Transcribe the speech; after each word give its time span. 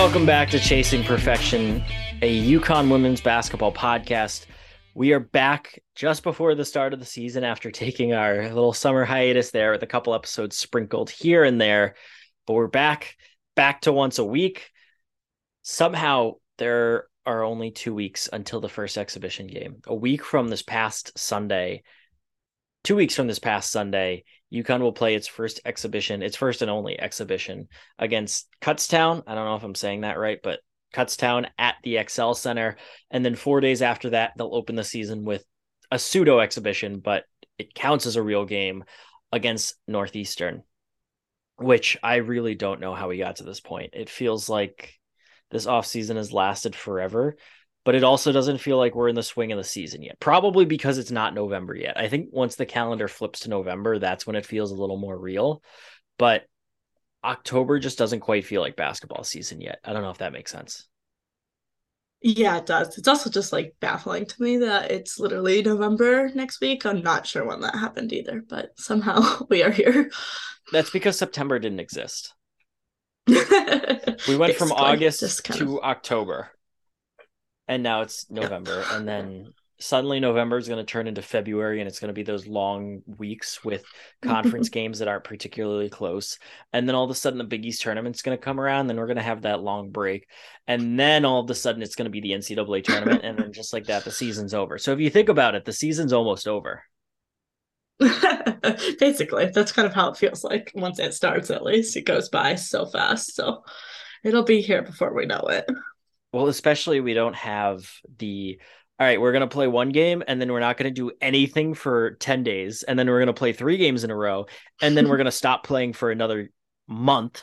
Welcome 0.00 0.24
back 0.24 0.48
to 0.48 0.58
Chasing 0.58 1.04
Perfection, 1.04 1.84
a 2.22 2.52
UConn 2.52 2.90
women's 2.90 3.20
basketball 3.20 3.70
podcast. 3.70 4.46
We 4.94 5.12
are 5.12 5.20
back 5.20 5.78
just 5.94 6.22
before 6.22 6.54
the 6.54 6.64
start 6.64 6.94
of 6.94 7.00
the 7.00 7.04
season 7.04 7.44
after 7.44 7.70
taking 7.70 8.14
our 8.14 8.44
little 8.44 8.72
summer 8.72 9.04
hiatus 9.04 9.50
there 9.50 9.72
with 9.72 9.82
a 9.82 9.86
couple 9.86 10.14
episodes 10.14 10.56
sprinkled 10.56 11.10
here 11.10 11.44
and 11.44 11.60
there. 11.60 11.96
But 12.46 12.54
we're 12.54 12.66
back, 12.66 13.14
back 13.54 13.82
to 13.82 13.92
once 13.92 14.18
a 14.18 14.24
week. 14.24 14.70
Somehow 15.60 16.36
there 16.56 17.04
are 17.26 17.44
only 17.44 17.70
two 17.70 17.94
weeks 17.94 18.26
until 18.32 18.62
the 18.62 18.70
first 18.70 18.96
exhibition 18.96 19.48
game. 19.48 19.82
A 19.86 19.94
week 19.94 20.24
from 20.24 20.48
this 20.48 20.62
past 20.62 21.12
Sunday, 21.18 21.82
two 22.84 22.96
weeks 22.96 23.14
from 23.14 23.26
this 23.26 23.38
past 23.38 23.70
Sunday, 23.70 24.24
UConn 24.52 24.80
will 24.80 24.92
play 24.92 25.14
its 25.14 25.28
first 25.28 25.60
exhibition, 25.64 26.22
its 26.22 26.36
first 26.36 26.62
and 26.62 26.70
only 26.70 26.98
exhibition 26.98 27.68
against 27.98 28.48
Kutztown. 28.60 29.22
I 29.26 29.34
don't 29.34 29.44
know 29.44 29.56
if 29.56 29.62
I'm 29.62 29.74
saying 29.74 30.00
that 30.00 30.18
right, 30.18 30.38
but 30.42 30.60
Kutztown 30.92 31.46
at 31.58 31.76
the 31.82 31.98
XL 32.08 32.32
Center. 32.32 32.76
And 33.10 33.24
then 33.24 33.36
four 33.36 33.60
days 33.60 33.82
after 33.82 34.10
that, 34.10 34.32
they'll 34.36 34.54
open 34.54 34.74
the 34.74 34.84
season 34.84 35.24
with 35.24 35.44
a 35.90 35.98
pseudo 35.98 36.40
exhibition, 36.40 37.00
but 37.00 37.24
it 37.58 37.74
counts 37.74 38.06
as 38.06 38.16
a 38.16 38.22
real 38.22 38.44
game 38.44 38.84
against 39.32 39.76
Northeastern, 39.86 40.62
which 41.56 41.96
I 42.02 42.16
really 42.16 42.54
don't 42.54 42.80
know 42.80 42.94
how 42.94 43.08
we 43.08 43.18
got 43.18 43.36
to 43.36 43.44
this 43.44 43.60
point. 43.60 43.90
It 43.92 44.10
feels 44.10 44.48
like 44.48 44.94
this 45.50 45.66
offseason 45.66 46.16
has 46.16 46.32
lasted 46.32 46.74
forever 46.74 47.36
but 47.84 47.94
it 47.94 48.04
also 48.04 48.32
doesn't 48.32 48.58
feel 48.58 48.76
like 48.76 48.94
we're 48.94 49.08
in 49.08 49.14
the 49.14 49.22
swing 49.22 49.52
of 49.52 49.58
the 49.58 49.64
season 49.64 50.02
yet. 50.02 50.20
Probably 50.20 50.64
because 50.64 50.98
it's 50.98 51.10
not 51.10 51.34
November 51.34 51.74
yet. 51.74 51.98
I 51.98 52.08
think 52.08 52.28
once 52.30 52.56
the 52.56 52.66
calendar 52.66 53.08
flips 53.08 53.40
to 53.40 53.50
November, 53.50 53.98
that's 53.98 54.26
when 54.26 54.36
it 54.36 54.46
feels 54.46 54.70
a 54.70 54.76
little 54.76 54.98
more 54.98 55.18
real. 55.18 55.62
But 56.18 56.44
October 57.24 57.78
just 57.78 57.98
doesn't 57.98 58.20
quite 58.20 58.44
feel 58.44 58.60
like 58.60 58.76
basketball 58.76 59.24
season 59.24 59.60
yet. 59.60 59.78
I 59.84 59.92
don't 59.92 60.02
know 60.02 60.10
if 60.10 60.18
that 60.18 60.32
makes 60.32 60.52
sense. 60.52 60.86
Yeah, 62.22 62.58
it 62.58 62.66
does. 62.66 62.98
It's 62.98 63.08
also 63.08 63.30
just 63.30 63.50
like 63.50 63.76
baffling 63.80 64.26
to 64.26 64.42
me 64.42 64.58
that 64.58 64.90
it's 64.90 65.18
literally 65.18 65.62
November 65.62 66.30
next 66.34 66.60
week. 66.60 66.84
I'm 66.84 67.02
not 67.02 67.26
sure 67.26 67.46
when 67.46 67.62
that 67.62 67.74
happened 67.74 68.12
either, 68.12 68.44
but 68.46 68.78
somehow 68.78 69.46
we 69.48 69.62
are 69.62 69.70
here. 69.70 70.10
That's 70.70 70.90
because 70.90 71.18
September 71.18 71.58
didn't 71.58 71.80
exist. 71.80 72.34
we 73.26 74.36
went 74.36 74.56
from 74.56 74.72
August 74.72 75.44
to 75.46 75.78
of... 75.78 75.84
October 75.84 76.50
and 77.70 77.84
now 77.84 78.00
it's 78.00 78.28
November, 78.28 78.84
and 78.90 79.06
then 79.06 79.54
suddenly 79.78 80.18
November 80.18 80.58
is 80.58 80.66
going 80.66 80.84
to 80.84 80.92
turn 80.92 81.06
into 81.06 81.22
February, 81.22 81.78
and 81.80 81.86
it's 81.86 82.00
going 82.00 82.08
to 82.08 82.12
be 82.12 82.24
those 82.24 82.48
long 82.48 83.00
weeks 83.06 83.64
with 83.64 83.84
conference 84.22 84.68
games 84.70 84.98
that 84.98 85.06
aren't 85.06 85.22
particularly 85.22 85.88
close, 85.88 86.40
and 86.72 86.88
then 86.88 86.96
all 86.96 87.04
of 87.04 87.10
a 87.10 87.14
sudden 87.14 87.38
the 87.38 87.44
Big 87.44 87.64
East 87.64 87.80
tournament's 87.82 88.22
going 88.22 88.36
to 88.36 88.42
come 88.42 88.58
around, 88.58 88.88
then 88.88 88.96
we're 88.96 89.06
going 89.06 89.18
to 89.18 89.22
have 89.22 89.42
that 89.42 89.62
long 89.62 89.90
break, 89.90 90.26
and 90.66 90.98
then 90.98 91.24
all 91.24 91.44
of 91.44 91.48
a 91.48 91.54
sudden 91.54 91.80
it's 91.80 91.94
going 91.94 92.06
to 92.06 92.10
be 92.10 92.20
the 92.20 92.32
NCAA 92.32 92.82
tournament, 92.82 93.20
and 93.22 93.38
then 93.38 93.52
just 93.52 93.72
like 93.72 93.86
that, 93.86 94.04
the 94.04 94.10
season's 94.10 94.52
over. 94.52 94.76
So 94.76 94.92
if 94.92 94.98
you 94.98 95.08
think 95.08 95.28
about 95.28 95.54
it, 95.54 95.64
the 95.64 95.72
season's 95.72 96.12
almost 96.12 96.48
over. 96.48 96.82
Basically, 98.98 99.46
that's 99.54 99.70
kind 99.70 99.86
of 99.86 99.94
how 99.94 100.10
it 100.10 100.16
feels 100.16 100.42
like 100.42 100.72
once 100.74 100.98
it 100.98 101.14
starts. 101.14 101.52
At 101.52 101.62
least 101.62 101.96
it 101.96 102.02
goes 102.02 102.28
by 102.30 102.56
so 102.56 102.84
fast, 102.86 103.36
so 103.36 103.62
it'll 104.24 104.42
be 104.42 104.60
here 104.60 104.82
before 104.82 105.14
we 105.14 105.26
know 105.26 105.42
it. 105.50 105.70
Well, 106.32 106.48
especially 106.48 107.00
we 107.00 107.14
don't 107.14 107.34
have 107.36 107.90
the 108.18 108.60
all 109.00 109.06
right, 109.06 109.18
we're 109.18 109.32
going 109.32 109.40
to 109.40 109.46
play 109.46 109.66
one 109.66 109.88
game 109.88 110.22
and 110.28 110.38
then 110.38 110.52
we're 110.52 110.60
not 110.60 110.76
going 110.76 110.92
to 110.92 111.00
do 111.00 111.10
anything 111.22 111.72
for 111.72 112.16
10 112.16 112.42
days. 112.42 112.82
And 112.82 112.98
then 112.98 113.08
we're 113.08 113.18
going 113.18 113.28
to 113.28 113.32
play 113.32 113.54
three 113.54 113.78
games 113.78 114.04
in 114.04 114.10
a 114.10 114.14
row. 114.14 114.44
And 114.82 114.94
then 114.94 115.08
we're 115.08 115.16
going 115.16 115.24
to 115.24 115.30
stop 115.30 115.64
playing 115.64 115.94
for 115.94 116.10
another 116.10 116.50
month. 116.86 117.42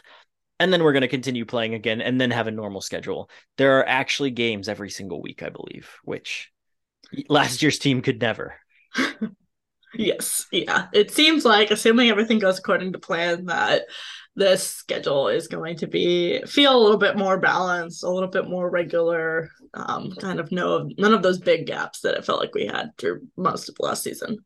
And 0.59 0.71
then 0.71 0.83
we're 0.83 0.91
going 0.91 1.01
to 1.01 1.07
continue 1.07 1.45
playing 1.45 1.73
again 1.73 1.99
and 1.99 2.21
then 2.21 2.29
have 2.29 2.45
a 2.45 2.51
normal 2.51 2.79
schedule. 2.79 3.31
There 3.57 3.79
are 3.79 3.87
actually 3.87 4.29
games 4.29 4.69
every 4.69 4.91
single 4.91 5.19
week, 5.19 5.41
I 5.41 5.49
believe, 5.49 5.89
which 6.03 6.51
last 7.27 7.63
year's 7.63 7.79
team 7.79 8.03
could 8.03 8.21
never. 8.21 8.53
yes. 9.95 10.45
Yeah. 10.51 10.87
It 10.93 11.09
seems 11.09 11.43
like, 11.43 11.71
assuming 11.71 12.09
everything 12.09 12.37
goes 12.37 12.59
according 12.59 12.93
to 12.93 12.99
plan, 12.99 13.45
that 13.45 13.85
this 14.37 14.69
schedule 14.69 15.29
is 15.29 15.47
going 15.47 15.75
to 15.75 15.87
be 15.87 16.39
feel 16.45 16.77
a 16.77 16.79
little 16.79 16.99
bit 16.99 17.17
more 17.17 17.39
balanced, 17.39 18.03
a 18.03 18.09
little 18.09 18.29
bit 18.29 18.47
more 18.47 18.69
regular. 18.69 19.49
Um, 19.73 20.11
kind 20.11 20.39
of 20.39 20.51
no 20.51 20.87
none 20.97 21.15
of 21.15 21.23
those 21.23 21.39
big 21.39 21.65
gaps 21.65 22.01
that 22.01 22.13
it 22.13 22.23
felt 22.23 22.39
like 22.39 22.53
we 22.53 22.67
had 22.67 22.91
through 22.97 23.27
most 23.35 23.67
of 23.67 23.75
last 23.79 24.03
season. 24.03 24.45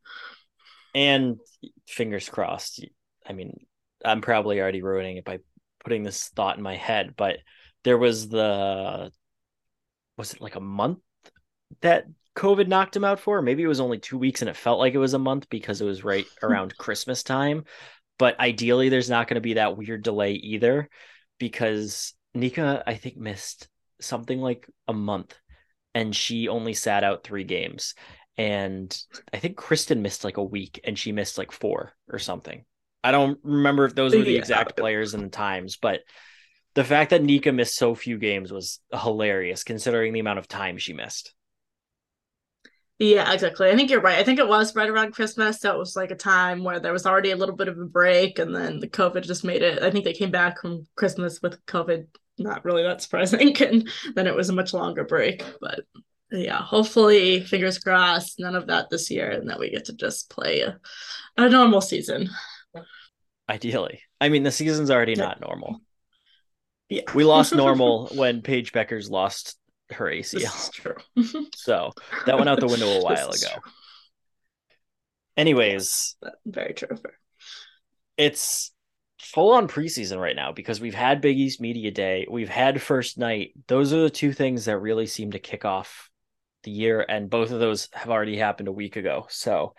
And 0.96 1.40
fingers 1.88 2.30
crossed. 2.30 2.86
I 3.28 3.34
mean, 3.34 3.66
I'm 4.04 4.22
probably 4.22 4.62
already 4.62 4.82
ruining 4.82 5.18
it 5.18 5.26
by 5.26 5.40
putting 5.84 6.04
this 6.04 6.30
thought 6.30 6.56
in 6.58 6.64
my 6.64 6.78
head, 6.78 7.16
but 7.18 7.40
there 7.84 7.98
was 7.98 8.30
the 8.30 9.12
was 10.18 10.34
it 10.34 10.42
like 10.42 10.56
a 10.56 10.62
month 10.62 11.00
that 11.82 12.06
COVID 12.38 12.68
knocked 12.68 12.96
him 12.96 13.04
out 13.04 13.20
for? 13.20 13.42
Maybe 13.42 13.64
it 13.64 13.68
was 13.68 13.82
only 13.82 14.00
two 14.00 14.18
weeks 14.18 14.42
and 14.42 14.48
it 14.48 14.56
felt 14.56 14.80
like 14.80 14.94
it 14.94 15.00
was 15.00 15.14
a 15.14 15.20
month 15.20 15.50
because 15.50 15.82
it 15.82 15.86
was 15.86 16.06
right 16.06 16.26
around 16.44 16.78
Christmas 16.78 17.24
time. 17.24 17.66
But 18.22 18.40
ideally, 18.40 18.90
there's 18.90 19.10
not 19.10 19.28
going 19.28 19.38
to 19.38 19.42
be 19.42 19.56
that 19.56 19.76
weird 19.76 20.04
delay 20.04 20.34
either 20.34 20.88
because 21.40 22.14
Nika, 22.36 22.84
I 22.86 22.94
think, 22.94 23.18
missed 23.18 23.68
something 24.00 24.40
like 24.40 24.70
a 24.88 24.94
month 24.94 25.36
and 25.96 26.16
she 26.16 26.48
only 26.48 26.76
sat 26.76 27.04
out 27.04 27.24
three 27.24 27.46
games. 27.46 27.96
And 28.38 28.96
I 29.34 29.38
think 29.38 29.58
Christyn 29.58 30.02
missed 30.02 30.24
like 30.24 30.38
a 30.38 30.44
week 30.44 30.82
and 30.84 31.00
she 31.00 31.12
missed 31.12 31.40
like 31.40 31.52
four 31.52 31.94
or 32.08 32.20
something. 32.20 32.64
I 33.04 33.10
don't 33.10 33.40
remember 33.42 33.86
if 33.86 33.96
those 33.96 34.16
were 34.16 34.22
the 34.22 34.38
exact 34.38 34.78
players 34.78 35.16
and 35.16 35.24
the 35.24 35.30
times, 35.30 35.78
but 35.82 36.02
the 36.76 36.84
fact 36.84 37.10
that 37.10 37.24
Nika 37.24 37.52
missed 37.52 37.74
so 37.74 37.96
few 37.96 38.20
games 38.20 38.54
was 38.54 38.82
hilarious 38.94 39.64
considering 39.64 40.14
the 40.14 40.20
amount 40.20 40.38
of 40.38 40.48
time 40.48 40.78
she 40.78 40.94
missed. 40.94 41.34
Yeah, 43.02 43.34
exactly. 43.34 43.68
I 43.68 43.76
think 43.76 43.90
you're 43.90 44.00
right. 44.00 44.20
I 44.20 44.24
think 44.24 44.38
it 44.38 44.48
was 44.48 44.76
right 44.76 44.88
around 44.88 45.14
Christmas. 45.14 45.60
So 45.60 45.74
it 45.74 45.78
was 45.80 45.96
like 45.96 46.12
a 46.12 46.16
time 46.16 46.64
where 46.64 46.80
there 46.80 46.94
was 46.94 47.08
already 47.08 47.32
a 47.32 47.36
little 47.36 47.56
bit 47.56 47.68
of 47.68 47.80
a 47.80 47.86
break 47.86 48.38
and 48.38 48.56
then 48.56 48.80
the 48.80 48.88
COVID 48.88 49.24
just 49.24 49.44
made 49.44 49.64
it. 49.64 49.82
I 49.82 49.90
think 49.90 50.06
they 50.06 50.14
came 50.14 50.30
back 50.30 50.62
from 50.62 50.86
Christmas 50.96 51.42
with 51.42 51.66
COVID, 51.66 52.06
not 52.38 52.64
really 52.64 52.84
that 52.84 53.02
surprising. 53.02 53.56
And 53.60 53.90
then 54.14 54.28
it 54.28 54.36
was 54.36 54.50
a 54.50 54.54
much 54.54 54.72
longer 54.72 55.04
break. 55.04 55.44
But 55.60 55.80
yeah, 56.32 56.62
hopefully, 56.62 57.42
fingers 57.42 57.80
crossed, 57.80 58.40
none 58.40 58.56
of 58.56 58.68
that 58.68 58.92
this 58.92 59.10
year 59.10 59.32
and 59.32 59.50
that 59.50 59.58
we 59.58 59.72
get 59.72 59.86
to 59.86 59.94
just 59.94 60.30
play 60.30 60.62
a, 60.62 60.80
a 61.38 61.50
normal 61.50 61.82
season. 61.82 62.30
Ideally. 63.50 64.04
I 64.20 64.30
mean, 64.30 64.44
the 64.44 64.52
season's 64.52 64.92
already 64.92 65.14
yeah. 65.14 65.24
not 65.24 65.42
normal. 65.42 65.82
Yeah. 66.88 67.02
we 67.16 67.24
lost 67.24 67.56
normal 67.56 68.10
when 68.14 68.44
Paige 68.44 68.74
Bueckers 68.74 69.10
lost 69.10 69.58
her 69.94 70.06
ACL. 70.06 70.72
true. 70.72 70.96
so 71.56 71.92
that 72.26 72.38
went 72.38 72.50
out 72.50 72.60
the 72.60 72.68
window 72.68 72.88
a 72.88 73.04
while 73.04 73.30
ago. 73.30 73.48
True. 73.52 73.72
Anyways, 75.38 76.16
yes, 76.22 76.34
very 76.46 76.74
true. 76.74 76.98
It's 78.18 78.72
full 79.20 79.54
on 79.54 79.68
preseason 79.68 80.20
right 80.20 80.36
now 80.36 80.52
because 80.52 80.82
we've 80.82 80.96
had 80.96 81.22
Big 81.22 81.38
East 81.38 81.62
Media 81.62 81.92
Day, 81.92 82.28
we've 82.30 82.50
had 82.50 82.82
first 82.82 83.18
night. 83.18 83.54
Those 83.68 83.94
are 83.94 84.02
the 84.02 84.10
two 84.10 84.34
things 84.34 84.66
that 84.66 84.80
really 84.80 85.08
seem 85.08 85.32
to 85.32 85.40
kick 85.40 85.64
off 85.64 86.10
the 86.64 86.72
year, 86.72 87.06
and 87.08 87.30
both 87.30 87.52
of 87.52 87.60
those 87.60 87.88
have 87.94 88.10
already 88.10 88.38
happened 88.38 88.68
a 88.68 88.74
week 88.74 88.96
ago. 88.96 89.28
So 89.30 89.74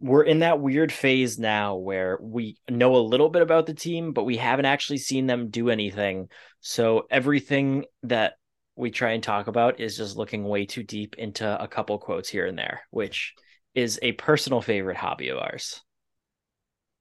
we're 0.00 0.22
in 0.22 0.40
that 0.40 0.60
weird 0.60 0.92
phase 0.92 1.38
now 1.38 1.76
where 1.76 2.18
we 2.20 2.56
know 2.70 2.96
a 2.96 2.98
little 2.98 3.28
bit 3.28 3.42
about 3.42 3.66
the 3.66 3.74
team, 3.74 4.12
but 4.12 4.24
we 4.24 4.36
haven't 4.36 4.66
actually 4.66 4.98
seen 4.98 5.26
them 5.26 5.50
do 5.50 5.70
anything. 5.70 6.28
So 6.60 7.06
everything 7.10 7.84
that 8.04 8.34
we 8.78 8.90
try 8.92 9.10
and 9.10 9.22
talk 9.22 9.48
about 9.48 9.80
is 9.80 9.96
just 9.96 10.16
looking 10.16 10.44
way 10.44 10.64
too 10.64 10.84
deep 10.84 11.16
into 11.18 11.60
a 11.60 11.66
couple 11.66 11.98
quotes 11.98 12.28
here 12.28 12.46
and 12.46 12.56
there, 12.56 12.82
which 12.90 13.34
is 13.74 13.98
a 14.02 14.12
personal 14.12 14.62
favorite 14.62 14.96
hobby 14.96 15.28
of 15.30 15.38
ours. 15.38 15.80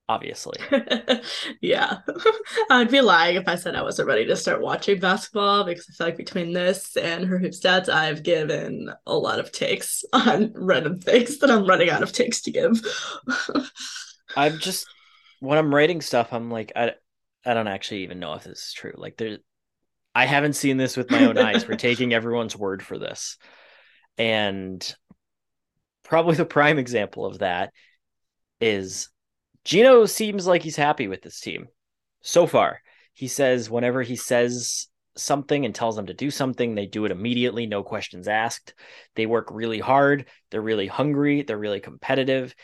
Obviously. 0.10 0.58
yeah. 1.62 2.00
I'd 2.72 2.90
be 2.90 3.02
lying 3.02 3.36
if 3.36 3.48
I 3.48 3.56
said 3.56 3.76
I 3.76 3.84
wasn't 3.84 4.08
ready 4.08 4.26
to 4.26 4.36
start 4.36 4.62
watching 4.62 5.00
basketball 5.00 5.66
because 5.66 5.88
I 5.90 5.94
feel 5.94 6.08
like 6.08 6.18
between 6.18 6.52
this 6.52 6.98
and 6.98 7.26
her 7.26 7.38
hoop 7.38 7.52
stats, 7.52 7.90
I've 7.90 8.24
given 8.24 8.90
a 9.06 9.16
lot 9.16 9.40
of 9.40 9.52
takes 9.52 10.04
on 10.14 10.54
random 10.56 11.00
things 11.00 11.38
that 11.40 11.52
I'm 11.52 11.68
running 11.68 11.92
out 11.92 12.04
of 12.04 12.12
takes 12.12 12.42
to 12.44 12.52
give. 12.52 12.82
I'm 14.36 14.58
just 14.58 14.88
when 15.42 15.60
I'm 15.60 15.76
writing 15.76 16.02
stuff, 16.02 16.30
I'm 16.32 16.50
like, 16.50 16.72
I 16.76 16.94
I 17.46 17.54
don't 17.54 17.68
actually 17.68 18.04
even 18.04 18.20
know 18.20 18.34
if 18.34 18.46
this 18.46 18.60
is 18.60 18.74
true. 18.74 18.94
Like 18.96 19.18
there's 19.18 19.40
I 20.18 20.26
haven't 20.26 20.54
seen 20.54 20.78
this 20.78 20.98
with 20.98 21.12
my 21.12 21.26
own 21.26 21.38
eyes. 21.38 21.68
We're 21.68 21.76
taking 21.76 22.12
everyone's 22.12 22.56
word 22.56 22.82
for 22.82 22.98
this. 22.98 23.38
And 24.18 24.96
probably 26.04 26.34
the 26.34 26.44
prime 26.44 26.80
example 26.80 27.24
of 27.24 27.38
that 27.40 27.72
is 28.60 29.10
Geno 29.64 30.08
seems 30.08 30.48
like 30.48 30.64
he's 30.64 30.76
happy 30.76 31.08
with 31.08 31.22
this 31.22 31.40
team 31.40 31.68
so 32.24 32.48
far. 32.48 32.82
He 33.14 33.28
says 33.28 33.70
whenever 33.70 34.02
he 34.02 34.16
says 34.16 34.88
something 35.16 35.66
and 35.66 35.76
tells 35.76 35.96
them 35.96 36.08
to 36.08 36.16
do 36.16 36.32
something, 36.32 36.74
they 36.74 36.88
do 36.88 37.06
it 37.06 37.12
immediately, 37.12 37.68
no 37.68 37.84
questions 37.84 38.28
asked. 38.28 38.74
They 39.14 39.28
work 39.28 39.50
really 39.52 39.80
hard, 39.80 40.26
they're 40.50 40.62
really 40.62 40.88
hungry, 40.88 41.44
they're 41.44 41.60
really 41.60 41.80
competitive. 41.80 42.56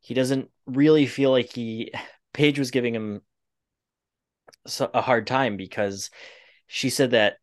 He 0.00 0.14
doesn't 0.14 0.50
really 0.66 1.06
feel 1.06 1.30
like 1.30 1.52
he 1.52 1.92
Paige 2.32 2.58
was 2.58 2.72
giving 2.72 2.96
him 2.96 3.22
a 4.80 5.00
hard 5.00 5.28
time 5.28 5.56
because 5.56 6.10
she 6.66 6.90
said 6.90 7.12
that 7.12 7.36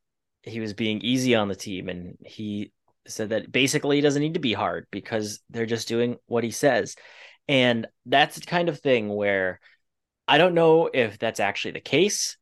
he 0.43 0.59
was 0.59 0.73
being 0.73 1.01
easy 1.01 1.35
on 1.35 1.47
the 1.47 1.55
team 1.55 1.89
and 1.89 2.17
he 2.25 2.71
said 3.07 3.29
that 3.29 3.51
basically 3.51 3.97
he 3.97 4.01
doesn't 4.01 4.21
need 4.21 4.33
to 4.35 4.39
be 4.39 4.53
hard 4.53 4.87
because 4.91 5.39
they're 5.49 5.65
just 5.65 5.87
doing 5.87 6.17
what 6.25 6.43
he 6.43 6.51
says. 6.51 6.95
And 7.47 7.87
that's 8.05 8.37
the 8.37 8.45
kind 8.45 8.69
of 8.69 8.79
thing 8.79 9.09
where 9.09 9.59
I 10.27 10.37
don't 10.37 10.53
know 10.53 10.89
if 10.93 11.19
that's 11.19 11.39
actually 11.39 11.71
the 11.71 11.81
case. 11.81 12.37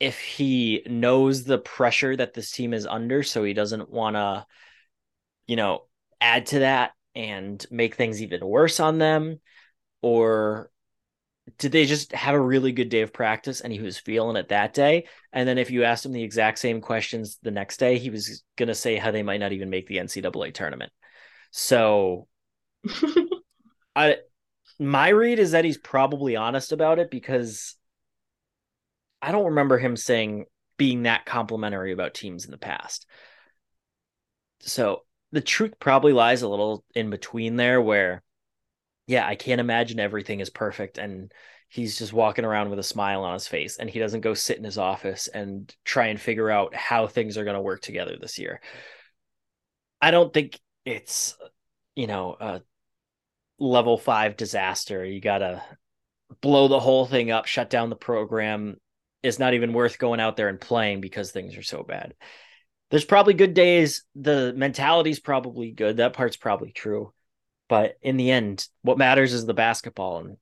If 0.00 0.18
he 0.20 0.82
knows 0.86 1.44
the 1.44 1.58
pressure 1.58 2.14
that 2.14 2.34
this 2.34 2.50
team 2.50 2.72
is 2.72 2.86
under, 2.86 3.22
so 3.22 3.42
he 3.42 3.52
doesn't 3.52 3.90
want 3.90 4.16
to, 4.16 4.46
you 5.46 5.56
know, 5.56 5.84
add 6.20 6.46
to 6.46 6.60
that 6.60 6.92
and 7.14 7.64
make 7.70 7.94
things 7.94 8.22
even 8.22 8.46
worse 8.46 8.78
on 8.78 8.98
them, 8.98 9.40
or 10.02 10.70
did 11.56 11.72
they 11.72 11.86
just 11.86 12.12
have 12.12 12.34
a 12.34 12.40
really 12.40 12.72
good 12.72 12.88
day 12.88 13.00
of 13.02 13.12
practice 13.12 13.60
and 13.60 13.72
he 13.72 13.80
was 13.80 13.98
feeling 13.98 14.36
it 14.36 14.48
that 14.48 14.74
day? 14.74 15.06
And 15.32 15.48
then 15.48 15.58
if 15.58 15.70
you 15.70 15.84
asked 15.84 16.04
him 16.04 16.12
the 16.12 16.22
exact 16.22 16.58
same 16.58 16.80
questions 16.80 17.38
the 17.42 17.50
next 17.50 17.78
day, 17.78 17.98
he 17.98 18.10
was 18.10 18.42
going 18.56 18.68
to 18.68 18.74
say 18.74 18.96
how 18.96 19.10
they 19.10 19.22
might 19.22 19.40
not 19.40 19.52
even 19.52 19.70
make 19.70 19.86
the 19.86 19.98
NCAA 19.98 20.52
tournament. 20.54 20.92
So 21.50 22.28
I 23.96 24.16
my 24.78 25.08
read 25.08 25.38
is 25.38 25.52
that 25.52 25.64
he's 25.64 25.78
probably 25.78 26.36
honest 26.36 26.72
about 26.72 26.98
it 26.98 27.10
because 27.10 27.74
I 29.20 29.32
don't 29.32 29.46
remember 29.46 29.78
him 29.78 29.96
saying 29.96 30.44
being 30.76 31.02
that 31.04 31.26
complimentary 31.26 31.92
about 31.92 32.14
teams 32.14 32.44
in 32.44 32.50
the 32.50 32.58
past. 32.58 33.06
So 34.60 35.02
the 35.32 35.40
truth 35.40 35.74
probably 35.80 36.12
lies 36.12 36.42
a 36.42 36.48
little 36.48 36.84
in 36.94 37.10
between 37.10 37.56
there 37.56 37.80
where 37.80 38.22
yeah, 39.08 39.26
I 39.26 39.36
can't 39.36 39.60
imagine 39.60 39.98
everything 39.98 40.40
is 40.40 40.50
perfect 40.50 40.98
and 40.98 41.32
he's 41.70 41.98
just 41.98 42.12
walking 42.12 42.44
around 42.44 42.68
with 42.68 42.78
a 42.78 42.84
smile 42.84 43.24
on 43.24 43.32
his 43.32 43.48
face 43.48 43.78
and 43.78 43.88
he 43.88 43.98
doesn't 43.98 44.20
go 44.20 44.34
sit 44.34 44.58
in 44.58 44.64
his 44.64 44.76
office 44.76 45.28
and 45.28 45.74
try 45.82 46.08
and 46.08 46.20
figure 46.20 46.50
out 46.50 46.74
how 46.74 47.06
things 47.06 47.38
are 47.38 47.44
going 47.44 47.56
to 47.56 47.62
work 47.62 47.80
together 47.80 48.18
this 48.20 48.38
year. 48.38 48.60
I 50.00 50.10
don't 50.10 50.32
think 50.32 50.60
it's 50.84 51.36
you 51.96 52.06
know 52.06 52.36
a 52.38 52.60
level 53.58 53.96
5 53.96 54.36
disaster. 54.36 55.02
You 55.02 55.22
got 55.22 55.38
to 55.38 55.62
blow 56.42 56.68
the 56.68 56.78
whole 56.78 57.06
thing 57.06 57.30
up, 57.30 57.46
shut 57.46 57.70
down 57.70 57.88
the 57.88 57.96
program. 57.96 58.76
It's 59.22 59.38
not 59.38 59.54
even 59.54 59.72
worth 59.72 59.98
going 59.98 60.20
out 60.20 60.36
there 60.36 60.48
and 60.48 60.60
playing 60.60 61.00
because 61.00 61.30
things 61.32 61.56
are 61.56 61.62
so 61.62 61.82
bad. 61.82 62.14
There's 62.90 63.06
probably 63.06 63.34
good 63.34 63.54
days. 63.54 64.04
The 64.14 64.52
mentality's 64.54 65.18
probably 65.18 65.72
good. 65.72 65.96
That 65.96 66.12
part's 66.12 66.36
probably 66.36 66.72
true 66.72 67.12
but 67.68 67.96
in 68.02 68.16
the 68.16 68.30
end, 68.30 68.66
what 68.82 68.98
matters 68.98 69.32
is 69.34 69.46
the 69.46 69.54
basketball. 69.54 70.18
And 70.18 70.36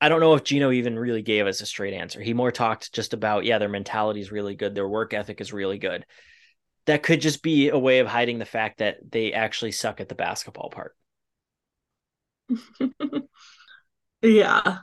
I 0.00 0.08
don't 0.08 0.20
know 0.20 0.34
if 0.34 0.44
Geno 0.44 0.70
even 0.70 0.98
really 0.98 1.22
gave 1.22 1.46
us 1.46 1.60
a 1.60 1.66
straight 1.66 1.92
answer. 1.94 2.20
He 2.20 2.32
more 2.32 2.50
talked 2.50 2.92
just 2.92 3.12
about, 3.12 3.44
yeah, 3.44 3.58
their 3.58 3.68
mentality 3.68 4.20
is 4.20 4.32
really 4.32 4.54
good, 4.54 4.74
their 4.74 4.88
work 4.88 5.12
ethic 5.12 5.40
is 5.40 5.52
really 5.52 5.78
good. 5.78 6.06
That 6.86 7.02
could 7.02 7.20
just 7.20 7.42
be 7.42 7.68
a 7.68 7.78
way 7.78 7.98
of 7.98 8.06
hiding 8.06 8.38
the 8.38 8.46
fact 8.46 8.78
that 8.78 8.96
they 9.08 9.34
actually 9.34 9.72
suck 9.72 10.00
at 10.00 10.08
the 10.08 10.14
basketball 10.14 10.70
part. 10.70 10.96
yeah. 14.22 14.78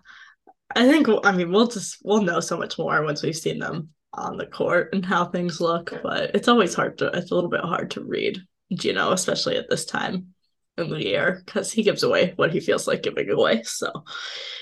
I 0.75 0.87
think 0.87 1.07
I 1.23 1.31
mean 1.31 1.51
we'll 1.51 1.67
just 1.67 1.97
we'll 2.03 2.21
know 2.21 2.39
so 2.39 2.57
much 2.57 2.77
more 2.77 3.03
once 3.03 3.23
we've 3.23 3.35
seen 3.35 3.57
them 3.57 3.89
on 4.13 4.37
the 4.37 4.45
court 4.45 4.93
and 4.93 5.03
how 5.03 5.25
things 5.25 5.59
look, 5.59 5.91
but 6.03 6.35
it's 6.35 6.47
always 6.47 6.75
hard 6.75 6.99
to 6.99 7.07
it's 7.07 7.31
a 7.31 7.35
little 7.35 7.49
bit 7.49 7.61
hard 7.61 7.91
to 7.91 8.03
read, 8.03 8.39
Geno, 8.73 9.11
especially 9.11 9.57
at 9.57 9.69
this 9.69 9.85
time 9.85 10.35
in 10.77 10.89
the 10.89 11.13
air 11.13 11.41
because 11.45 11.71
he 11.71 11.83
gives 11.83 12.03
away 12.03 12.33
what 12.35 12.51
he 12.51 12.59
feels 12.59 12.87
like 12.87 13.03
giving 13.03 13.29
away. 13.29 13.63
So 13.63 14.03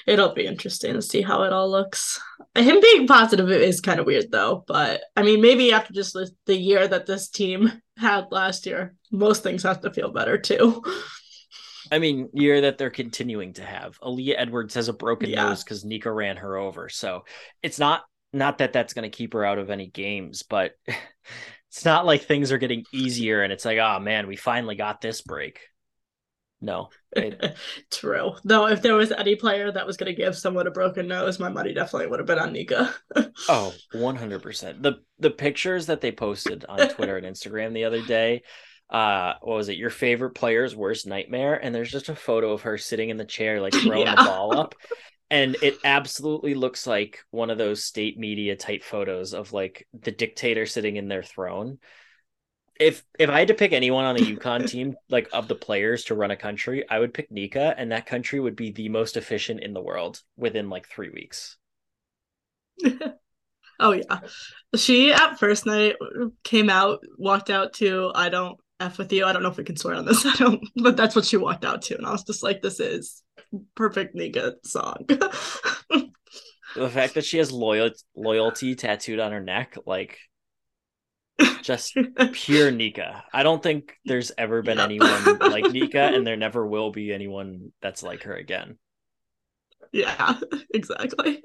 it'll 0.08 0.34
be 0.34 0.46
interesting 0.46 0.94
to 0.94 1.02
see 1.02 1.22
how 1.22 1.44
it 1.44 1.54
all 1.54 1.70
looks. 1.70 2.20
Him 2.56 2.80
being 2.82 3.08
positive 3.08 3.50
is 3.52 3.82
kind 3.82 4.00
of 4.00 4.06
weird 4.06 4.32
though, 4.32 4.64
but 4.68 5.02
I 5.16 5.24
mean, 5.24 5.42
maybe 5.42 5.72
after 5.72 5.94
just 5.94 6.18
the 6.46 6.56
year 6.56 6.88
that 6.88 7.06
this 7.06 7.30
team 7.30 7.72
had 7.98 8.32
last 8.32 8.66
year, 8.66 8.96
most 9.12 9.44
things 9.44 9.64
have 9.64 9.82
to 9.82 9.94
feel 9.94 10.12
better 10.12 10.38
too. 10.38 10.84
I 11.92 12.00
mean, 12.00 12.30
year 12.34 12.62
that 12.62 12.78
they're 12.78 12.90
continuing 12.90 13.54
to 13.54 13.64
have. 13.64 14.00
Aaliyah 14.00 14.36
Edwards 14.38 14.74
has 14.74 14.88
a 14.88 14.94
broken 14.94 15.30
yeah. 15.30 15.50
nose 15.50 15.64
because 15.64 15.86
Nika 15.86 16.12
ran 16.12 16.38
her 16.38 16.58
over. 16.58 16.90
So 16.90 17.26
it's 17.62 17.80
not 17.80 18.04
not 18.34 18.58
that 18.58 18.74
that's 18.74 18.94
going 18.94 19.10
to 19.10 19.16
keep 19.16 19.34
her 19.34 19.46
out 19.46 19.60
of 19.60 19.70
any 19.70 19.88
games, 19.88 20.44
but 20.44 20.74
it's 21.70 21.86
not 21.86 22.06
like 22.06 22.24
things 22.24 22.52
are 22.52 22.58
getting 22.58 22.86
easier 22.92 23.44
and 23.44 23.54
it's 23.54 23.66
like, 23.66 23.78
oh 23.78 24.00
man, 24.00 24.28
we 24.28 24.36
finally 24.36 24.76
got 24.76 25.02
this 25.02 25.22
break. 25.22 25.60
No. 26.66 26.90
True. 27.92 28.34
Though 28.44 28.68
if 28.68 28.82
there 28.82 28.96
was 28.96 29.12
any 29.12 29.36
player 29.36 29.72
that 29.72 29.86
was 29.86 29.98
going 29.98 30.14
to 30.14 30.20
give 30.20 30.36
someone 30.36 30.66
a 30.66 30.72
broken 30.72 31.08
nose, 31.08 31.40
my 31.40 31.50
money 31.50 31.74
definitely 31.74 32.08
would 32.08 32.20
have 32.20 32.26
been 32.26 32.40
on 32.40 32.52
Nika. 32.52 32.94
oh, 33.50 33.74
100%. 33.94 34.82
The 34.82 34.96
the 35.20 35.30
pictures 35.30 35.86
that 35.86 36.02
they 36.02 36.12
posted 36.12 36.66
on 36.68 36.90
Twitter 36.90 37.18
and 37.18 37.26
Instagram 37.26 37.74
the 37.74 37.86
other 37.86 38.02
day, 38.02 38.42
uh 38.90 39.34
what 39.42 39.58
was 39.58 39.70
it? 39.70 39.78
Your 39.78 39.92
favorite 39.92 40.32
player's 40.32 40.76
worst 40.76 41.06
nightmare 41.06 41.54
and 41.54 41.74
there's 41.74 41.92
just 41.92 42.10
a 42.10 42.16
photo 42.16 42.52
of 42.52 42.64
her 42.64 42.78
sitting 42.78 43.10
in 43.10 43.18
the 43.18 43.26
chair 43.26 43.62
like 43.62 43.74
throwing 43.76 44.08
yeah. 44.08 44.16
the 44.16 44.24
ball 44.24 44.58
up. 44.58 44.74
And 45.30 45.58
it 45.62 45.78
absolutely 45.84 46.56
looks 46.56 46.86
like 46.86 47.20
one 47.32 47.50
of 47.50 47.58
those 47.58 47.84
state 47.84 48.18
media 48.18 48.56
type 48.56 48.84
photos 48.84 49.34
of 49.34 49.54
like 49.54 49.88
the 50.00 50.12
dictator 50.12 50.66
sitting 50.66 50.98
in 50.98 51.08
their 51.08 51.24
throne 51.24 51.78
if 52.80 53.04
if 53.18 53.30
I 53.30 53.40
had 53.40 53.48
to 53.48 53.54
pick 53.54 53.72
anyone 53.72 54.06
on 54.06 54.16
the 54.16 54.36
UConn 54.36 54.68
team, 54.70 54.96
like 55.10 55.30
of 55.34 55.48
the 55.48 55.56
players 55.56 56.06
to 56.06 56.16
run 56.16 56.32
a 56.32 56.36
country, 56.36 56.84
I 56.90 57.00
would 57.00 57.14
pick 57.14 57.32
Nika, 57.32 57.74
and 57.78 57.92
that 57.92 58.06
country 58.06 58.40
would 58.40 58.56
be 58.56 58.72
the 58.72 58.90
most 58.90 59.18
efficient 59.18 59.62
in 59.62 59.74
the 59.74 59.82
world 59.82 60.22
within 60.38 60.70
like 60.70 60.88
three 60.88 61.10
weeks. 61.10 61.58
oh 63.80 63.94
yeah, 63.94 64.20
she 64.76 65.14
at 65.14 65.40
first 65.40 65.66
night 65.66 65.96
came 66.44 66.70
out, 66.70 67.00
walked 67.18 67.50
out 67.50 67.74
to 67.76 68.12
"I 68.14 68.30
don't 68.30 68.58
f 68.80 68.98
with 68.98 69.12
you." 69.14 69.26
I 69.26 69.34
don't 69.34 69.44
know 69.44 69.50
if 69.52 69.58
we 69.58 69.64
can 69.64 69.78
swear 69.78 69.96
on 69.96 70.06
this. 70.06 70.26
I 70.26 70.36
don't, 70.36 70.62
but 70.76 70.98
that's 70.98 71.16
what 71.16 71.26
she 71.26 71.38
walked 71.38 71.66
out 71.66 71.82
to, 71.84 71.98
and 71.98 72.06
I 72.06 72.12
was 72.12 72.24
just 72.24 72.44
like, 72.44 72.62
"This 72.62 72.80
is 72.80 73.24
perfect 73.76 74.16
Nika 74.16 74.56
song." 74.66 75.06
the 75.08 76.90
fact 76.90 77.14
that 77.14 77.24
she 77.24 77.38
has 77.38 77.54
loyal 77.54 77.92
loyalty 78.18 78.76
tattooed 78.76 79.20
on 79.20 79.32
her 79.32 79.40
neck, 79.40 79.78
like 79.86 80.20
just 81.62 81.98
pure 82.32 82.72
Nika. 82.72 83.24
I 83.34 83.44
don't 83.44 83.62
think 83.62 83.98
there's 84.06 84.32
ever 84.38 84.62
been 84.62 84.78
yep. 84.78 84.86
anyone 84.86 85.40
like 85.40 85.72
Nika, 85.72 86.02
and 86.02 86.26
there 86.28 86.38
never 86.38 86.66
will 86.66 86.92
be 86.92 87.14
anyone 87.14 87.72
that's 87.82 88.04
like 88.04 88.24
her 88.24 88.36
again. 88.36 88.78
Yeah, 89.92 90.36
exactly. 90.74 91.44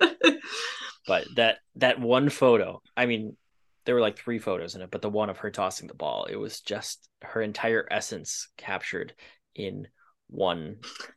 but 1.07 1.27
that 1.37 1.59
that 1.77 2.01
one 2.01 2.29
photo, 2.29 2.83
I 2.97 3.07
mean, 3.07 3.37
there 3.85 3.95
were 3.95 4.01
like 4.01 4.19
three 4.19 4.39
photos 4.39 4.75
in 4.75 4.83
it, 4.83 4.91
but 4.91 5.03
the 5.03 5.11
one 5.11 5.31
of 5.31 5.39
her 5.39 5.51
tossing 5.51 5.89
the 5.89 5.95
ball, 5.95 6.25
it 6.25 6.37
was 6.37 6.61
just 6.61 7.09
her 7.23 7.43
entire 7.43 7.87
essence 7.91 8.49
captured 8.57 9.15
in 9.55 9.89
one 10.29 10.77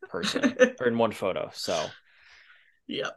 person 0.09 0.55
or 0.79 0.87
in 0.87 0.97
one 0.97 1.11
photo. 1.11 1.49
So, 1.53 1.85
yeah, 2.87 3.11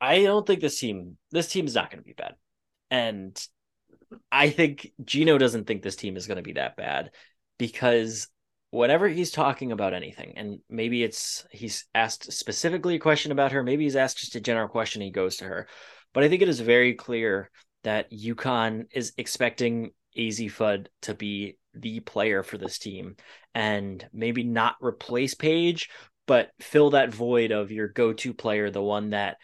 I 0.00 0.22
don't 0.22 0.46
think 0.46 0.60
this 0.60 0.78
team 0.78 1.16
this 1.30 1.48
team 1.48 1.66
is 1.66 1.74
not 1.74 1.90
going 1.90 2.02
to 2.02 2.06
be 2.06 2.14
bad, 2.14 2.34
and 2.90 3.40
I 4.30 4.50
think 4.50 4.92
Geno 5.04 5.38
doesn't 5.38 5.66
think 5.66 5.82
this 5.82 5.96
team 5.96 6.16
is 6.16 6.26
going 6.26 6.36
to 6.36 6.42
be 6.42 6.54
that 6.54 6.76
bad 6.76 7.10
because 7.58 8.28
whenever 8.70 9.08
he's 9.08 9.30
talking 9.30 9.72
about 9.72 9.94
anything, 9.94 10.34
and 10.36 10.60
maybe 10.68 11.02
it's 11.02 11.44
he's 11.50 11.84
asked 11.94 12.32
specifically 12.32 12.96
a 12.96 13.00
question 13.00 13.32
about 13.32 13.52
her, 13.52 13.62
maybe 13.62 13.84
he's 13.84 13.96
asked 13.96 14.18
just 14.18 14.36
a 14.36 14.40
general 14.40 14.68
question, 14.68 15.02
he 15.02 15.10
goes 15.10 15.36
to 15.36 15.44
her. 15.44 15.68
But 16.12 16.24
I 16.24 16.28
think 16.28 16.42
it 16.42 16.48
is 16.48 16.60
very 16.60 16.94
clear 16.94 17.50
that 17.84 18.10
UConn 18.10 18.86
is 18.92 19.12
expecting 19.16 19.90
Azzi 20.16 20.50
Fudd 20.50 20.86
to 21.02 21.14
be 21.14 21.56
the 21.74 22.00
player 22.00 22.42
for 22.42 22.58
this 22.58 22.78
team 22.78 23.16
and 23.54 24.04
maybe 24.12 24.42
not 24.42 24.76
replace 24.80 25.34
Paige, 25.34 25.88
but 26.26 26.50
fill 26.60 26.90
that 26.90 27.14
void 27.14 27.52
of 27.52 27.70
your 27.70 27.88
go-to 27.88 28.34
player, 28.34 28.70
the 28.70 28.82
one 28.82 29.10
that, 29.10 29.36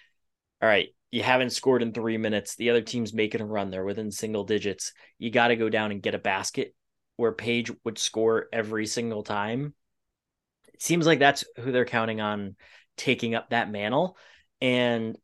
all 0.60 0.68
right, 0.68 0.88
you 1.10 1.22
haven't 1.22 1.50
scored 1.50 1.82
in 1.82 1.92
three 1.92 2.18
minutes. 2.18 2.56
The 2.56 2.70
other 2.70 2.82
team's 2.82 3.14
making 3.14 3.40
a 3.40 3.46
run. 3.46 3.70
They're 3.70 3.84
within 3.84 4.10
single 4.10 4.44
digits. 4.44 4.92
You 5.18 5.30
got 5.30 5.48
to 5.48 5.56
go 5.56 5.68
down 5.68 5.92
and 5.92 6.02
get 6.02 6.14
a 6.14 6.18
basket 6.18 6.74
where 7.16 7.32
Paige 7.32 7.72
would 7.84 7.98
score 7.98 8.48
every 8.52 8.86
single 8.86 9.22
time. 9.22 9.74
It 10.74 10.82
seems 10.82 11.06
like 11.06 11.18
that's 11.18 11.44
who 11.58 11.72
they're 11.72 11.84
counting 11.84 12.20
on 12.20 12.56
taking 12.96 13.34
up 13.34 13.50
that 13.50 13.70
mantle. 13.70 14.16
And 14.60 15.16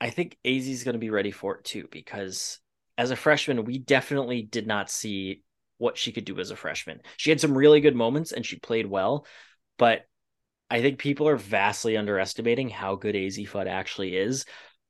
I 0.00 0.10
think 0.10 0.36
Azzi 0.44 0.70
Azzi's 0.72 0.84
going 0.84 0.94
to 0.94 0.98
be 0.98 1.10
ready 1.10 1.30
for 1.30 1.56
it 1.56 1.64
too, 1.64 1.88
because 1.90 2.58
as 2.98 3.10
a 3.10 3.16
freshman, 3.16 3.64
we 3.64 3.78
definitely 3.78 4.42
did 4.42 4.66
not 4.66 4.90
see 4.90 5.42
what 5.78 5.96
she 5.96 6.12
could 6.12 6.24
do 6.24 6.38
as 6.38 6.50
a 6.50 6.56
freshman. 6.56 7.00
She 7.16 7.30
had 7.30 7.40
some 7.40 7.56
really 7.56 7.80
good 7.80 7.96
moments 7.96 8.32
and 8.32 8.44
she 8.44 8.58
played 8.58 8.86
well, 8.86 9.26
but 9.78 10.02
I 10.72 10.80
think 10.80 10.98
people 10.98 11.28
are 11.28 11.36
vastly 11.36 11.98
underestimating 11.98 12.70
how 12.70 12.94
good 12.94 13.14
Azzi 13.14 13.46
Fudd 13.46 13.66
actually 13.66 14.16
is. 14.16 14.46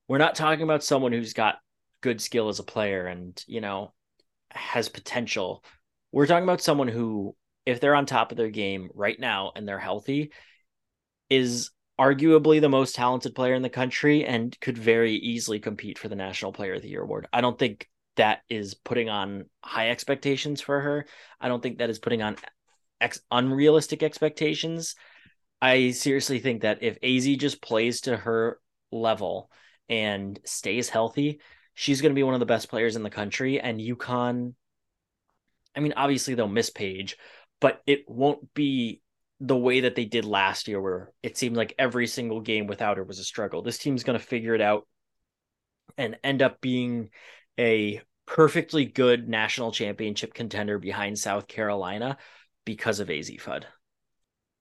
We're 0.07 0.19
not 0.19 0.37
talking 0.37 0.63
about 0.63 0.85
someone 0.85 1.11
who's 1.11 1.33
got 1.33 1.57
good 2.03 2.21
skill 2.21 2.49
as 2.49 2.61
a 2.61 2.63
player 2.65 3.07
and, 3.07 3.43
you 3.49 3.61
know, 3.61 3.93
has 4.53 4.89
potential. 4.89 5.65
We're 6.13 6.29
talking 6.29 6.45
about 6.45 6.61
someone 6.61 6.87
who, 6.87 7.35
if 7.67 7.81
they're 7.81 7.97
on 7.97 8.07
top 8.07 8.31
of 8.31 8.37
their 8.37 8.49
game 8.49 8.91
right 8.95 9.19
now 9.19 9.51
and 9.57 9.67
they're 9.67 9.81
healthy, 9.81 10.31
is 11.29 11.73
arguably 11.99 12.61
the 12.61 12.69
most 12.69 12.95
talented 12.95 13.35
player 13.35 13.55
in 13.55 13.63
the 13.63 13.69
country 13.69 14.25
and 14.25 14.57
could 14.61 14.79
very 14.79 15.15
easily 15.15 15.59
compete 15.59 15.99
for 15.99 16.07
the 16.07 16.15
National 16.15 16.53
Player 16.53 16.75
of 16.75 16.83
the 16.83 16.91
Year 16.91 17.03
award. 17.03 17.27
I 17.33 17.41
don't 17.41 17.59
think 17.59 17.89
that 18.15 18.43
is 18.49 18.75
putting 18.75 19.09
on 19.09 19.47
high 19.65 19.91
expectations 19.91 20.61
for 20.61 20.81
her. 20.81 21.07
I 21.41 21.49
don't 21.49 21.61
think 21.61 21.79
that 21.79 21.91
is 21.91 21.99
putting 21.99 22.23
on 22.23 22.37
ex- 23.01 23.21
unrealistic 23.33 24.05
expectations. 24.05 24.95
I 25.63 25.93
seriously 25.93 26.41
think 26.41 26.63
that 26.63 26.83
if 26.83 27.01
Azzi 27.01 27.39
just 27.39 27.63
plays 27.63 28.03
to 28.03 28.17
her 28.17 28.59
level 28.91 29.49
and 29.89 30.41
stays 30.45 30.89
healthy, 30.89 31.41
she's 31.73 32.01
going 32.01 32.11
to 32.11 32.19
be 32.19 32.25
one 32.25 32.35
of 32.35 32.41
the 32.41 32.47
best 32.47 32.69
players 32.69 32.97
in 32.97 33.05
the 33.05 33.11
country. 33.11 33.61
And 33.61 33.81
UConn, 33.81 34.55
I 35.77 35.81
mean, 35.81 35.95
obviously 35.97 36.35
they'll 36.35 36.49
miss 36.49 36.69
Paige, 36.69 37.17
but 37.61 37.81
it 37.87 38.01
won't 38.09 38.53
be 38.55 39.03
the 39.39 39.57
way 39.57 39.81
that 39.81 39.95
they 39.95 40.05
did 40.05 40.25
last 40.25 40.67
year, 40.67 40.81
where 40.81 41.13
it 41.23 41.39
seemed 41.39 41.57
like 41.57 41.77
every 41.79 42.09
single 42.09 42.41
game 42.41 42.67
without 42.67 42.97
her 42.97 43.05
was 43.05 43.21
a 43.21 43.25
struggle. 43.25 43.63
This 43.63 43.79
team's 43.79 44.03
going 44.03 44.19
to 44.19 44.25
figure 44.25 44.57
it 44.57 44.61
out 44.61 44.89
and 45.97 46.17
end 46.25 46.43
up 46.43 46.61
being 46.61 47.11
a 47.57 48.01
perfectly 48.27 48.85
good 48.85 49.29
national 49.29 49.71
championship 49.71 50.35
contender 50.35 50.81
behind 50.81 51.19
South 51.19 51.47
Carolina 51.47 52.19
because 52.65 52.99
of 52.99 53.09
Azzi 53.09 53.41
Fudd. 53.41 53.65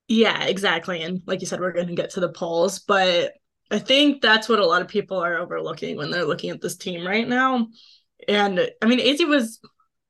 Yeah, 0.08 0.44
exactly. 0.46 1.02
And 1.02 1.22
like 1.26 1.42
you 1.42 1.48
said, 1.48 1.60
we're 1.60 1.72
going 1.72 1.88
to 1.88 1.96
get 1.96 2.12
to 2.12 2.20
the 2.20 2.30
polls, 2.30 2.80
but 2.80 3.34
I 3.70 3.80
think 3.80 4.22
that's 4.22 4.50
what 4.50 4.60
a 4.60 4.66
lot 4.66 4.82
of 4.82 4.90
people 4.90 5.18
are 5.18 5.38
overlooking 5.38 5.96
when 5.96 6.12
they're 6.12 6.26
looking 6.26 6.50
at 6.50 6.62
this 6.62 6.76
team 6.76 7.08
right 7.08 7.28
now. 7.28 7.68
And 8.28 8.70
I 8.82 8.86
mean, 8.86 9.00
Azzi 9.00 9.28
was 9.28 9.60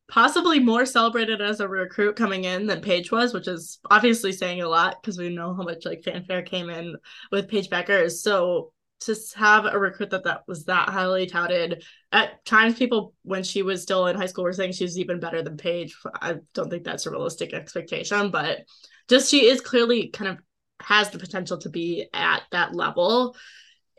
possibly 0.09 0.59
more 0.59 0.85
celebrated 0.85 1.39
as 1.41 1.59
a 1.59 1.67
recruit 1.67 2.15
coming 2.15 2.43
in 2.43 2.65
than 2.65 2.81
Paige 2.81 3.11
was, 3.11 3.33
which 3.33 3.47
is 3.47 3.79
obviously 3.89 4.31
saying 4.31 4.61
a 4.61 4.67
lot 4.67 4.97
because 5.01 5.17
we 5.17 5.29
know 5.29 5.53
how 5.53 5.63
much 5.63 5.85
like 5.85 6.03
fanfare 6.03 6.41
came 6.41 6.69
in 6.69 6.95
with 7.31 7.47
Paige 7.47 7.69
Bueckers. 7.69 8.13
So 8.13 8.73
to 9.01 9.15
have 9.35 9.65
a 9.65 9.79
recruit 9.79 10.09
that 10.11 10.23
that 10.23 10.41
was 10.47 10.65
that 10.65 10.89
highly 10.89 11.25
touted 11.27 11.83
at 12.11 12.43
times 12.45 12.77
people 12.77 13.13
when 13.23 13.43
she 13.43 13.61
was 13.61 13.81
still 13.81 14.07
in 14.07 14.15
high 14.15 14.25
school 14.25 14.43
were 14.43 14.53
saying 14.53 14.73
she's 14.73 14.97
even 14.97 15.19
better 15.19 15.41
than 15.41 15.57
Paige. 15.57 15.95
I 16.21 16.37
don't 16.53 16.69
think 16.69 16.83
that's 16.83 17.05
a 17.05 17.11
realistic 17.11 17.53
expectation, 17.53 18.31
but 18.31 18.59
just 19.11 19.29
she 19.29 19.45
is 19.45 19.61
clearly 19.61 20.07
kind 20.07 20.31
of 20.31 20.39
has 20.81 21.09
the 21.11 21.19
potential 21.19 21.57
to 21.59 21.69
be 21.69 22.07
at 22.13 22.43
that 22.51 22.73
level. 22.73 23.35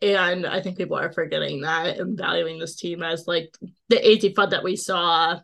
And 0.00 0.46
I 0.46 0.60
think 0.60 0.78
people 0.78 0.96
are 0.96 1.12
forgetting 1.12 1.60
that 1.60 1.98
and 1.98 2.18
valuing 2.18 2.58
this 2.58 2.74
team 2.74 3.02
as 3.02 3.28
like 3.28 3.54
the 3.88 3.96
Azzi 3.96 4.34
Fudd 4.34 4.50
that 4.50 4.64
we 4.64 4.74
saw 4.74 5.38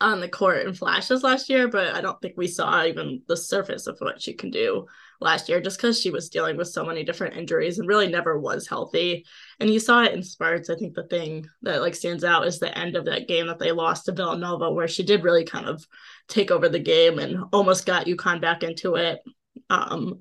on 0.00 0.20
the 0.20 0.28
court 0.28 0.66
in 0.66 0.72
flashes 0.72 1.22
last 1.22 1.50
year, 1.50 1.68
but 1.68 1.94
I 1.94 2.00
don't 2.00 2.18
think 2.22 2.34
we 2.36 2.46
saw 2.46 2.84
even 2.84 3.22
the 3.26 3.36
surface 3.36 3.86
of 3.86 3.98
what 3.98 4.22
she 4.22 4.32
can 4.32 4.50
do 4.50 4.86
last 5.20 5.48
year 5.48 5.60
just 5.60 5.76
because 5.76 6.00
she 6.00 6.10
was 6.10 6.30
dealing 6.30 6.56
with 6.56 6.68
so 6.68 6.84
many 6.84 7.04
different 7.04 7.36
injuries 7.36 7.78
and 7.78 7.86
really 7.86 8.08
never 8.08 8.38
was 8.38 8.66
healthy. 8.66 9.26
And 9.58 9.68
you 9.68 9.78
saw 9.78 10.02
it 10.02 10.14
in 10.14 10.22
spurts. 10.22 10.70
I 10.70 10.76
think 10.76 10.94
the 10.94 11.04
thing 11.04 11.46
that 11.62 11.82
like 11.82 11.94
stands 11.94 12.24
out 12.24 12.46
is 12.46 12.58
the 12.58 12.76
end 12.76 12.96
of 12.96 13.04
that 13.04 13.28
game 13.28 13.46
that 13.48 13.58
they 13.58 13.72
lost 13.72 14.06
to 14.06 14.12
Villanova, 14.12 14.72
where 14.72 14.88
she 14.88 15.02
did 15.02 15.24
really 15.24 15.44
kind 15.44 15.66
of 15.66 15.86
take 16.28 16.50
over 16.50 16.68
the 16.68 16.78
game 16.78 17.18
and 17.18 17.44
almost 17.52 17.86
got 17.86 18.06
UConn 18.06 18.40
back 18.40 18.62
into 18.62 18.96
it. 18.96 19.20
Um, 19.68 20.20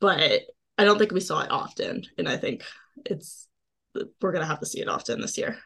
but 0.00 0.42
I 0.76 0.84
don't 0.84 0.98
think 0.98 1.12
we 1.12 1.20
saw 1.20 1.42
it 1.42 1.50
often, 1.50 2.04
and 2.18 2.28
I 2.28 2.36
think 2.36 2.64
it's 3.04 3.46
we're 4.20 4.32
gonna 4.32 4.46
have 4.46 4.60
to 4.60 4.66
see 4.66 4.80
it 4.80 4.88
often 4.88 5.20
this 5.20 5.38
year. 5.38 5.58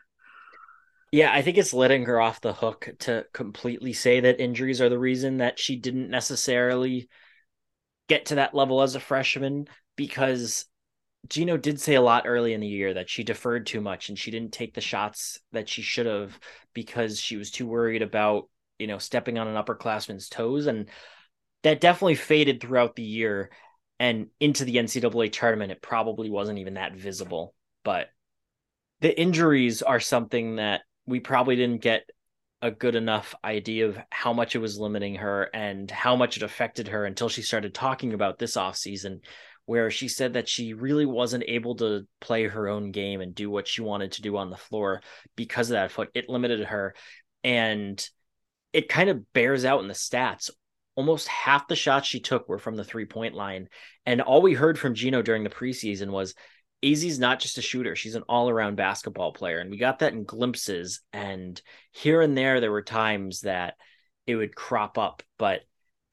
Yeah, 1.12 1.32
I 1.32 1.42
think 1.42 1.58
it's 1.58 1.72
letting 1.72 2.06
her 2.06 2.20
off 2.20 2.40
the 2.40 2.52
hook 2.52 2.90
to 3.00 3.24
completely 3.32 3.92
say 3.92 4.18
that 4.20 4.40
injuries 4.40 4.80
are 4.80 4.88
the 4.88 4.98
reason 4.98 5.36
that 5.36 5.60
she 5.60 5.76
didn't 5.76 6.10
necessarily 6.10 7.08
get 8.08 8.26
to 8.26 8.36
that 8.36 8.54
level 8.54 8.82
as 8.82 8.94
a 8.94 9.00
freshman 9.00 9.66
because 9.96 10.66
Geno 11.28 11.56
did 11.56 11.80
say 11.80 11.94
a 11.94 12.02
lot 12.02 12.24
early 12.26 12.52
in 12.52 12.60
the 12.60 12.66
year 12.66 12.94
that 12.94 13.08
she 13.08 13.24
deferred 13.24 13.66
too 13.66 13.80
much 13.80 14.08
and 14.08 14.18
she 14.18 14.30
didn't 14.30 14.52
take 14.52 14.74
the 14.74 14.80
shots 14.80 15.40
that 15.52 15.68
she 15.68 15.82
should 15.82 16.06
have 16.06 16.38
because 16.74 17.18
she 17.18 17.36
was 17.36 17.50
too 17.50 17.66
worried 17.66 18.02
about, 18.02 18.48
you 18.78 18.86
know, 18.86 18.98
stepping 18.98 19.38
on 19.38 19.48
an 19.48 19.62
upperclassman's 19.62 20.28
toes. 20.28 20.66
And 20.66 20.88
that 21.62 21.80
definitely 21.80 22.16
faded 22.16 22.60
throughout 22.60 22.94
the 22.94 23.02
year 23.02 23.50
and 23.98 24.26
into 24.38 24.64
the 24.64 24.76
NCAA 24.76 25.32
tournament. 25.32 25.72
It 25.72 25.80
probably 25.80 26.28
wasn't 26.28 26.58
even 26.58 26.74
that 26.74 26.94
visible, 26.94 27.54
but 27.84 28.08
the 29.00 29.18
injuries 29.18 29.82
are 29.82 30.00
something 30.00 30.56
that 30.56 30.82
we 31.06 31.20
probably 31.20 31.56
didn't 31.56 31.82
get 31.82 32.08
a 32.64 32.70
good 32.70 32.94
enough 32.94 33.34
idea 33.44 33.86
of 33.86 33.98
how 34.10 34.32
much 34.32 34.56
it 34.56 34.58
was 34.58 34.78
limiting 34.78 35.16
her 35.16 35.50
and 35.52 35.90
how 35.90 36.16
much 36.16 36.38
it 36.38 36.42
affected 36.42 36.88
her 36.88 37.04
until 37.04 37.28
she 37.28 37.42
started 37.42 37.74
talking 37.74 38.14
about 38.14 38.38
this 38.38 38.56
offseason 38.56 39.20
where 39.66 39.90
she 39.90 40.08
said 40.08 40.32
that 40.32 40.48
she 40.48 40.72
really 40.72 41.04
wasn't 41.04 41.44
able 41.46 41.76
to 41.76 42.06
play 42.22 42.44
her 42.44 42.66
own 42.66 42.90
game 42.90 43.20
and 43.20 43.34
do 43.34 43.50
what 43.50 43.68
she 43.68 43.82
wanted 43.82 44.12
to 44.12 44.22
do 44.22 44.38
on 44.38 44.48
the 44.48 44.56
floor 44.56 45.02
because 45.36 45.68
of 45.68 45.74
that 45.74 45.90
foot. 45.90 46.08
It 46.14 46.30
limited 46.30 46.64
her 46.64 46.94
and 47.42 48.02
it 48.72 48.88
kind 48.88 49.10
of 49.10 49.30
bears 49.34 49.66
out 49.66 49.82
in 49.82 49.88
the 49.88 49.92
stats. 49.92 50.48
Almost 50.96 51.28
half 51.28 51.68
the 51.68 51.76
shots 51.76 52.08
she 52.08 52.20
took 52.20 52.48
were 52.48 52.58
from 52.58 52.76
the 52.76 52.84
three 52.84 53.04
point 53.04 53.34
line 53.34 53.68
and 54.06 54.22
all 54.22 54.40
we 54.40 54.54
heard 54.54 54.78
from 54.78 54.94
Geno 54.94 55.20
during 55.20 55.44
the 55.44 55.50
preseason 55.50 56.08
was 56.08 56.34
Azzi's 56.82 57.18
not 57.18 57.40
just 57.40 57.58
a 57.58 57.62
shooter, 57.62 57.96
she's 57.96 58.14
an 58.14 58.24
all 58.28 58.50
around 58.50 58.76
basketball 58.76 59.32
player. 59.32 59.58
And 59.58 59.70
we 59.70 59.78
got 59.78 60.00
that 60.00 60.12
in 60.12 60.24
glimpses. 60.24 61.00
And 61.12 61.60
here 61.92 62.20
and 62.20 62.36
there, 62.36 62.60
there 62.60 62.72
were 62.72 62.82
times 62.82 63.40
that 63.42 63.74
it 64.26 64.36
would 64.36 64.54
crop 64.54 64.98
up. 64.98 65.22
But 65.38 65.62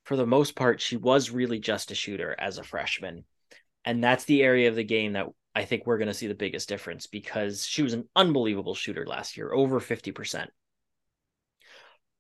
for 0.06 0.16
the 0.16 0.26
most 0.26 0.56
part, 0.56 0.82
she 0.82 0.98
was 0.98 1.30
really 1.30 1.60
just 1.60 1.92
a 1.92 1.96
shooter 1.96 2.36
as 2.38 2.58
a 2.58 2.64
freshman. 2.64 3.26
And 3.84 4.04
that's 4.04 4.26
the 4.26 4.44
area 4.44 4.70
of 4.70 4.76
the 4.76 4.84
game 4.84 5.14
that 5.14 5.28
I 5.54 5.66
think 5.66 5.86
we're 5.86 5.98
going 5.98 6.08
to 6.08 6.14
see 6.14 6.28
the 6.28 6.36
biggest 6.36 6.70
difference 6.70 7.08
because 7.08 7.66
she 7.66 7.84
was 7.84 7.94
an 7.94 8.08
unbelievable 8.16 8.76
shooter 8.76 9.06
last 9.06 9.36
year, 9.36 9.52
over 9.52 9.80
50%. 9.80 10.48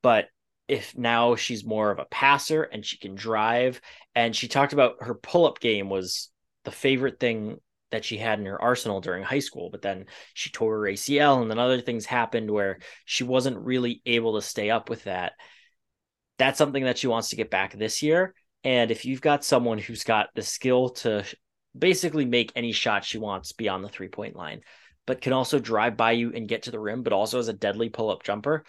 But 0.01 0.27
if 0.67 0.97
now 0.97 1.35
she's 1.35 1.65
more 1.65 1.91
of 1.91 1.99
a 1.99 2.05
passer 2.05 2.63
and 2.63 2.85
she 2.85 2.97
can 2.97 3.15
drive, 3.15 3.81
and 4.15 4.35
she 4.35 4.47
talked 4.47 4.73
about 4.73 4.95
her 5.01 5.15
pull 5.15 5.45
up 5.45 5.59
game 5.59 5.89
was 5.89 6.29
the 6.65 6.71
favorite 6.71 7.19
thing 7.19 7.57
that 7.91 8.05
she 8.05 8.17
had 8.17 8.39
in 8.39 8.45
her 8.45 8.61
arsenal 8.61 9.01
during 9.01 9.23
high 9.23 9.39
school, 9.39 9.69
but 9.69 9.81
then 9.81 10.05
she 10.33 10.49
tore 10.49 10.79
her 10.79 10.91
ACL 10.91 11.41
and 11.41 11.51
then 11.51 11.59
other 11.59 11.81
things 11.81 12.05
happened 12.05 12.49
where 12.49 12.79
she 13.05 13.23
wasn't 13.23 13.57
really 13.57 14.01
able 14.05 14.35
to 14.35 14.41
stay 14.41 14.69
up 14.69 14.89
with 14.89 15.03
that. 15.03 15.33
That's 16.37 16.57
something 16.57 16.85
that 16.85 16.97
she 16.97 17.07
wants 17.07 17.29
to 17.29 17.35
get 17.35 17.51
back 17.51 17.73
this 17.73 18.01
year. 18.01 18.33
And 18.63 18.91
if 18.91 19.05
you've 19.05 19.21
got 19.21 19.43
someone 19.43 19.77
who's 19.77 20.03
got 20.03 20.29
the 20.35 20.41
skill 20.41 20.89
to 20.89 21.25
basically 21.77 22.25
make 22.25 22.51
any 22.55 22.71
shot 22.71 23.03
she 23.03 23.17
wants 23.17 23.51
beyond 23.51 23.83
the 23.83 23.89
three 23.89 24.07
point 24.07 24.35
line, 24.35 24.61
but 25.05 25.21
can 25.21 25.33
also 25.33 25.59
drive 25.59 25.97
by 25.97 26.13
you 26.13 26.31
and 26.33 26.47
get 26.47 26.63
to 26.63 26.71
the 26.71 26.79
rim, 26.79 27.03
but 27.03 27.13
also 27.13 27.37
has 27.37 27.47
a 27.47 27.53
deadly 27.53 27.89
pull 27.89 28.09
up 28.09 28.23
jumper, 28.23 28.63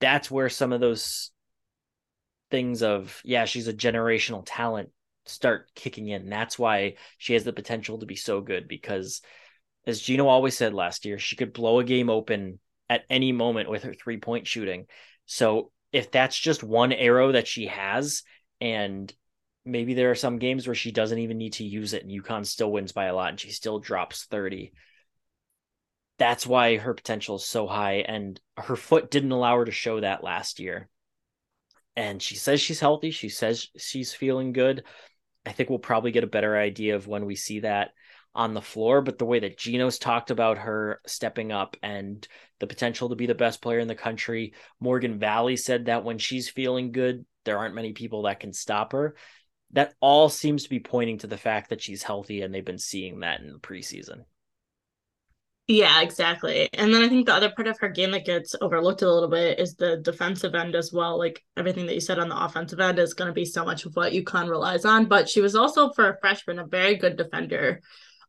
that's 0.00 0.30
where 0.30 0.48
some 0.48 0.72
of 0.72 0.80
those 0.80 1.30
things 2.50 2.82
of, 2.82 3.20
yeah, 3.24 3.44
she's 3.44 3.68
a 3.68 3.74
generational 3.74 4.42
talent 4.44 4.90
start 5.26 5.70
kicking 5.74 6.08
in. 6.08 6.28
That's 6.28 6.58
why 6.58 6.94
she 7.18 7.34
has 7.34 7.44
the 7.44 7.52
potential 7.52 7.98
to 7.98 8.06
be 8.06 8.16
so 8.16 8.40
good 8.40 8.68
because 8.68 9.22
as 9.86 10.00
Geno 10.00 10.28
always 10.28 10.56
said 10.56 10.74
last 10.74 11.04
year, 11.04 11.18
she 11.18 11.36
could 11.36 11.52
blow 11.52 11.80
a 11.80 11.84
game 11.84 12.08
open 12.08 12.60
at 12.88 13.04
any 13.10 13.32
moment 13.32 13.70
with 13.70 13.82
her 13.84 13.94
three 13.94 14.18
point 14.18 14.46
shooting. 14.46 14.86
So 15.26 15.70
if 15.92 16.10
that's 16.10 16.38
just 16.38 16.62
one 16.62 16.92
arrow 16.92 17.32
that 17.32 17.48
she 17.48 17.66
has, 17.66 18.22
and 18.60 19.12
maybe 19.64 19.94
there 19.94 20.10
are 20.10 20.16
some 20.16 20.38
games 20.38 20.66
where 20.66 20.74
she 20.74 20.92
doesn't 20.92 21.18
even 21.18 21.38
need 21.38 21.54
to 21.54 21.64
use 21.64 21.92
it 21.92 22.02
and 22.02 22.10
UConn 22.10 22.46
still 22.46 22.72
wins 22.72 22.92
by 22.92 23.06
a 23.06 23.14
lot 23.14 23.30
and 23.30 23.40
she 23.40 23.50
still 23.50 23.78
drops 23.78 24.24
30. 24.24 24.72
That's 26.18 26.46
why 26.46 26.76
her 26.76 26.94
potential 26.94 27.36
is 27.36 27.44
so 27.44 27.66
high. 27.66 28.04
And 28.06 28.40
her 28.56 28.76
foot 28.76 29.10
didn't 29.10 29.32
allow 29.32 29.58
her 29.58 29.64
to 29.64 29.72
show 29.72 30.00
that 30.00 30.24
last 30.24 30.60
year. 30.60 30.88
And 31.96 32.22
she 32.22 32.36
says 32.36 32.60
she's 32.60 32.80
healthy. 32.80 33.10
She 33.10 33.28
says 33.28 33.68
she's 33.76 34.14
feeling 34.14 34.52
good. 34.52 34.84
I 35.44 35.52
think 35.52 35.68
we'll 35.68 35.78
probably 35.78 36.12
get 36.12 36.24
a 36.24 36.28
better 36.28 36.56
idea 36.56 36.96
of 36.96 37.06
when 37.06 37.26
we 37.26 37.36
see 37.36 37.60
that 37.60 37.90
on 38.34 38.54
the 38.54 38.62
floor. 38.62 39.02
But 39.02 39.18
the 39.18 39.24
way 39.24 39.40
that 39.40 39.58
Geno's 39.58 39.98
talked 39.98 40.30
about 40.30 40.58
her 40.58 41.00
stepping 41.06 41.52
up 41.52 41.76
and 41.82 42.26
the 42.60 42.66
potential 42.66 43.08
to 43.08 43.16
be 43.16 43.26
the 43.26 43.34
best 43.34 43.60
player 43.60 43.78
in 43.78 43.88
the 43.88 43.94
country, 43.94 44.54
Morgan 44.80 45.18
Valley 45.18 45.56
said 45.56 45.86
that 45.86 46.04
when 46.04 46.18
she's 46.18 46.48
feeling 46.48 46.92
good, 46.92 47.24
there 47.44 47.58
aren't 47.58 47.74
many 47.74 47.92
people 47.92 48.22
that 48.22 48.40
can 48.40 48.52
stop 48.52 48.92
her. 48.92 49.16
That 49.72 49.94
all 50.00 50.28
seems 50.28 50.64
to 50.64 50.70
be 50.70 50.80
pointing 50.80 51.18
to 51.18 51.26
the 51.26 51.38
fact 51.38 51.70
that 51.70 51.80
she's 51.82 52.02
healthy, 52.02 52.42
and 52.42 52.54
they've 52.54 52.64
been 52.64 52.78
seeing 52.78 53.20
that 53.20 53.40
in 53.40 53.52
the 53.52 53.58
preseason. 53.58 54.24
Yeah, 55.68 56.02
exactly. 56.02 56.68
And 56.72 56.92
then 56.92 57.02
I 57.02 57.08
think 57.08 57.26
the 57.26 57.34
other 57.34 57.50
part 57.50 57.68
of 57.68 57.78
her 57.78 57.88
game 57.88 58.10
that 58.10 58.26
gets 58.26 58.54
overlooked 58.60 59.02
a 59.02 59.10
little 59.10 59.28
bit 59.28 59.60
is 59.60 59.74
the 59.74 59.96
defensive 59.98 60.54
end 60.54 60.74
as 60.74 60.92
well. 60.92 61.16
Like 61.16 61.42
everything 61.56 61.86
that 61.86 61.94
you 61.94 62.00
said 62.00 62.18
on 62.18 62.28
the 62.28 62.44
offensive 62.44 62.80
end 62.80 62.98
is 62.98 63.14
going 63.14 63.28
to 63.28 63.32
be 63.32 63.44
so 63.44 63.64
much 63.64 63.86
of 63.86 63.94
what 63.94 64.12
UConn 64.12 64.50
relies 64.50 64.84
on. 64.84 65.06
But 65.06 65.28
she 65.28 65.40
was 65.40 65.54
also, 65.54 65.90
for 65.92 66.08
a 66.10 66.18
freshman, 66.20 66.58
a 66.58 66.66
very 66.66 66.96
good 66.96 67.16
defender 67.16 67.80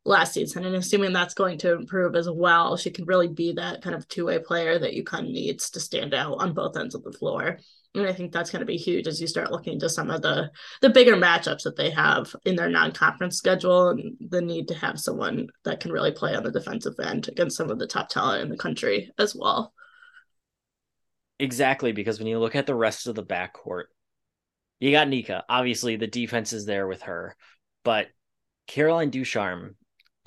last 0.05 0.33
season. 0.33 0.63
And 0.63 0.75
assuming 0.75 1.11
that's 1.11 1.33
going 1.33 1.57
to 1.59 1.73
improve 1.73 2.15
as 2.15 2.29
well, 2.29 2.77
she 2.77 2.91
can 2.91 3.05
really 3.05 3.29
be 3.29 3.53
that 3.53 3.81
kind 3.81 3.95
of 3.95 4.07
two 4.07 4.27
way 4.27 4.37
player 4.37 4.77
that 4.77 4.93
UConn 4.93 5.31
needs 5.31 5.71
to 5.71 5.79
stand 5.79 6.13
out 6.13 6.35
on 6.35 6.53
both 6.53 6.77
ends 6.77 6.93
of 6.93 7.03
the 7.03 7.13
floor. 7.13 7.57
And 7.95 8.07
I 8.07 8.13
think 8.13 8.31
that's 8.31 8.50
going 8.50 8.62
to 8.62 8.65
be 8.65 8.77
huge 8.77 9.07
as 9.07 9.21
you 9.21 9.27
start 9.27 9.51
looking 9.51 9.79
to 9.79 9.89
some 9.89 10.09
of 10.09 10.23
the 10.23 10.50
the 10.81 10.89
bigger 10.89 11.15
matchups 11.15 11.63
that 11.63 11.75
they 11.75 11.91
have 11.91 12.35
in 12.43 12.55
their 12.55 12.69
non-conference 12.69 13.38
schedule 13.38 13.89
and 13.89 14.17
the 14.19 14.41
need 14.41 14.67
to 14.69 14.75
have 14.75 15.00
someone 15.00 15.47
that 15.63 15.79
can 15.79 15.91
really 15.91 16.12
play 16.12 16.35
on 16.35 16.43
the 16.43 16.51
defensive 16.51 16.95
end 17.00 17.27
against 17.27 17.55
some 17.55 17.69
of 17.69 17.77
the 17.77 17.88
top 17.88 18.09
talent 18.09 18.41
in 18.41 18.50
the 18.50 18.57
country 18.57 19.12
as 19.19 19.35
well. 19.35 19.73
Exactly, 21.39 21.91
because 21.91 22.19
when 22.19 22.27
you 22.27 22.39
look 22.39 22.55
at 22.55 22.65
the 22.65 22.75
rest 22.75 23.07
of 23.07 23.15
the 23.15 23.23
backcourt, 23.23 23.85
you 24.79 24.91
got 24.91 25.07
Nika. 25.07 25.43
Obviously, 25.47 25.95
the 25.95 26.07
defense 26.07 26.53
is 26.53 26.65
there 26.65 26.88
with 26.88 27.03
her, 27.03 27.35
but 27.83 28.07
Caroline 28.67 29.09
Ducharme 29.09 29.75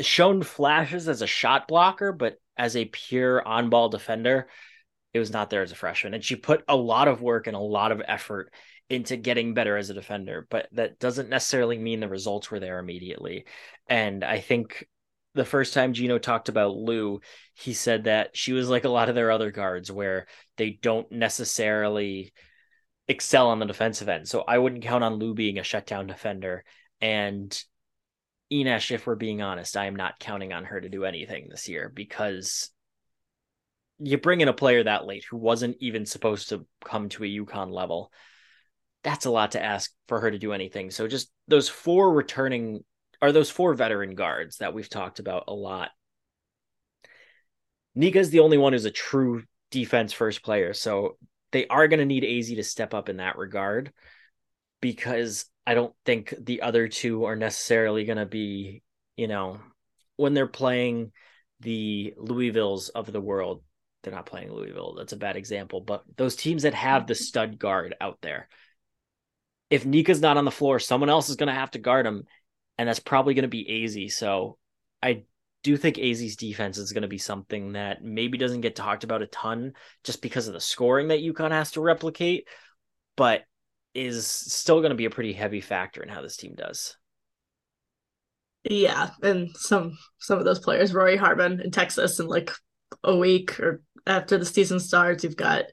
shown 0.01 0.43
flashes 0.43 1.09
as 1.09 1.23
a 1.23 1.27
shot 1.27 1.69
blocker, 1.69 2.13
but 2.13 2.37
as 2.57 2.77
a 2.77 2.85
pure 2.85 3.47
on-ball 3.47 3.89
defender, 3.89 4.49
it 5.17 5.21
was 5.21 5.33
not 5.33 5.51
there 5.51 5.63
as 5.63 5.73
a 5.73 5.77
freshman. 5.77 6.15
And 6.15 6.25
she 6.25 6.37
put 6.37 6.63
a 6.69 6.77
lot 6.77 7.09
of 7.09 7.23
work 7.23 7.47
and 7.47 7.57
a 7.57 7.61
lot 7.61 7.93
of 7.93 8.03
effort 8.07 8.53
into 8.89 9.17
getting 9.17 9.55
better 9.55 9.77
as 9.77 9.91
a 9.91 9.95
defender, 9.95 10.47
but 10.49 10.69
that 10.73 10.99
doesn't 10.99 11.29
necessarily 11.29 11.79
mean 11.79 12.01
the 12.01 12.09
results 12.09 12.51
were 12.51 12.61
there 12.61 12.79
immediately. 12.79 13.45
And 13.89 14.23
I 14.23 14.41
think 14.41 14.87
the 15.35 15.45
first 15.45 15.75
time 15.75 15.93
Geno 15.93 16.19
talked 16.19 16.49
about 16.49 16.77
Lou, 16.77 17.21
he 17.55 17.73
said 17.73 18.05
that 18.05 18.37
she 18.37 18.53
was 18.53 18.69
like 18.69 18.85
a 18.85 18.91
lot 18.91 19.09
of 19.09 19.15
their 19.15 19.31
other 19.31 19.51
guards 19.51 19.91
where 19.91 20.27
they 20.57 20.79
don't 20.81 21.11
necessarily 21.11 22.33
excel 23.09 23.49
on 23.49 23.59
the 23.59 23.67
defensive 23.67 24.09
end. 24.09 24.29
So 24.29 24.45
I 24.47 24.59
wouldn't 24.59 24.85
count 24.85 25.05
on 25.05 25.15
Lou 25.15 25.35
being 25.35 25.59
a 25.59 25.65
shutdown 25.65 26.07
defender. 26.07 26.65
And 27.01 27.57
Ines, 28.51 28.91
if 28.91 29.07
we're 29.07 29.17
being 29.17 29.43
honest, 29.43 29.77
I 29.77 29.87
am 29.87 29.97
not 29.97 30.21
counting 30.21 30.53
on 30.53 30.65
her 30.65 30.81
to 30.81 30.89
do 30.89 31.05
anything 31.05 31.49
this 31.51 31.69
year 31.69 31.91
because 31.93 32.71
you 33.99 34.19
bring 34.19 34.41
in 34.41 34.49
a 34.49 34.53
player 34.53 34.85
that 34.85 35.07
late 35.07 35.25
who 35.31 35.37
wasn't 35.37 35.77
even 35.81 36.07
supposed 36.07 36.51
to 36.51 36.67
come 36.85 37.09
to 37.11 37.25
a 37.25 37.27
UConn 37.27 37.73
level. 37.73 38.13
That's 39.03 39.27
a 39.27 39.31
lot 39.31 39.53
to 39.53 39.63
ask 39.63 39.93
for 40.09 40.21
her 40.21 40.31
to 40.31 40.39
do 40.39 40.53
anything. 40.53 40.91
So 40.91 41.09
just 41.09 41.31
those 41.49 41.69
four 41.69 42.13
returning 42.13 42.85
are 43.23 43.33
those 43.33 43.51
four 43.51 43.75
veteran 43.75 44.15
guards 44.15 44.59
that 44.59 44.75
we've 44.75 44.89
talked 44.89 45.19
about 45.19 45.45
a 45.49 45.55
lot. 45.55 45.91
Nika's 47.95 48.31
the 48.31 48.41
only 48.41 48.59
one 48.59 48.73
who's 48.73 48.85
a 48.85 48.91
true 48.91 49.45
defense 49.71 50.13
first 50.13 50.43
player. 50.43 50.75
So 50.75 51.17
they 51.53 51.67
are 51.69 51.89
going 51.89 52.01
to 52.01 52.05
need 52.05 52.25
Azzi 52.25 52.57
to 52.57 52.65
step 52.65 52.93
up 52.93 53.09
in 53.09 53.19
that 53.19 53.39
regard 53.39 53.93
because 54.81 55.47
I 55.67 55.75
don't 55.75 55.95
think 56.05 56.35
the 56.39 56.63
other 56.63 56.89
two 56.89 57.25
are 57.25 57.37
necessarily 57.37 58.05
going 58.05 58.19
to 58.19 58.27
be, 58.27 58.83
you 59.17 59.29
know, 59.29 59.61
when 60.17 60.35
they're 60.35 60.47
playing 60.47 61.13
the 61.61 62.15
Louisvilles 62.19 62.91
of 62.91 63.11
the 63.11 63.21
world, 63.21 63.63
they're 64.07 64.15
not 64.15 64.27
playing 64.27 64.53
Louisville. 64.53 64.95
That's 64.97 65.13
a 65.13 65.17
bad 65.17 65.37
example, 65.37 65.81
but 65.81 66.05
those 66.17 66.37
teams 66.37 66.63
that 66.63 66.75
have 66.75 67.09
the 67.09 67.15
mm-hmm. 67.15 67.25
stud 67.25 67.59
guard 67.59 67.97
out 68.01 68.19
there, 68.23 68.49
if 69.69 69.85
Nika's 69.85 70.21
not 70.21 70.37
on 70.37 70.45
the 70.45 70.53
floor, 70.53 70.79
someone 70.79 71.11
else 71.11 71.29
is 71.29 71.35
going 71.35 71.49
to 71.49 71.53
have 71.53 71.73
to 71.73 71.81
guard 71.81 72.07
him, 72.07 72.23
and 72.79 72.89
that's 72.89 73.01
probably 73.01 73.35
going 73.35 73.43
to 73.43 73.49
be 73.49 73.65
Azzi. 73.65 74.09
So 74.13 74.59
I 75.03 75.25
do 75.65 75.77
think 75.77 75.97
Azzi's 75.97 76.37
defense 76.37 76.79
is 76.79 76.93
going 76.93 77.03
to 77.03 77.09
be 77.09 77.19
something 77.19 77.73
that 77.73 78.01
maybe 78.01 78.39
doesn't 78.39 78.61
get 78.61 78.77
talked 78.77 79.03
about 79.03 79.23
a 79.23 79.27
ton 79.27 79.73
just 80.05 80.23
because 80.23 80.47
of 80.47 80.55
the 80.55 80.61
scoring 80.61 81.09
that 81.09 81.19
UConn 81.19 81.51
has 81.51 81.73
to 81.73 81.81
replicate, 81.81 82.47
but 83.17 83.43
is 83.93 84.25
still 84.25 84.83
going 84.83 84.91
to 84.91 84.97
be 84.97 85.07
a 85.07 85.11
pretty 85.11 85.33
heavy 85.33 85.61
factor 85.61 86.01
in 86.01 86.09
how 86.09 86.23
this 86.23 86.37
team 86.37 86.55
does. 86.55 86.97
Yeah, 88.63 89.11
and 89.21 89.51
some 89.57 89.99
some 90.21 90.39
of 90.39 90.45
those 90.45 90.61
players, 90.61 90.95
Rori 90.95 91.17
Harmon 91.17 91.61
in 91.61 91.73
Texas, 91.73 92.21
in 92.21 92.29
like 92.29 92.53
a 93.03 93.17
week 93.17 93.59
or 93.61 93.83
after 94.07 94.39
the 94.39 94.45
season 94.45 94.81
starts, 94.81 95.25
you've 95.25 95.37
got 95.37 95.65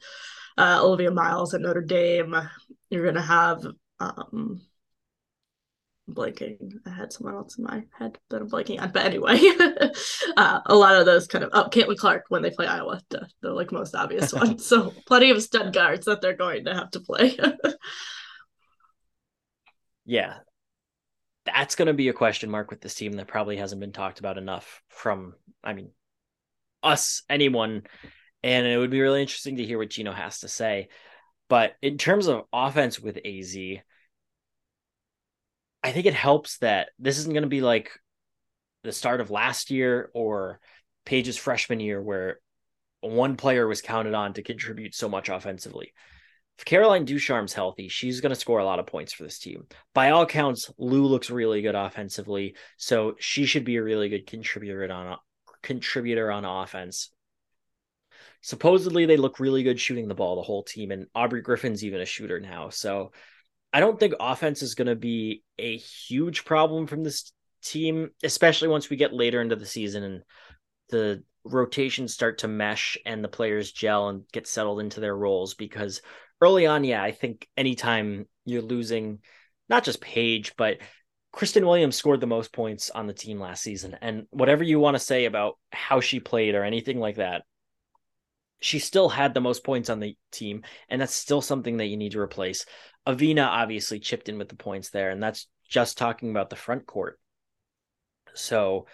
uh, 0.57 0.79
Olivia 0.81 1.11
Miles 1.11 1.53
at 1.53 1.61
Notre 1.61 1.81
Dame. 1.81 2.35
You're 2.89 3.05
gonna 3.05 3.21
have 3.21 3.65
um, 3.99 4.61
blanking. 6.09 6.73
I 6.85 6.89
had 6.89 7.13
someone 7.13 7.35
else 7.35 7.57
in 7.57 7.63
my 7.63 7.83
head 7.97 8.17
that 8.29 8.41
I'm 8.41 8.49
blanking 8.49 8.81
on, 8.81 8.91
but 8.91 9.05
anyway, 9.05 9.39
uh, 10.37 10.59
a 10.65 10.75
lot 10.75 10.95
of 10.95 11.05
those 11.05 11.27
kind 11.27 11.43
of 11.43 11.51
oh, 11.53 11.69
Caitlin 11.69 11.97
Clark 11.97 12.25
when 12.29 12.41
they 12.41 12.49
play 12.49 12.67
Iowa, 12.67 13.01
the, 13.09 13.27
the 13.41 13.51
like 13.51 13.71
most 13.71 13.95
obvious 13.95 14.33
one. 14.33 14.59
So 14.59 14.93
plenty 15.05 15.31
of 15.31 15.41
stud 15.41 15.73
guards 15.73 16.05
that 16.05 16.21
they're 16.21 16.35
going 16.35 16.65
to 16.65 16.73
have 16.73 16.91
to 16.91 16.99
play. 16.99 17.37
yeah, 20.05 20.35
that's 21.45 21.75
going 21.75 21.87
to 21.87 21.93
be 21.93 22.09
a 22.09 22.13
question 22.13 22.49
mark 22.49 22.69
with 22.69 22.81
this 22.81 22.95
team 22.95 23.13
that 23.13 23.27
probably 23.27 23.57
hasn't 23.57 23.81
been 23.81 23.93
talked 23.93 24.19
about 24.19 24.37
enough 24.37 24.81
from, 24.89 25.33
I 25.63 25.73
mean, 25.73 25.91
us, 26.81 27.23
anyone. 27.29 27.83
And 28.43 28.67
it 28.67 28.77
would 28.77 28.91
be 28.91 29.01
really 29.01 29.21
interesting 29.21 29.57
to 29.57 29.65
hear 29.65 29.77
what 29.77 29.89
Geno 29.89 30.11
has 30.11 30.39
to 30.39 30.47
say. 30.47 30.89
But 31.49 31.73
in 31.81 31.97
terms 31.97 32.27
of 32.27 32.43
offense 32.51 32.99
with 32.99 33.19
Azzi, 33.25 33.81
I 35.83 35.91
think 35.91 36.05
it 36.05 36.13
helps 36.13 36.57
that 36.59 36.89
this 36.99 37.17
isn't 37.19 37.33
going 37.33 37.43
to 37.43 37.49
be 37.49 37.61
like 37.61 37.91
the 38.83 38.91
start 38.91 39.21
of 39.21 39.31
last 39.31 39.71
year 39.71 40.09
or 40.13 40.59
Paige's 41.05 41.37
freshman 41.37 41.79
year 41.79 42.01
where 42.01 42.39
one 43.01 43.35
player 43.35 43.67
was 43.67 43.81
counted 43.81 44.13
on 44.13 44.33
to 44.33 44.43
contribute 44.43 44.95
so 44.95 45.09
much 45.09 45.29
offensively. 45.29 45.93
If 46.57 46.65
Caroline 46.65 47.05
Ducharme's 47.05 47.53
healthy, 47.53 47.87
she's 47.87 48.21
going 48.21 48.33
to 48.33 48.39
score 48.39 48.59
a 48.59 48.65
lot 48.65 48.79
of 48.79 48.85
points 48.85 49.11
for 49.11 49.23
this 49.23 49.39
team. 49.39 49.65
By 49.93 50.11
all 50.11 50.21
accounts, 50.21 50.71
Lou 50.77 51.05
looks 51.05 51.29
really 51.29 51.61
good 51.61 51.75
offensively, 51.75 52.55
so 52.77 53.15
she 53.19 53.45
should 53.45 53.65
be 53.65 53.77
a 53.77 53.83
really 53.83 54.07
good 54.07 54.27
contributor 54.27 54.89
on 54.91 55.17
contributor 55.61 56.31
on 56.31 56.45
offense. 56.45 57.09
Supposedly, 58.43 59.05
they 59.05 59.15
look 59.15 59.39
really 59.39 59.63
good 59.63 59.79
shooting 59.79 60.09
the 60.09 60.15
ball, 60.15 60.35
the 60.35 60.41
whole 60.41 60.63
team, 60.63 60.91
and 60.91 61.07
Aubrey 61.15 61.41
Griffin's 61.41 61.83
even 61.83 62.01
a 62.01 62.05
shooter 62.05 62.41
now. 62.41 62.69
So 62.69 63.13
I 63.71 63.79
don't 63.79 63.97
think 63.97 64.15
offense 64.19 64.61
is 64.61 64.75
going 64.75 64.89
to 64.89 64.95
be 64.95 65.43
a 65.57 65.77
huge 65.77 66.43
problem 66.43 66.85
from 66.85 67.03
this 67.03 67.31
team, 67.63 68.09
especially 68.21 68.67
once 68.67 68.89
we 68.89 68.97
get 68.97 69.13
later 69.13 69.41
into 69.41 69.55
the 69.55 69.65
season 69.65 70.03
and 70.03 70.23
the 70.89 71.23
rotations 71.45 72.13
start 72.13 72.39
to 72.39 72.49
mesh 72.49 72.97
and 73.05 73.23
the 73.23 73.29
players 73.29 73.71
gel 73.71 74.09
and 74.09 74.23
get 74.33 74.45
settled 74.45 74.81
into 74.81 74.99
their 74.99 75.15
roles. 75.15 75.53
Because 75.53 76.01
early 76.41 76.67
on, 76.67 76.83
yeah, 76.83 77.01
I 77.01 77.11
think 77.11 77.47
anytime 77.55 78.27
you're 78.43 78.61
losing 78.61 79.19
not 79.69 79.85
just 79.85 80.01
Paige, 80.01 80.53
but 80.57 80.79
Christyn 81.33 81.65
Williams 81.65 81.95
scored 81.95 82.19
the 82.19 82.27
most 82.27 82.51
points 82.51 82.89
on 82.89 83.07
the 83.07 83.13
team 83.13 83.39
last 83.39 83.63
season. 83.63 83.97
And 84.01 84.27
whatever 84.31 84.65
you 84.65 84.79
want 84.79 84.95
to 84.95 84.99
say 84.99 85.25
about 85.25 85.57
how 85.71 86.01
she 86.01 86.19
played 86.19 86.55
or 86.55 86.65
anything 86.65 86.99
like 86.99 87.15
that, 87.15 87.43
she 88.63 88.79
still 88.79 89.09
had 89.09 89.33
the 89.33 89.41
most 89.41 89.63
points 89.65 89.89
on 89.89 89.99
the 89.99 90.15
team. 90.31 90.63
And 90.87 91.01
that's 91.01 91.13
still 91.13 91.41
something 91.41 91.77
that 91.77 91.87
you 91.87 91.97
need 91.97 92.13
to 92.13 92.19
replace. 92.19 92.65
Evina 93.05 93.45
obviously 93.45 93.99
chipped 93.99 94.29
in 94.29 94.37
with 94.37 94.47
the 94.47 94.55
points 94.55 94.89
there, 94.89 95.09
and 95.09 95.21
that's 95.21 95.47
just 95.67 95.97
talking 95.97 96.29
about 96.29 96.49
the 96.49 96.55
front 96.55 96.85
court. 96.85 97.19
So 98.35 98.87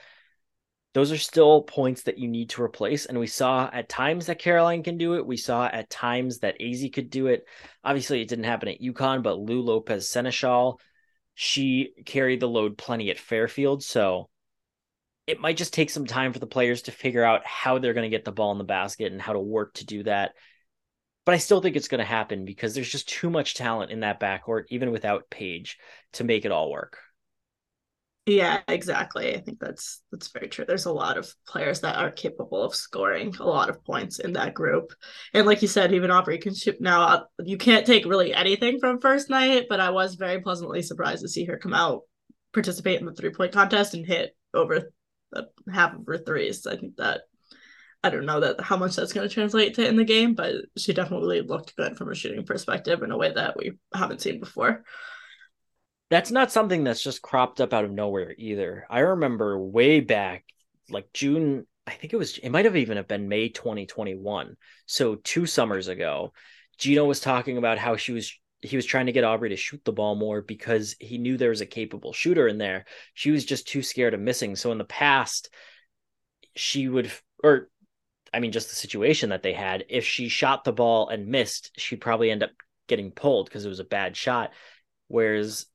those 0.95 1.11
are 1.11 1.17
still 1.17 1.61
points 1.61 2.03
that 2.03 2.17
you 2.17 2.27
need 2.27 2.49
to 2.51 2.63
replace. 2.63 3.05
And 3.05 3.19
we 3.19 3.27
saw 3.27 3.69
at 3.71 3.87
times 3.87 4.25
that 4.25 4.39
Caroline 4.39 4.81
can 4.81 4.97
do 4.97 5.13
it. 5.13 5.25
We 5.25 5.37
saw 5.37 5.67
at 5.67 5.89
times 5.89 6.39
that 6.39 6.59
Azzi 6.59 6.91
could 6.91 7.11
do 7.11 7.27
it. 7.27 7.45
Obviously, 7.83 8.21
it 8.21 8.27
didn't 8.27 8.45
happen 8.45 8.69
at 8.69 8.81
UConn, 8.81 9.21
but 9.21 9.37
Lou 9.37 9.61
Lopez 9.61 10.09
Seneschal, 10.09 10.79
she 11.35 11.93
carried 12.07 12.39
the 12.39 12.47
load 12.47 12.75
plenty 12.75 13.11
at 13.11 13.19
Fairfield. 13.19 13.83
So 13.83 14.29
it 15.29 15.39
might 15.39 15.57
just 15.57 15.73
take 15.73 15.89
some 15.89 16.05
time 16.05 16.33
for 16.33 16.39
the 16.39 16.47
players 16.47 16.83
to 16.83 16.91
figure 16.91 17.23
out 17.23 17.45
how 17.45 17.77
they're 17.77 17.93
going 17.93 18.09
to 18.09 18.15
get 18.15 18.25
the 18.25 18.31
ball 18.31 18.51
in 18.51 18.57
the 18.57 18.63
basket 18.63 19.11
and 19.11 19.21
how 19.21 19.33
to 19.33 19.39
work 19.39 19.73
to 19.75 19.85
do 19.85 20.03
that 20.03 20.33
but 21.29 21.35
I 21.35 21.37
still 21.37 21.61
think 21.61 21.75
it's 21.75 21.87
going 21.87 21.99
to 21.99 22.05
happen 22.05 22.43
because 22.43 22.73
there's 22.73 22.89
just 22.89 23.07
too 23.07 23.29
much 23.29 23.53
talent 23.53 23.91
in 23.91 23.99
that 23.99 24.19
backcourt, 24.19 24.63
even 24.69 24.89
without 24.89 25.29
Paige, 25.29 25.77
to 26.13 26.23
make 26.23 26.43
it 26.43 26.51
all 26.51 26.71
work. 26.71 26.97
Yeah, 28.25 28.61
exactly. 28.67 29.35
I 29.35 29.39
think 29.39 29.59
that's 29.59 30.01
that's 30.11 30.29
very 30.29 30.47
true. 30.47 30.65
There's 30.65 30.87
a 30.87 30.91
lot 30.91 31.19
of 31.19 31.31
players 31.47 31.81
that 31.81 31.97
are 31.97 32.09
capable 32.09 32.63
of 32.63 32.73
scoring 32.73 33.35
a 33.39 33.45
lot 33.45 33.69
of 33.69 33.83
points 33.83 34.17
in 34.17 34.33
that 34.33 34.55
group, 34.55 34.91
and 35.33 35.45
like 35.45 35.61
you 35.61 35.67
said, 35.67 35.93
even 35.93 36.09
Aubrey 36.09 36.39
can 36.39 36.55
shoot. 36.55 36.81
Now 36.81 37.03
uh, 37.03 37.23
you 37.43 37.57
can't 37.57 37.85
take 37.85 38.05
really 38.05 38.33
anything 38.33 38.79
from 38.79 38.99
first 38.99 39.29
night, 39.29 39.67
but 39.69 39.79
I 39.79 39.91
was 39.91 40.15
very 40.15 40.41
pleasantly 40.41 40.81
surprised 40.81 41.21
to 41.21 41.29
see 41.29 41.45
her 41.45 41.57
come 41.57 41.75
out, 41.75 42.01
participate 42.53 42.99
in 42.99 43.05
the 43.05 43.13
three 43.13 43.31
point 43.31 43.51
contest, 43.51 43.93
and 43.93 44.03
hit 44.03 44.35
over 44.55 44.91
half 45.71 45.95
of 45.95 46.05
her 46.07 46.17
threes. 46.17 46.65
I 46.67 46.77
think 46.77 46.97
that 46.97 47.21
I 48.03 48.09
don't 48.09 48.25
know 48.25 48.39
that 48.39 48.61
how 48.61 48.77
much 48.77 48.95
that's 48.95 49.11
going 49.11 49.27
to 49.27 49.33
translate 49.33 49.75
to 49.75 49.87
in 49.87 49.97
the 49.97 50.05
game, 50.05 50.33
but 50.33 50.55
she 50.77 50.93
definitely 50.93 51.41
looked 51.41 51.75
good 51.75 51.97
from 51.97 52.11
a 52.11 52.15
shooting 52.15 52.45
perspective 52.45 53.03
in 53.03 53.11
a 53.11 53.17
way 53.17 53.33
that 53.33 53.57
we 53.57 53.73
haven't 53.93 54.21
seen 54.21 54.39
before. 54.39 54.83
That's 56.09 56.31
not 56.31 56.51
something 56.51 56.83
that's 56.83 57.03
just 57.03 57.21
cropped 57.21 57.61
up 57.61 57.73
out 57.73 57.85
of 57.85 57.91
nowhere 57.91 58.33
either. 58.37 58.87
I 58.89 58.99
remember 58.99 59.59
way 59.59 59.99
back, 59.99 60.45
like 60.89 61.11
June, 61.13 61.67
I 61.85 61.91
think 61.91 62.13
it 62.13 62.17
was, 62.17 62.37
it 62.37 62.49
might 62.49 62.65
have 62.65 62.77
even 62.77 62.97
have 62.97 63.07
been 63.07 63.27
May 63.27 63.49
2021. 63.49 64.55
So 64.85 65.15
two 65.15 65.45
summers 65.45 65.87
ago, 65.87 66.33
Geno 66.77 67.05
was 67.05 67.19
talking 67.19 67.57
about 67.57 67.77
how 67.77 67.97
she 67.97 68.13
was 68.13 68.33
he 68.61 68.75
was 68.75 68.85
trying 68.85 69.05
to 69.05 69.11
get 69.11 69.23
Aubrey 69.23 69.49
to 69.49 69.55
shoot 69.55 69.81
the 69.85 69.91
ball 69.91 70.15
more 70.15 70.41
because 70.41 70.95
he 70.99 71.17
knew 71.17 71.37
there 71.37 71.49
was 71.49 71.61
a 71.61 71.65
capable 71.65 72.13
shooter 72.13 72.47
in 72.47 72.57
there. 72.57 72.85
She 73.13 73.31
was 73.31 73.45
just 73.45 73.67
too 73.67 73.81
scared 73.81 74.13
of 74.13 74.19
missing. 74.19 74.55
So 74.55 74.71
in 74.71 74.77
the 74.77 74.83
past, 74.83 75.49
she 76.55 76.87
would 76.89 77.11
or 77.43 77.69
I 78.33 78.39
mean, 78.39 78.51
just 78.51 78.69
the 78.69 78.75
situation 78.75 79.29
that 79.29 79.43
they 79.43 79.53
had. 79.53 79.85
If 79.89 80.05
she 80.05 80.29
shot 80.29 80.63
the 80.63 80.73
ball 80.73 81.09
and 81.09 81.27
missed, 81.27 81.71
she'd 81.77 82.01
probably 82.01 82.29
end 82.29 82.43
up 82.43 82.51
getting 82.87 83.11
pulled 83.11 83.47
because 83.47 83.65
it 83.65 83.69
was 83.69 83.79
a 83.79 83.85
bad 83.85 84.15
shot. 84.15 84.51
Whereas 85.07 85.65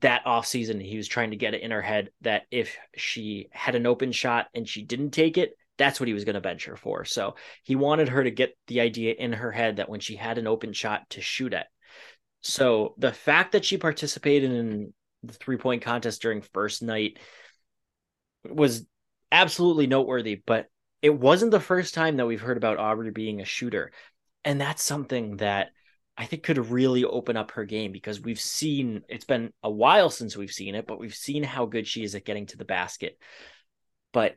that 0.00 0.26
off 0.26 0.46
season, 0.46 0.80
he 0.80 0.96
was 0.96 1.08
trying 1.08 1.30
to 1.30 1.36
get 1.36 1.54
it 1.54 1.62
in 1.62 1.70
her 1.70 1.82
head 1.82 2.10
that 2.22 2.42
if 2.50 2.76
she 2.96 3.48
had 3.50 3.74
an 3.74 3.86
open 3.86 4.12
shot 4.12 4.46
and 4.54 4.68
she 4.68 4.82
didn't 4.82 5.10
take 5.10 5.36
it, 5.38 5.52
that's 5.78 5.98
what 5.98 6.08
he 6.08 6.14
was 6.14 6.24
going 6.24 6.34
to 6.34 6.40
bench 6.40 6.66
her 6.66 6.76
for. 6.76 7.04
So 7.04 7.36
he 7.62 7.76
wanted 7.76 8.10
her 8.10 8.22
to 8.22 8.30
get 8.30 8.56
the 8.66 8.80
idea 8.80 9.14
in 9.18 9.32
her 9.32 9.50
head 9.50 9.76
that 9.76 9.88
when 9.88 10.00
she 10.00 10.16
had 10.16 10.38
an 10.38 10.46
open 10.46 10.72
shot 10.72 11.08
to 11.10 11.20
shoot 11.20 11.54
at. 11.54 11.68
So 12.42 12.94
the 12.98 13.12
fact 13.12 13.52
that 13.52 13.64
she 13.64 13.76
participated 13.76 14.50
in 14.50 14.94
the 15.22 15.32
three 15.32 15.56
point 15.56 15.82
contest 15.82 16.22
during 16.22 16.42
first 16.42 16.82
night 16.82 17.18
was 18.48 18.86
absolutely 19.30 19.86
noteworthy, 19.86 20.42
but 20.46 20.66
it 21.02 21.10
wasn't 21.10 21.50
the 21.50 21.60
first 21.60 21.94
time 21.94 22.16
that 22.16 22.26
we've 22.26 22.40
heard 22.40 22.56
about 22.56 22.78
Aubrey 22.78 23.10
being 23.10 23.40
a 23.40 23.44
shooter. 23.44 23.92
And 24.44 24.60
that's 24.60 24.82
something 24.82 25.36
that 25.36 25.68
I 26.16 26.26
think 26.26 26.42
could 26.42 26.58
really 26.58 27.04
open 27.04 27.36
up 27.36 27.52
her 27.52 27.64
game 27.64 27.92
because 27.92 28.20
we've 28.20 28.40
seen 28.40 29.02
it's 29.08 29.24
been 29.24 29.52
a 29.62 29.70
while 29.70 30.10
since 30.10 30.36
we've 30.36 30.52
seen 30.52 30.74
it, 30.74 30.86
but 30.86 30.98
we've 30.98 31.14
seen 31.14 31.42
how 31.42 31.66
good 31.66 31.86
she 31.86 32.04
is 32.04 32.14
at 32.14 32.24
getting 32.24 32.46
to 32.46 32.56
the 32.58 32.64
basket. 32.64 33.18
But 34.12 34.36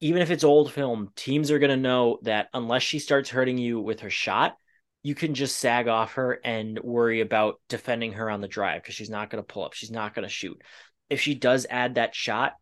even 0.00 0.22
if 0.22 0.30
it's 0.30 0.44
old 0.44 0.72
film, 0.72 1.10
teams 1.16 1.50
are 1.50 1.58
going 1.58 1.70
to 1.70 1.76
know 1.76 2.18
that 2.22 2.48
unless 2.52 2.82
she 2.82 2.98
starts 2.98 3.30
hurting 3.30 3.58
you 3.58 3.80
with 3.80 4.00
her 4.00 4.10
shot, 4.10 4.56
you 5.04 5.14
can 5.14 5.34
just 5.34 5.58
sag 5.58 5.86
off 5.86 6.14
her 6.14 6.40
and 6.42 6.80
worry 6.80 7.20
about 7.20 7.60
defending 7.68 8.14
her 8.14 8.30
on 8.30 8.40
the 8.40 8.48
drive 8.48 8.82
because 8.82 8.94
she's 8.94 9.10
not 9.10 9.28
going 9.28 9.44
to 9.44 9.46
pull 9.46 9.64
up. 9.64 9.74
She's 9.74 9.90
not 9.90 10.14
going 10.14 10.26
to 10.26 10.32
shoot. 10.32 10.60
If 11.10 11.20
she 11.20 11.34
does 11.34 11.66
add 11.68 11.96
that 11.96 12.14
shot, 12.14 12.54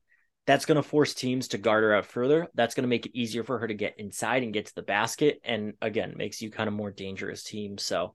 that's 0.45 0.67
going 0.67 0.77
to 0.77 0.83
force 0.83 1.15
teams 1.15 1.49
to 1.49 1.59
guard 1.59 1.85
her 1.85 1.95
out 1.95 2.05
further. 2.05 2.49
That's 2.55 2.75
going 2.75 2.83
to 2.83 2.89
make 2.89 3.07
it 3.07 3.17
easier 3.17 3.45
for 3.45 3.61
her 3.61 3.69
to 3.69 3.75
get 3.75 3.95
inside 3.97 4.43
and 4.43 4.53
get 4.53 4.67
to 4.67 4.75
the 4.75 4.83
basket. 4.83 5.41
And 5.45 5.75
again, 5.81 6.15
makes 6.17 6.43
you 6.43 6.51
kind 6.51 6.67
of 6.67 6.75
more 6.75 6.91
dangerous 6.91 7.45
team. 7.45 7.79
So 7.79 8.15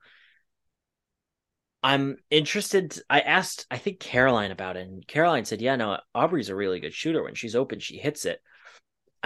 I'm 1.82 2.18
interested. 2.30 3.00
I 3.10 3.22
asked, 3.22 3.66
I 3.72 3.78
think 3.78 4.02
Caroline 4.02 4.52
about 4.52 4.76
it, 4.76 4.90
and 4.90 5.08
Caroline 5.08 5.46
said, 5.46 5.62
Yeah, 5.62 5.78
no, 5.78 6.00
Aubrey's 6.14 6.50
a 6.50 6.56
really 6.56 6.82
good 6.82 6.94
shooter. 6.94 7.24
When 7.24 7.36
she's 7.36 7.56
open, 7.56 7.80
she 7.80 7.98
hits 7.98 8.26
it. 8.26 8.42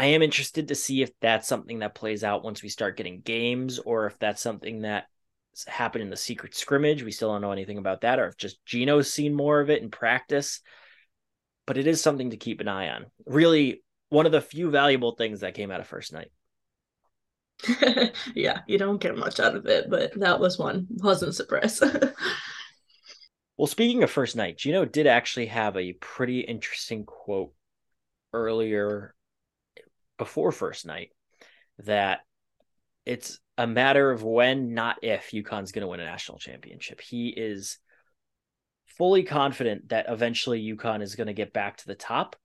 I 0.01 0.05
am 0.07 0.21
interested 0.21 0.69
to 0.69 0.75
see 0.75 1.01
if 1.01 1.11
that's 1.19 1.47
something 1.47 1.79
that 1.79 1.95
plays 1.95 2.23
out 2.23 2.43
once 2.43 2.63
we 2.63 2.69
start 2.69 2.97
getting 2.97 3.21
games, 3.21 3.79
or 3.79 4.07
if 4.07 4.17
that's 4.19 4.41
something 4.41 4.81
that 4.81 5.05
happened 5.67 6.03
in 6.03 6.09
the 6.09 6.17
secret 6.17 6.55
scrimmage. 6.55 7.03
We 7.03 7.11
still 7.11 7.31
don't 7.31 7.41
know 7.41 7.51
anything 7.51 7.77
about 7.77 8.01
that, 8.01 8.19
or 8.19 8.27
if 8.27 8.37
just 8.37 8.65
Geno's 8.65 9.11
seen 9.11 9.33
more 9.33 9.59
of 9.59 9.69
it 9.69 9.81
in 9.81 9.91
practice 9.91 10.61
but 11.65 11.77
it 11.77 11.87
is 11.87 12.01
something 12.01 12.31
to 12.31 12.37
keep 12.37 12.59
an 12.59 12.67
eye 12.67 12.89
on. 12.89 13.05
Really, 13.25 13.81
one 14.09 14.25
of 14.25 14.31
the 14.31 14.41
few 14.41 14.69
valuable 14.69 15.13
things 15.13 15.39
that 15.41 15.53
came 15.53 15.71
out 15.71 15.79
of 15.79 15.87
first 15.87 16.11
night. 16.13 16.29
yeah, 18.35 18.59
you 18.67 18.77
don't 18.77 19.01
get 19.01 19.17
much 19.17 19.39
out 19.39 19.55
of 19.55 19.65
it, 19.67 19.89
but 19.89 20.11
that 20.19 20.39
was 20.39 20.57
one 20.57 20.87
pleasant 20.99 21.35
surprise. 21.35 21.81
well, 23.57 23.67
speaking 23.67 24.03
of 24.03 24.11
first 24.11 24.35
night, 24.35 24.57
Geno 24.57 24.85
did 24.85 25.07
actually 25.07 25.45
have 25.45 25.77
a 25.77 25.93
pretty 25.93 26.41
interesting 26.41 27.05
quote 27.05 27.53
earlier 28.33 29.13
before 30.21 30.51
first 30.51 30.85
night 30.85 31.09
that 31.79 32.19
it's 33.07 33.39
a 33.57 33.65
matter 33.65 34.11
of 34.11 34.21
when, 34.21 34.75
not 34.75 34.99
if, 35.01 35.31
UConn's 35.31 35.71
going 35.71 35.81
to 35.81 35.87
win 35.87 35.99
a 35.99 36.05
national 36.05 36.37
championship. 36.37 37.01
He 37.01 37.29
is 37.29 37.79
fully 38.99 39.23
confident 39.23 39.89
that 39.89 40.05
eventually 40.09 40.61
UConn 40.61 41.01
is 41.01 41.15
going 41.15 41.25
to 41.25 41.33
get 41.33 41.53
back 41.53 41.77
to 41.77 41.87
the 41.87 41.95
top. 41.95 42.35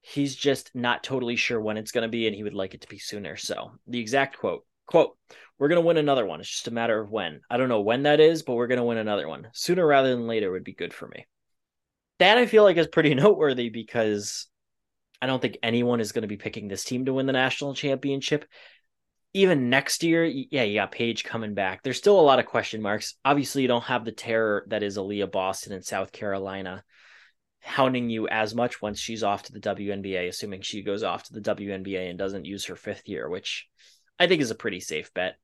He's 0.00 0.36
just 0.36 0.70
not 0.76 1.02
totally 1.02 1.34
sure 1.34 1.60
when 1.60 1.76
it's 1.76 1.90
going 1.90 2.02
to 2.02 2.08
be, 2.08 2.28
and 2.28 2.36
he 2.36 2.44
would 2.44 2.54
like 2.54 2.74
it 2.74 2.82
to 2.82 2.88
be 2.88 3.00
sooner. 3.00 3.34
So 3.36 3.72
the 3.88 3.98
exact 3.98 4.38
quote 4.38 4.64
quote 4.86 5.18
we're 5.58 5.66
going 5.66 5.82
to 5.82 5.86
win 5.86 5.98
another 5.98 6.24
one 6.24 6.40
it's 6.40 6.48
just 6.48 6.66
a 6.66 6.70
matter 6.70 6.98
of 6.98 7.10
when 7.10 7.42
i 7.50 7.58
don't 7.58 7.68
know 7.68 7.82
when 7.82 8.04
that 8.04 8.20
is 8.20 8.42
but 8.42 8.54
we're 8.54 8.66
going 8.66 8.78
to 8.78 8.84
win 8.84 8.96
another 8.96 9.28
one 9.28 9.46
sooner 9.52 9.86
rather 9.86 10.08
than 10.16 10.26
later 10.26 10.50
would 10.50 10.64
be 10.64 10.72
good 10.72 10.94
for 10.94 11.06
me 11.06 11.26
that 12.20 12.38
i 12.38 12.46
feel 12.46 12.62
like 12.62 12.78
is 12.78 12.86
pretty 12.86 13.14
noteworthy 13.14 13.68
because 13.68 14.46
i 15.20 15.26
don't 15.26 15.40
think 15.40 15.58
anyone 15.62 16.00
is 16.00 16.12
going 16.12 16.22
to 16.22 16.28
be 16.28 16.36
picking 16.36 16.68
this 16.68 16.84
team 16.84 17.04
to 17.04 17.14
win 17.14 17.26
the 17.26 17.32
national 17.32 17.74
championship 17.74 18.44
even 19.34 19.68
next 19.68 20.02
year, 20.02 20.24
yeah, 20.24 20.62
you 20.62 20.74
got 20.74 20.92
Paige 20.92 21.22
coming 21.22 21.54
back. 21.54 21.82
There's 21.82 21.98
still 21.98 22.18
a 22.18 22.22
lot 22.22 22.38
of 22.38 22.46
question 22.46 22.80
marks. 22.80 23.14
Obviously, 23.24 23.62
you 23.62 23.68
don't 23.68 23.84
have 23.84 24.04
the 24.04 24.12
terror 24.12 24.64
that 24.68 24.82
is 24.82 24.96
Aliyah 24.96 25.30
Boston 25.30 25.72
in 25.74 25.82
South 25.82 26.12
Carolina 26.12 26.82
hounding 27.60 28.08
you 28.08 28.28
as 28.28 28.54
much 28.54 28.80
once 28.80 28.98
she's 28.98 29.22
off 29.22 29.42
to 29.44 29.52
the 29.52 29.60
WNBA, 29.60 30.28
assuming 30.28 30.62
she 30.62 30.82
goes 30.82 31.02
off 31.02 31.24
to 31.24 31.34
the 31.34 31.40
WNBA 31.40 32.08
and 32.08 32.18
doesn't 32.18 32.46
use 32.46 32.66
her 32.66 32.76
fifth 32.76 33.06
year, 33.06 33.28
which 33.28 33.68
I 34.18 34.26
think 34.26 34.40
is 34.40 34.50
a 34.50 34.56
pretty 34.56 34.80
safe 34.80 35.12
bet. 35.12 35.36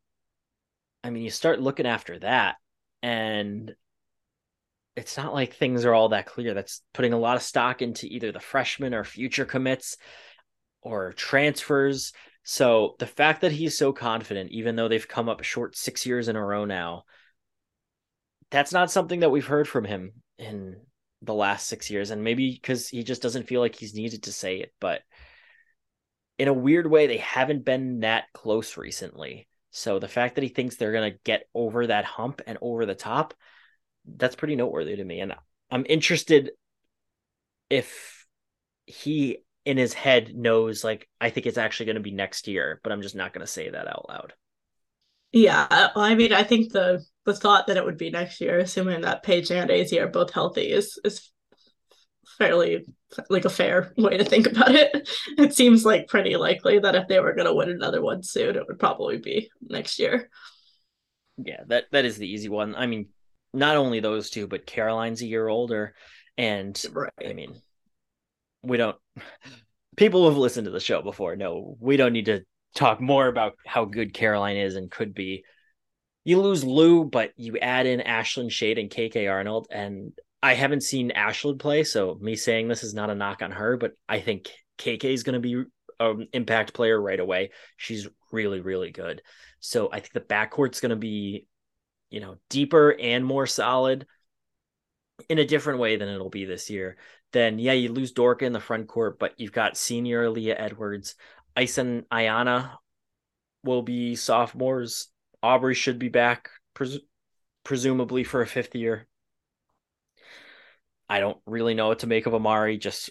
I 1.02 1.10
mean, 1.10 1.22
you 1.22 1.30
start 1.30 1.60
looking 1.60 1.86
after 1.86 2.18
that, 2.20 2.56
and 3.02 3.74
it's 4.96 5.16
not 5.16 5.34
like 5.34 5.54
things 5.54 5.84
are 5.84 5.94
all 5.94 6.10
that 6.10 6.26
clear. 6.26 6.54
That's 6.54 6.82
putting 6.92 7.12
a 7.12 7.18
lot 7.18 7.36
of 7.36 7.42
stock 7.42 7.82
into 7.82 8.06
either 8.06 8.32
the 8.32 8.40
freshmen 8.40 8.94
or 8.94 9.04
future 9.04 9.44
commits 9.44 9.96
or 10.82 11.12
transfers. 11.12 12.12
So 12.44 12.94
the 12.98 13.06
fact 13.06 13.40
that 13.40 13.52
he's 13.52 13.76
so 13.76 13.92
confident, 13.92 14.50
even 14.52 14.76
though 14.76 14.88
they've 14.88 15.08
come 15.08 15.28
up 15.28 15.42
short 15.42 15.76
six 15.76 16.06
years 16.06 16.28
in 16.28 16.36
a 16.36 16.44
row 16.44 16.64
now, 16.64 17.04
that's 18.50 18.72
not 18.72 18.90
something 18.90 19.20
that 19.20 19.30
we've 19.30 19.46
heard 19.46 19.66
from 19.66 19.84
him 19.84 20.12
in 20.38 20.76
the 21.22 21.34
last 21.34 21.66
six 21.66 21.90
years. 21.90 22.10
And 22.10 22.22
maybe 22.22 22.52
because 22.52 22.88
he 22.88 23.02
just 23.02 23.22
doesn't 23.22 23.48
feel 23.48 23.60
like 23.60 23.74
he's 23.74 23.94
needed 23.94 24.24
to 24.24 24.32
say 24.32 24.58
it, 24.58 24.72
but 24.78 25.00
in 26.38 26.48
a 26.48 26.52
weird 26.52 26.88
way, 26.88 27.06
they 27.06 27.16
haven't 27.16 27.64
been 27.64 28.00
that 28.00 28.24
close 28.32 28.76
recently. 28.76 29.48
So 29.70 29.98
the 29.98 30.08
fact 30.08 30.34
that 30.34 30.42
he 30.42 30.50
thinks 30.50 30.76
they're 30.76 30.92
going 30.92 31.12
to 31.12 31.18
get 31.24 31.48
over 31.54 31.86
that 31.86 32.04
hump 32.04 32.42
and 32.46 32.58
over 32.60 32.86
the 32.86 32.94
top, 32.94 33.34
that's 34.06 34.36
pretty 34.36 34.56
noteworthy 34.56 34.96
to 34.96 35.04
me. 35.04 35.20
And 35.20 35.34
I'm 35.70 35.86
interested 35.88 36.50
if 37.70 38.26
he 38.86 39.38
in 39.64 39.76
his 39.78 39.94
head 39.94 40.34
knows 40.34 40.84
like 40.84 41.08
I 41.20 41.30
think 41.30 41.46
it's 41.46 41.58
actually 41.58 41.86
going 41.86 41.96
to 41.96 42.02
be 42.02 42.10
next 42.10 42.48
year, 42.48 42.80
but 42.82 42.92
I'm 42.92 43.02
just 43.02 43.16
not 43.16 43.32
going 43.32 43.44
to 43.44 43.52
say 43.52 43.70
that 43.70 43.88
out 43.88 44.06
loud. 44.08 44.34
Yeah, 45.32 45.66
well, 45.70 46.04
I 46.04 46.14
mean, 46.14 46.32
I 46.32 46.44
think 46.44 46.72
the 46.72 47.04
the 47.24 47.34
thought 47.34 47.66
that 47.66 47.76
it 47.76 47.84
would 47.84 47.98
be 47.98 48.10
next 48.10 48.40
year, 48.40 48.58
assuming 48.58 49.00
that 49.00 49.22
Paige 49.22 49.50
and 49.50 49.68
Daisy 49.68 49.98
are 49.98 50.06
both 50.06 50.32
healthy, 50.32 50.70
is 50.70 51.00
is 51.04 51.32
fairly 52.38 52.84
like 53.30 53.44
a 53.44 53.50
fair 53.50 53.92
way 53.96 54.16
to 54.16 54.24
think 54.24 54.46
about 54.46 54.74
it. 54.74 55.08
It 55.38 55.54
seems 55.54 55.84
like 55.84 56.06
pretty 56.08 56.36
likely 56.36 56.78
that 56.78 56.94
if 56.94 57.08
they 57.08 57.18
were 57.18 57.34
going 57.34 57.46
to 57.46 57.54
win 57.54 57.70
another 57.70 58.00
one 58.00 58.22
soon, 58.22 58.56
it 58.56 58.66
would 58.68 58.78
probably 58.78 59.18
be 59.18 59.50
next 59.60 59.98
year. 59.98 60.30
Yeah, 61.36 61.62
that 61.66 61.86
that 61.90 62.04
is 62.04 62.16
the 62.16 62.28
easy 62.28 62.48
one. 62.48 62.74
I 62.76 62.86
mean, 62.86 63.08
not 63.54 63.76
only 63.76 64.00
those 64.00 64.30
two, 64.30 64.46
but 64.46 64.66
Caroline's 64.66 65.22
a 65.22 65.26
year 65.26 65.48
older, 65.48 65.94
and 66.36 66.80
right. 66.92 67.12
I 67.24 67.32
mean, 67.32 67.54
we 68.62 68.76
don't 68.76 68.96
people 69.96 70.22
who 70.22 70.28
have 70.28 70.36
listened 70.36 70.64
to 70.64 70.70
the 70.70 70.80
show 70.80 71.02
before 71.02 71.36
know 71.36 71.76
we 71.80 71.96
don't 71.96 72.12
need 72.12 72.26
to 72.26 72.42
talk 72.74 73.00
more 73.00 73.28
about 73.28 73.54
how 73.64 73.84
good 73.84 74.12
Caroline 74.12 74.56
is 74.56 74.74
and 74.74 74.90
could 74.90 75.14
be. 75.14 75.44
You 76.24 76.40
lose 76.40 76.64
Lou, 76.64 77.04
but 77.04 77.32
you 77.36 77.58
add 77.58 77.86
in 77.86 78.00
Ashlynn 78.00 78.50
Shade 78.50 78.78
and 78.78 78.90
KK 78.90 79.30
Arnold, 79.30 79.68
and 79.70 80.12
I 80.42 80.54
haven't 80.54 80.82
seen 80.82 81.12
Ashlynn 81.14 81.58
play, 81.58 81.84
so 81.84 82.18
me 82.20 82.34
saying 82.34 82.68
this 82.68 82.82
is 82.82 82.94
not 82.94 83.10
a 83.10 83.14
knock 83.14 83.42
on 83.42 83.50
her, 83.52 83.76
but 83.76 83.92
I 84.08 84.20
think 84.20 84.50
KK 84.78 85.04
is 85.04 85.22
going 85.22 85.40
to 85.40 85.40
be 85.40 85.64
an 86.00 86.28
impact 86.32 86.72
player 86.72 87.00
right 87.00 87.20
away. 87.20 87.50
She's 87.76 88.08
really, 88.32 88.60
really 88.60 88.90
good. 88.90 89.22
So 89.60 89.88
I 89.92 90.00
think 90.00 90.12
the 90.12 90.20
backcourt's 90.20 90.80
going 90.80 90.90
to 90.90 90.96
be, 90.96 91.46
you 92.10 92.20
know, 92.20 92.36
deeper 92.48 92.94
and 92.98 93.24
more 93.24 93.46
solid 93.46 94.06
in 95.28 95.38
a 95.38 95.46
different 95.46 95.78
way 95.78 95.96
than 95.96 96.08
it'll 96.08 96.30
be 96.30 96.44
this 96.44 96.70
year 96.70 96.96
then 97.34 97.58
yeah, 97.58 97.72
you 97.72 97.92
lose 97.92 98.12
Dorka 98.12 98.42
in 98.42 98.52
the 98.52 98.60
front 98.60 98.86
court, 98.86 99.18
but 99.18 99.34
you've 99.38 99.52
got 99.52 99.76
senior 99.76 100.30
Leah 100.30 100.56
Edwards, 100.56 101.16
Ison 101.56 102.06
Ayanna 102.10 102.70
will 103.64 103.82
be 103.82 104.14
sophomores. 104.14 105.08
Aubrey 105.42 105.74
should 105.74 105.98
be 105.98 106.08
back, 106.08 106.48
pres- 106.72 107.00
presumably 107.64 108.24
for 108.24 108.40
a 108.40 108.46
fifth 108.46 108.74
year. 108.74 109.06
I 111.08 111.20
don't 111.20 111.38
really 111.44 111.74
know 111.74 111.88
what 111.88 111.98
to 111.98 112.06
make 112.06 112.26
of 112.26 112.34
Amari. 112.34 112.78
Just 112.78 113.10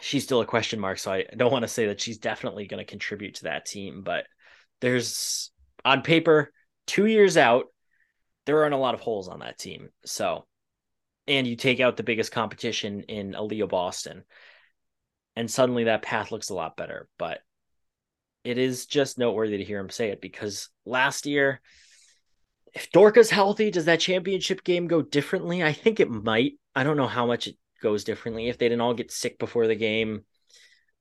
she's 0.00 0.24
still 0.24 0.40
a 0.40 0.46
question 0.46 0.80
mark, 0.80 0.98
so 0.98 1.12
I 1.12 1.24
don't 1.36 1.52
want 1.52 1.62
to 1.62 1.68
say 1.68 1.86
that 1.86 2.00
she's 2.00 2.18
definitely 2.18 2.66
going 2.66 2.84
to 2.84 2.90
contribute 2.90 3.36
to 3.36 3.44
that 3.44 3.66
team. 3.66 4.02
But 4.02 4.26
there's 4.80 5.52
on 5.84 6.02
paper 6.02 6.52
two 6.86 7.06
years 7.06 7.36
out, 7.36 7.66
there 8.46 8.62
aren't 8.62 8.74
a 8.74 8.78
lot 8.78 8.94
of 8.94 9.00
holes 9.00 9.28
on 9.28 9.40
that 9.40 9.58
team. 9.58 9.88
So 10.04 10.46
and 11.26 11.46
you 11.46 11.56
take 11.56 11.80
out 11.80 11.96
the 11.96 12.02
biggest 12.02 12.32
competition 12.32 13.02
in 13.02 13.32
Aliyah 13.32 13.68
Boston, 13.68 14.24
and 15.36 15.50
suddenly 15.50 15.84
that 15.84 16.02
path 16.02 16.30
looks 16.30 16.50
a 16.50 16.54
lot 16.54 16.76
better. 16.76 17.08
But 17.18 17.40
it 18.44 18.58
is 18.58 18.86
just 18.86 19.18
noteworthy 19.18 19.56
to 19.56 19.64
hear 19.64 19.80
him 19.80 19.90
say 19.90 20.10
it 20.10 20.20
because 20.20 20.68
last 20.84 21.26
year, 21.26 21.60
if 22.74 22.90
Dorka's 22.90 23.30
healthy, 23.30 23.70
does 23.70 23.86
that 23.86 24.00
championship 24.00 24.64
game 24.64 24.86
go 24.86 25.00
differently? 25.00 25.62
I 25.62 25.72
think 25.72 25.98
it 25.98 26.10
might. 26.10 26.54
I 26.74 26.84
don't 26.84 26.96
know 26.96 27.06
how 27.06 27.26
much 27.26 27.46
it 27.46 27.56
goes 27.82 28.04
differently. 28.04 28.48
If 28.48 28.58
they 28.58 28.68
didn't 28.68 28.82
all 28.82 28.94
get 28.94 29.10
sick 29.10 29.38
before 29.38 29.66
the 29.66 29.76
game, 29.76 30.24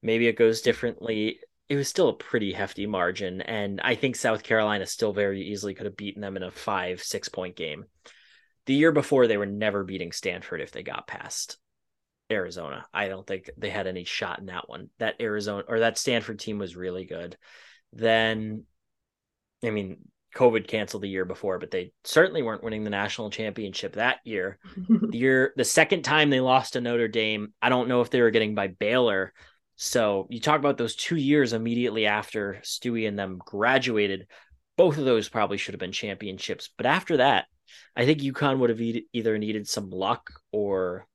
maybe 0.01 0.27
it 0.27 0.37
goes 0.37 0.61
differently. 0.61 1.39
It 1.73 1.77
was 1.77 1.87
still 1.87 2.09
a 2.09 2.13
pretty 2.13 2.53
hefty 2.53 2.85
margin. 2.85 3.41
And 3.41 3.81
I 3.81 3.95
think 3.95 4.15
South 4.15 4.43
Carolina 4.43 4.85
still 4.85 5.11
very 5.11 5.41
easily 5.41 5.73
could 5.73 5.87
have 5.87 5.97
beaten 5.97 6.21
them 6.21 6.37
in 6.37 6.43
a 6.43 6.51
five, 6.51 7.01
six 7.01 7.29
point 7.29 7.55
game. 7.55 7.85
The 8.67 8.75
year 8.75 8.91
before, 8.91 9.25
they 9.25 9.37
were 9.37 9.47
never 9.47 9.83
beating 9.83 10.11
Stanford 10.11 10.61
if 10.61 10.71
they 10.71 10.83
got 10.83 11.07
past 11.07 11.57
Arizona. 12.31 12.85
I 12.93 13.07
don't 13.07 13.25
think 13.25 13.49
they 13.57 13.71
had 13.71 13.87
any 13.87 14.03
shot 14.03 14.37
in 14.39 14.45
that 14.45 14.69
one. 14.69 14.89
That 14.99 15.15
Arizona 15.19 15.63
or 15.67 15.79
that 15.79 15.97
Stanford 15.97 16.39
team 16.39 16.59
was 16.59 16.75
really 16.75 17.05
good. 17.05 17.37
Then, 17.91 18.65
I 19.63 19.71
mean, 19.71 19.97
COVID 20.35 20.67
canceled 20.67 21.03
the 21.03 21.09
year 21.09 21.25
before, 21.25 21.57
but 21.57 21.71
they 21.71 21.91
certainly 22.03 22.43
weren't 22.43 22.63
winning 22.63 22.83
the 22.83 22.89
national 22.91 23.31
championship 23.31 23.93
that 23.93 24.19
year. 24.23 24.59
the 24.89 25.17
year, 25.17 25.53
the 25.57 25.65
second 25.65 26.03
time 26.03 26.29
they 26.29 26.39
lost 26.39 26.73
to 26.73 26.81
Notre 26.81 27.07
Dame, 27.07 27.53
I 27.61 27.69
don't 27.69 27.87
know 27.87 28.01
if 28.01 28.11
they 28.11 28.21
were 28.21 28.31
getting 28.31 28.53
by 28.53 28.67
Baylor. 28.67 29.33
So 29.85 30.27
you 30.29 30.39
talk 30.39 30.59
about 30.59 30.77
those 30.77 30.95
two 30.95 31.17
years 31.17 31.51
immediately 31.51 32.05
after 32.05 32.61
Stewie 32.63 33.05
and 33.05 33.19
them 33.19 33.37
graduated. 33.45 34.27
Both 34.77 34.97
of 34.97 35.03
those 35.03 35.27
probably 35.27 35.57
should 35.57 35.73
have 35.73 35.79
been 35.79 35.91
championships. 35.91 36.69
But 36.77 36.85
after 36.85 37.17
that, 37.17 37.47
I 37.93 38.05
think 38.05 38.21
UConn 38.21 38.59
would 38.59 38.69
have 38.69 38.79
either 38.79 39.37
needed 39.37 39.67
some 39.67 39.89
luck 39.89 40.39
or 40.53 41.05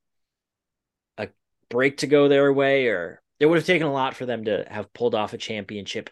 a 1.17 1.29
break 1.71 1.97
to 1.99 2.07
go 2.07 2.29
their 2.29 2.53
way, 2.53 2.89
or 2.89 3.23
it 3.41 3.47
would 3.47 3.57
have 3.57 3.65
taken 3.65 3.87
a 3.87 3.93
lot 3.93 4.15
for 4.15 4.27
them 4.27 4.45
to 4.45 4.67
have 4.69 4.93
pulled 4.93 5.15
off 5.15 5.33
a 5.33 5.39
championship 5.39 6.11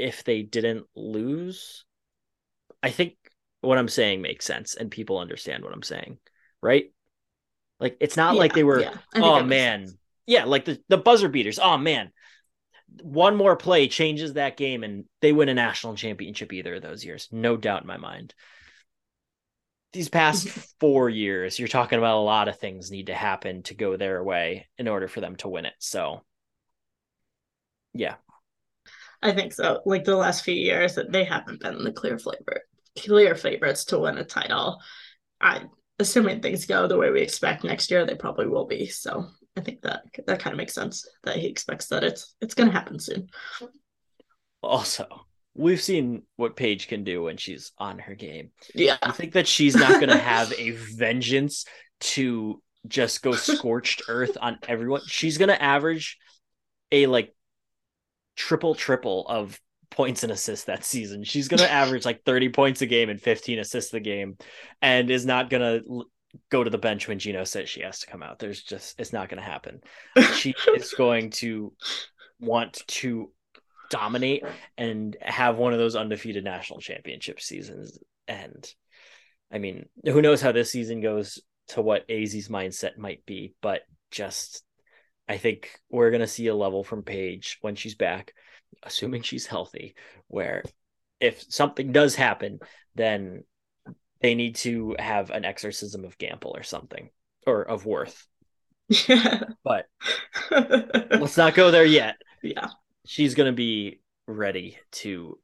if 0.00 0.24
they 0.24 0.42
didn't 0.42 0.86
lose. 0.96 1.84
I 2.82 2.90
think 2.90 3.14
what 3.60 3.78
I'm 3.78 3.86
saying 3.86 4.22
makes 4.22 4.44
sense 4.44 4.74
and 4.74 4.90
people 4.90 5.18
understand 5.18 5.62
what 5.62 5.72
I'm 5.72 5.84
saying, 5.84 6.18
right? 6.60 6.86
Like 7.78 7.96
it's 8.00 8.16
not 8.16 8.34
yeah, 8.34 8.40
like 8.40 8.54
they 8.54 8.64
were, 8.64 8.80
yeah. 8.80 8.96
oh 9.14 9.44
man. 9.44 9.86
Yeah, 10.26 10.44
like 10.44 10.64
the, 10.64 10.80
the 10.88 10.98
buzzer 10.98 11.28
beaters. 11.28 11.58
Oh 11.58 11.76
man, 11.76 12.10
one 13.02 13.36
more 13.36 13.56
play 13.56 13.88
changes 13.88 14.34
that 14.34 14.56
game 14.56 14.84
and 14.84 15.04
they 15.20 15.32
win 15.32 15.48
a 15.48 15.54
national 15.54 15.96
championship 15.96 16.52
either 16.52 16.74
of 16.76 16.82
those 16.82 17.04
years. 17.04 17.28
No 17.32 17.56
doubt 17.56 17.82
in 17.82 17.86
my 17.88 17.96
mind. 17.96 18.34
These 19.92 20.08
past 20.08 20.48
four 20.80 21.08
years, 21.08 21.58
you're 21.58 21.68
talking 21.68 21.98
about 21.98 22.18
a 22.18 22.20
lot 22.20 22.48
of 22.48 22.58
things 22.58 22.90
need 22.90 23.06
to 23.06 23.14
happen 23.14 23.62
to 23.64 23.74
go 23.74 23.96
their 23.96 24.22
way 24.22 24.68
in 24.78 24.88
order 24.88 25.08
for 25.08 25.20
them 25.20 25.36
to 25.36 25.48
win 25.48 25.66
it. 25.66 25.74
So, 25.78 26.22
yeah, 27.92 28.14
I 29.22 29.32
think 29.32 29.52
so. 29.52 29.80
Like 29.84 30.04
the 30.04 30.16
last 30.16 30.44
few 30.44 30.54
years, 30.54 30.94
that 30.94 31.12
they 31.12 31.24
haven't 31.24 31.60
been 31.60 31.84
the 31.84 31.92
clear 31.92 32.18
flavor, 32.18 32.62
clear 32.98 33.34
favorites 33.34 33.84
to 33.86 33.98
win 33.98 34.18
a 34.18 34.24
title. 34.24 34.80
I 35.40 35.64
assuming 35.98 36.40
things 36.40 36.66
go 36.66 36.86
the 36.86 36.98
way 36.98 37.10
we 37.10 37.20
expect 37.20 37.64
next 37.64 37.90
year, 37.90 38.04
they 38.04 38.14
probably 38.14 38.46
will 38.46 38.66
be. 38.66 38.86
So 38.86 39.28
I 39.56 39.60
think 39.60 39.82
that 39.82 40.04
that 40.26 40.40
kind 40.40 40.54
of 40.54 40.58
makes 40.58 40.74
sense 40.74 41.06
that 41.24 41.36
he 41.36 41.46
expects 41.46 41.86
that 41.88 42.04
it's 42.04 42.34
it's 42.40 42.54
going 42.54 42.68
to 42.68 42.72
happen 42.72 42.98
soon. 42.98 43.28
Also, 44.62 45.06
we've 45.54 45.80
seen 45.80 46.22
what 46.36 46.56
Paige 46.56 46.88
can 46.88 47.04
do 47.04 47.24
when 47.24 47.36
she's 47.36 47.72
on 47.78 47.98
her 47.98 48.14
game. 48.14 48.50
Yeah, 48.74 48.96
I 49.02 49.12
think 49.12 49.34
that 49.34 49.46
she's 49.46 49.74
not 49.74 49.92
going 49.92 50.08
to 50.08 50.18
have 50.18 50.52
a 50.56 50.70
vengeance 50.70 51.66
to 52.00 52.62
just 52.88 53.22
go 53.22 53.32
scorched 53.32 54.02
earth 54.08 54.36
on 54.40 54.58
everyone. 54.66 55.02
She's 55.06 55.38
going 55.38 55.50
to 55.50 55.62
average 55.62 56.18
a 56.90 57.06
like 57.06 57.34
triple 58.36 58.74
triple 58.74 59.26
of 59.28 59.60
points 59.90 60.22
and 60.22 60.32
assists 60.32 60.64
that 60.64 60.84
season. 60.84 61.24
She's 61.24 61.48
going 61.48 61.58
to 61.60 61.70
average 61.70 62.04
like 62.04 62.24
30 62.24 62.48
points 62.50 62.82
a 62.82 62.86
game 62.86 63.10
and 63.10 63.20
15 63.20 63.58
assists 63.58 63.92
a 63.94 64.00
game 64.00 64.36
and 64.80 65.10
is 65.10 65.26
not 65.26 65.50
going 65.50 65.60
to 65.60 66.04
go 66.50 66.64
to 66.64 66.70
the 66.70 66.78
bench 66.78 67.08
when 67.08 67.18
Geno 67.18 67.44
says 67.44 67.68
she 67.68 67.82
has 67.82 68.00
to 68.00 68.06
come 68.06 68.22
out. 68.22 68.38
There's 68.38 68.62
just 68.62 68.98
it's 68.98 69.12
not 69.12 69.28
going 69.28 69.42
to 69.42 69.48
happen. 69.48 69.80
She 70.34 70.54
is 70.74 70.92
going 70.92 71.30
to 71.30 71.72
want 72.40 72.82
to 72.86 73.30
dominate 73.90 74.42
and 74.78 75.16
have 75.20 75.56
one 75.56 75.72
of 75.72 75.78
those 75.78 75.96
undefeated 75.96 76.44
national 76.44 76.80
championship 76.80 77.40
seasons 77.40 77.98
and 78.26 78.66
I 79.52 79.58
mean, 79.58 79.86
who 80.04 80.22
knows 80.22 80.40
how 80.40 80.52
this 80.52 80.72
season 80.72 81.02
goes 81.02 81.38
to 81.68 81.82
what 81.82 82.08
Azzi's 82.08 82.48
mindset 82.48 82.96
might 82.96 83.24
be, 83.26 83.54
but 83.60 83.82
just 84.10 84.64
I 85.28 85.36
think 85.36 85.70
we're 85.90 86.10
going 86.10 86.20
to 86.22 86.26
see 86.26 86.46
a 86.46 86.54
level 86.54 86.82
from 86.82 87.02
Paige 87.02 87.58
when 87.60 87.74
she's 87.74 87.94
back, 87.94 88.32
assuming 88.82 89.22
she's 89.22 89.46
healthy, 89.46 89.94
where 90.28 90.62
if 91.20 91.44
something 91.48 91.92
does 91.92 92.14
happen, 92.14 92.60
then 92.94 93.44
they 94.22 94.34
need 94.34 94.56
to 94.56 94.96
have 94.98 95.30
an 95.30 95.44
exorcism 95.44 96.04
of 96.04 96.18
Gampel 96.18 96.56
or 96.56 96.62
something, 96.62 97.10
or 97.46 97.62
of 97.62 97.84
Werth. 97.84 98.26
Yeah. 99.08 99.44
But 99.64 99.86
let's 100.50 101.36
not 101.36 101.54
go 101.54 101.70
there 101.70 101.84
yet. 101.84 102.16
Yeah. 102.42 102.68
She's 103.06 103.34
going 103.34 103.50
to 103.50 103.56
be 103.56 104.00
ready 104.26 104.78
to 104.92 105.38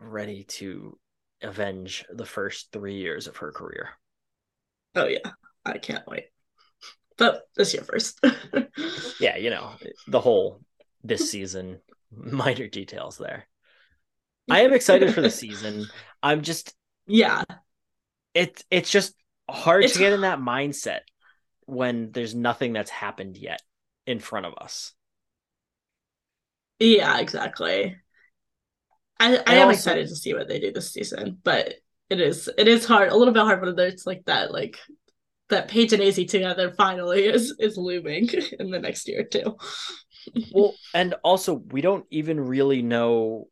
ready 0.00 0.44
to 0.44 0.98
avenge 1.42 2.04
the 2.10 2.26
first 2.26 2.72
3 2.72 2.94
years 2.94 3.26
of 3.26 3.36
her 3.38 3.52
career. 3.52 3.90
Oh 4.94 5.06
yeah. 5.06 5.30
I 5.64 5.78
can't 5.78 6.06
wait 6.06 6.24
but 7.18 7.42
this 7.56 7.74
year 7.74 7.82
first. 7.82 8.18
yeah, 9.20 9.36
you 9.36 9.50
know, 9.50 9.72
the 10.06 10.20
whole 10.20 10.62
this 11.04 11.30
season, 11.30 11.80
minor 12.10 12.68
details 12.68 13.18
there. 13.18 13.46
I 14.50 14.62
am 14.62 14.72
excited 14.72 15.12
for 15.12 15.20
the 15.20 15.30
season. 15.30 15.86
I'm 16.22 16.40
just 16.40 16.74
yeah. 17.06 17.42
It 18.38 18.64
it's 18.70 18.90
just 18.90 19.14
hard 19.50 19.84
it's... 19.84 19.94
to 19.94 19.98
get 19.98 20.12
in 20.12 20.20
that 20.20 20.38
mindset 20.38 21.00
when 21.66 22.12
there's 22.12 22.34
nothing 22.34 22.72
that's 22.72 22.90
happened 22.90 23.36
yet 23.36 23.60
in 24.06 24.20
front 24.20 24.46
of 24.46 24.54
us. 24.54 24.94
Yeah, 26.78 27.18
exactly. 27.18 27.96
I, 29.18 29.42
I 29.44 29.54
am 29.56 29.66
also, 29.66 29.70
excited 29.70 30.08
to 30.08 30.14
see 30.14 30.34
what 30.34 30.46
they 30.46 30.60
do 30.60 30.72
this 30.72 30.92
season, 30.92 31.38
but 31.42 31.74
it 32.08 32.20
is 32.20 32.48
it 32.56 32.68
is 32.68 32.84
hard, 32.84 33.10
a 33.10 33.16
little 33.16 33.34
bit 33.34 33.42
hard 33.42 33.60
when 33.60 33.74
there's 33.74 34.06
like 34.06 34.24
that 34.26 34.52
like 34.52 34.78
that 35.48 35.66
Paige 35.66 35.94
and 35.94 36.02
Azzi 36.02 36.28
together 36.28 36.70
finally 36.70 37.24
is 37.24 37.54
is 37.58 37.76
looming 37.76 38.28
in 38.60 38.70
the 38.70 38.78
next 38.78 39.08
year 39.08 39.24
too. 39.24 39.56
well, 40.52 40.74
and 40.94 41.14
also 41.24 41.54
we 41.54 41.80
don't 41.80 42.06
even 42.10 42.38
really 42.38 42.82
know 42.82 43.48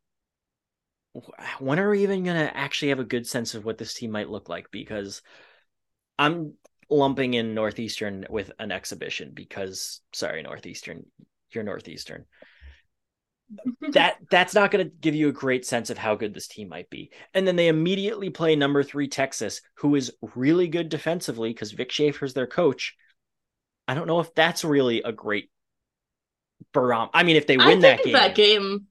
when 1.59 1.79
are 1.79 1.91
we 1.91 2.03
even 2.03 2.25
going 2.25 2.37
to 2.37 2.57
actually 2.57 2.89
have 2.89 3.01
a 3.01 3.05
good 3.05 3.27
sense 3.27 3.55
of 3.55 3.65
what 3.65 3.79
this 3.79 3.95
team 3.95 4.11
might 4.11 4.31
look 4.31 4.49
like 4.49 4.71
because 4.71 5.23
I'm 6.19 6.55
lumping 6.89 7.35
in 7.35 7.55
Northeastern 7.55 8.27
with 8.31 8.53
an 8.59 8.73
exhibition 8.73 9.33
because 9.35 10.01
sorry 10.13 10.43
Northeastern, 10.43 11.07
you're 11.51 11.65
Northeastern 11.65 12.27
that 13.93 14.17
that's 14.31 14.55
not 14.55 14.71
going 14.71 14.85
to 14.85 14.93
give 15.01 15.15
you 15.15 15.29
a 15.29 15.33
great 15.33 15.65
sense 15.65 15.91
of 15.91 15.99
how 15.99 16.15
good 16.15 16.35
this 16.35 16.49
team 16.49 16.69
might 16.69 16.91
be. 16.91 17.11
And 17.35 17.47
then 17.47 17.57
they 17.57 17.69
immediately 17.69 18.31
play 18.31 18.57
number 18.57 18.83
three 18.83 19.09
Texas, 19.09 19.61
who 19.77 19.95
is 19.95 20.13
really 20.35 20.69
good 20.69 20.89
defensively 20.89 21.51
because 21.51 21.73
Vic 21.73 21.93
Schaefer's 21.93 22.35
their 22.35 22.47
coach. 22.47 22.97
I 23.89 23.95
don't 23.95 24.07
know 24.07 24.21
if 24.21 24.35
that's 24.35 24.65
really 24.65 25.03
a 25.03 25.13
great 25.13 25.51
barometer. 26.73 27.13
I 27.15 27.23
mean, 27.23 27.37
if 27.37 27.47
they 27.47 27.57
win 27.57 27.81
that 27.81 28.03
game, 28.03 28.13
that 28.15 28.35
game, 28.35 28.87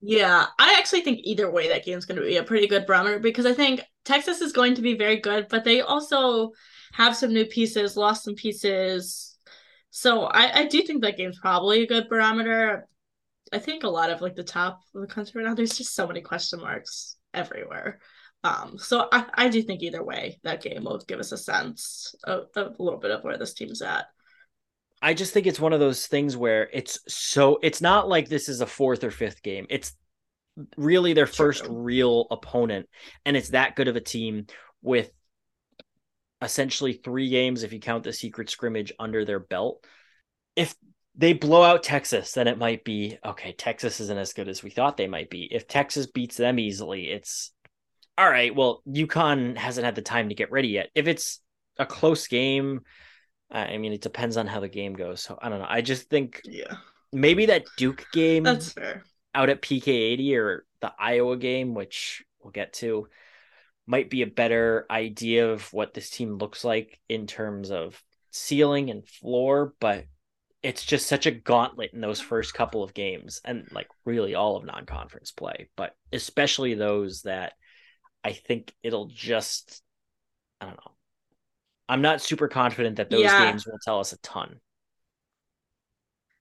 yeah, 0.00 0.46
I 0.58 0.76
actually 0.78 1.02
think 1.02 1.20
either 1.24 1.50
way 1.50 1.68
that 1.68 1.84
game's 1.84 2.06
going 2.06 2.20
to 2.20 2.26
be 2.26 2.36
a 2.36 2.42
pretty 2.42 2.66
good 2.66 2.86
barometer 2.86 3.18
because 3.18 3.44
I 3.44 3.52
think 3.52 3.82
Texas 4.04 4.40
is 4.40 4.52
going 4.52 4.74
to 4.76 4.82
be 4.82 4.96
very 4.96 5.20
good, 5.20 5.48
but 5.48 5.64
they 5.64 5.82
also 5.82 6.52
have 6.92 7.16
some 7.16 7.32
new 7.32 7.44
pieces, 7.44 7.96
lost 7.96 8.24
some 8.24 8.34
pieces. 8.34 9.36
So 9.90 10.24
I, 10.24 10.60
I 10.60 10.66
do 10.66 10.82
think 10.82 11.02
that 11.02 11.18
game's 11.18 11.38
probably 11.38 11.82
a 11.82 11.86
good 11.86 12.08
barometer. 12.08 12.88
I 13.52 13.58
think 13.58 13.84
a 13.84 13.88
lot 13.88 14.10
of 14.10 14.22
like 14.22 14.36
the 14.36 14.44
top 14.44 14.80
of 14.94 15.02
the 15.02 15.06
country 15.06 15.42
right 15.42 15.48
now, 15.48 15.54
there's 15.54 15.76
just 15.76 15.94
so 15.94 16.06
many 16.06 16.22
question 16.22 16.60
marks 16.60 17.16
everywhere. 17.34 18.00
Um, 18.42 18.78
so 18.78 19.06
I, 19.12 19.26
I 19.34 19.48
do 19.48 19.62
think 19.62 19.82
either 19.82 20.02
way, 20.02 20.40
that 20.44 20.62
game 20.62 20.84
will 20.84 20.98
give 21.06 21.20
us 21.20 21.32
a 21.32 21.36
sense 21.36 22.14
of, 22.24 22.46
of 22.56 22.76
a 22.78 22.82
little 22.82 22.98
bit 22.98 23.10
of 23.10 23.22
where 23.22 23.36
this 23.36 23.52
team's 23.52 23.82
at. 23.82 24.06
I 25.02 25.14
just 25.14 25.32
think 25.32 25.46
it's 25.46 25.60
one 25.60 25.72
of 25.72 25.80
those 25.80 26.06
things 26.06 26.36
where 26.36 26.68
it's 26.72 26.98
so 27.08 27.58
it's 27.62 27.80
not 27.80 28.08
like 28.08 28.28
this 28.28 28.48
is 28.48 28.60
a 28.60 28.66
fourth 28.66 29.02
or 29.02 29.10
fifth 29.10 29.42
game. 29.42 29.66
It's 29.70 29.96
really 30.76 31.12
their 31.12 31.26
first 31.26 31.66
real 31.68 32.26
opponent, 32.30 32.88
and 33.24 33.36
it's 33.36 33.50
that 33.50 33.76
good 33.76 33.88
of 33.88 33.96
a 33.96 34.00
team 34.00 34.46
with 34.82 35.10
essentially 36.42 36.92
three 36.92 37.28
games 37.28 37.62
if 37.62 37.72
you 37.72 37.80
count 37.80 38.04
the 38.04 38.12
secret 38.12 38.50
scrimmage 38.50 38.92
under 38.98 39.24
their 39.24 39.40
belt. 39.40 39.84
If 40.56 40.74
they 41.14 41.32
blow 41.32 41.62
out 41.62 41.82
Texas, 41.82 42.32
then 42.32 42.48
it 42.48 42.58
might 42.58 42.84
be 42.84 43.18
okay. 43.24 43.52
Texas 43.52 44.00
isn't 44.00 44.18
as 44.18 44.32
good 44.32 44.48
as 44.48 44.62
we 44.62 44.70
thought 44.70 44.96
they 44.96 45.08
might 45.08 45.30
be. 45.30 45.48
If 45.50 45.66
Texas 45.66 46.06
beats 46.06 46.36
them 46.36 46.58
easily, 46.58 47.10
it's 47.10 47.52
all 48.16 48.28
right. 48.28 48.54
Well, 48.54 48.82
UConn 48.86 49.56
hasn't 49.56 49.84
had 49.84 49.94
the 49.94 50.02
time 50.02 50.28
to 50.28 50.34
get 50.34 50.50
ready 50.50 50.68
yet. 50.68 50.90
If 50.94 51.08
it's 51.08 51.40
a 51.78 51.86
close 51.86 52.26
game, 52.26 52.82
I 53.50 53.78
mean, 53.78 53.92
it 53.92 54.00
depends 54.00 54.36
on 54.36 54.46
how 54.46 54.60
the 54.60 54.68
game 54.68 54.94
goes. 54.94 55.22
So 55.22 55.38
I 55.40 55.48
don't 55.48 55.58
know. 55.58 55.66
I 55.68 55.80
just 55.80 56.08
think 56.08 56.40
yeah, 56.44 56.76
maybe 57.12 57.46
that 57.46 57.64
Duke 57.76 58.06
game 58.12 58.44
that's 58.44 58.72
fair 58.72 59.02
out 59.34 59.48
at 59.48 59.62
PK80 59.62 60.36
or 60.36 60.66
the 60.80 60.92
Iowa 60.98 61.36
game, 61.36 61.74
which 61.74 62.24
we'll 62.42 62.52
get 62.52 62.72
to, 62.74 63.08
might 63.86 64.10
be 64.10 64.22
a 64.22 64.26
better 64.26 64.86
idea 64.90 65.50
of 65.50 65.72
what 65.72 65.94
this 65.94 66.10
team 66.10 66.38
looks 66.38 66.64
like 66.64 67.00
in 67.08 67.26
terms 67.26 67.70
of 67.70 68.02
ceiling 68.30 68.90
and 68.90 69.06
floor, 69.06 69.74
but 69.80 70.04
it's 70.62 70.84
just 70.84 71.06
such 71.06 71.26
a 71.26 71.30
gauntlet 71.30 71.92
in 71.92 72.00
those 72.00 72.20
first 72.20 72.54
couple 72.54 72.82
of 72.82 72.94
games 72.94 73.40
and 73.44 73.66
like 73.72 73.88
really 74.04 74.34
all 74.34 74.56
of 74.56 74.64
non-conference 74.64 75.32
play, 75.32 75.68
but 75.76 75.94
especially 76.12 76.74
those 76.74 77.22
that 77.22 77.54
I 78.22 78.32
think 78.32 78.72
it'll 78.82 79.06
just 79.06 79.82
I 80.60 80.66
don't 80.66 80.76
know. 80.76 80.92
I'm 81.90 82.02
not 82.02 82.20
super 82.20 82.46
confident 82.46 82.96
that 82.96 83.10
those 83.10 83.22
yeah. 83.22 83.50
games 83.50 83.66
will 83.66 83.78
tell 83.84 83.98
us 83.98 84.12
a 84.12 84.18
ton. 84.18 84.60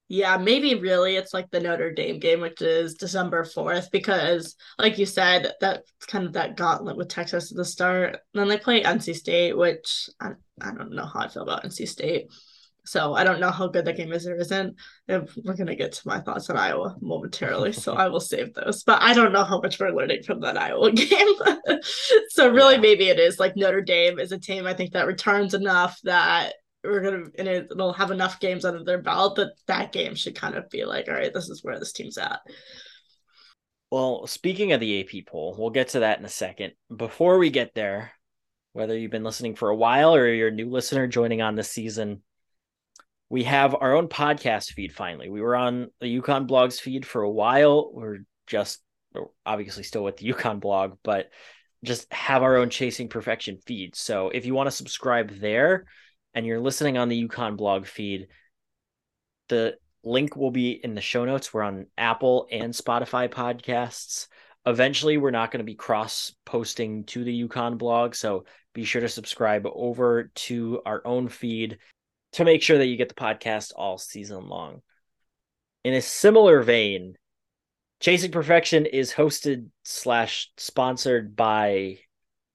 Yeah, 0.08 0.38
maybe 0.38 0.76
really 0.76 1.16
it's 1.16 1.34
like 1.34 1.50
the 1.50 1.60
Notre 1.60 1.92
Dame 1.92 2.20
game, 2.20 2.40
which 2.40 2.62
is 2.62 2.94
December 2.94 3.44
4th, 3.44 3.90
because 3.92 4.56
like 4.78 5.00
you 5.00 5.08
said, 5.08 5.52
that's 5.60 5.92
kind 6.08 6.26
of 6.26 6.34
that 6.34 6.56
gauntlet 6.56 6.98
with 6.98 7.10
Texas 7.10 7.52
at 7.52 7.58
the 7.58 7.66
start. 7.66 8.18
then 8.36 8.48
they 8.48 8.58
play 8.58 8.84
NC 8.84 9.16
State, 9.16 9.58
which 9.58 10.10
I, 10.20 10.32
I 10.62 10.72
don't 10.72 10.94
know 10.94 11.06
how 11.06 11.22
I 11.22 11.28
feel 11.30 11.44
about 11.44 11.64
NC 11.64 11.88
State. 11.88 12.32
So 12.90 13.14
I 13.14 13.24
don't 13.24 13.40
know 13.40 13.52
how 13.52 13.68
good 13.68 13.86
that 13.86 13.98
game 13.98 14.12
is 14.12 14.26
or 14.26 14.36
isn't. 14.36 14.76
If 15.08 15.38
we're 15.38 15.54
gonna 15.54 15.76
get 15.76 15.92
to 15.92 16.08
my 16.08 16.20
thoughts 16.20 16.50
on 16.50 16.58
Iowa 16.58 16.96
momentarily, 17.02 17.72
so 17.72 17.94
I 18.04 18.08
will 18.08 18.20
save 18.20 18.56
those. 18.56 18.84
But 18.84 19.04
I 19.04 19.14
don't 19.14 19.32
know 19.32 19.44
how 19.44 19.62
much 19.62 19.80
we're 19.80 19.92
learning 19.92 20.24
from 20.24 20.40
that 20.42 20.58
Iowa 20.58 20.92
game. 20.94 21.28
so 22.30 22.50
really, 22.50 22.76
yeah. 22.76 22.82
maybe 22.82 23.10
it 23.10 23.20
is 23.20 23.40
like 23.40 23.56
Notre 23.56 23.82
Dame 23.82 24.18
is 24.18 24.32
a 24.32 24.40
team 24.40 24.66
I 24.66 24.74
think 24.74 24.94
that 24.94 25.06
returns 25.06 25.54
enough 25.54 26.00
that 26.02 26.56
we're 26.84 27.02
gonna 27.02 27.26
and 27.38 27.48
it, 27.48 27.68
will 27.78 27.94
have 27.94 28.10
enough 28.10 28.40
games 28.40 28.66
under 28.66 28.84
their 28.84 29.02
belt 29.02 29.36
that 29.36 29.52
that 29.68 29.92
game 29.92 30.16
should 30.16 30.34
kind 30.34 30.56
of 30.56 30.68
be 30.72 30.84
like, 30.84 31.08
all 31.08 31.14
right, 31.14 31.32
this 31.32 31.48
is 31.48 31.64
where 31.64 31.78
this 31.78 31.94
team's 31.94 32.18
at. 32.18 32.40
Well, 33.92 34.26
speaking 34.26 34.72
of 34.72 34.80
the 34.80 35.02
AP 35.02 35.28
poll, 35.28 35.56
we'll 35.60 35.70
get 35.70 35.90
to 35.90 36.00
that 36.00 36.18
in 36.18 36.26
a 36.26 36.30
second. 36.30 36.74
Before 36.96 37.38
we 37.38 37.52
get 37.52 37.76
there, 37.76 38.14
whether 38.74 38.98
you've 38.98 39.12
been 39.12 39.24
listening 39.24 39.54
for 39.54 39.70
a 39.70 39.76
while 39.76 40.16
or 40.16 40.28
you're 40.28 40.48
a 40.48 40.52
new 40.52 40.72
listener 40.72 41.06
joining 41.06 41.44
on 41.44 41.54
this 41.54 41.70
season, 41.70 42.24
we 43.30 43.44
have 43.44 43.76
our 43.80 43.96
own 43.96 44.08
podcast 44.08 44.74
feed 44.74 44.94
finally. 44.94 45.30
We 45.30 45.42
were 45.42 45.56
on 45.56 45.90
the 46.00 46.20
UConn 46.20 46.48
blogs 46.48 46.80
feed 46.80 47.06
for 47.06 47.22
a 47.22 47.30
while. 47.30 47.92
We're 47.94 48.20
just 48.48 48.82
obviously 49.46 49.84
still 49.84 50.04
with 50.04 50.18
the 50.18 50.30
UConn 50.34 50.60
blog, 50.60 50.98
but 51.04 51.30
just 51.84 52.12
have 52.12 52.44
our 52.44 52.58
own 52.58 52.70
Chasing 52.70 53.08
Perfection 53.08 53.60
feed. 53.66 53.96
So 53.96 54.30
if 54.30 54.46
you 54.46 54.54
want 54.54 54.68
to 54.68 54.76
subscribe 54.76 55.32
there 55.40 55.86
and 56.34 56.46
you're 56.46 56.60
listening 56.60 56.98
on 56.98 57.08
the 57.08 57.28
UConn 57.28 57.56
blog 57.56 57.86
feed, 57.86 58.28
the 59.48 59.76
link 60.04 60.36
will 60.36 60.52
be 60.52 60.72
in 60.72 60.96
the 60.96 61.02
show 61.02 61.24
notes. 61.24 61.54
We're 61.54 61.64
on 61.64 61.86
Apple 61.98 62.48
and 62.52 62.74
Spotify 62.74 63.30
podcasts. 63.30 64.28
Eventually, 64.66 65.18
we're 65.18 65.32
not 65.32 65.52
going 65.52 65.60
to 65.60 65.66
be 65.66 65.76
cross 65.76 66.34
posting 66.46 67.06
to 67.06 67.24
the 67.24 67.48
UConn 67.48 67.78
blog. 67.78 68.14
So 68.14 68.46
be 68.74 68.84
sure 68.84 69.02
to 69.02 69.10
subscribe 69.10 69.66
over 69.72 70.32
to 70.36 70.82
our 70.86 71.02
own 71.06 71.30
feed 71.30 71.78
to 72.34 72.46
make 72.46 72.62
sure 72.62 72.78
that 72.78 72.88
you 72.88 72.98
get 72.98 73.10
the 73.10 73.16
podcast 73.16 73.72
all 73.76 73.98
season 73.98 74.48
long. 74.48 74.82
In 75.84 75.94
a 75.94 76.02
similar 76.02 76.62
vein, 76.62 77.16
Chasing 78.00 78.32
Perfection 78.32 78.86
is 78.86 79.14
hosted 79.14 79.68
slash 79.84 80.52
sponsored 80.58 81.36
by 81.36 82.00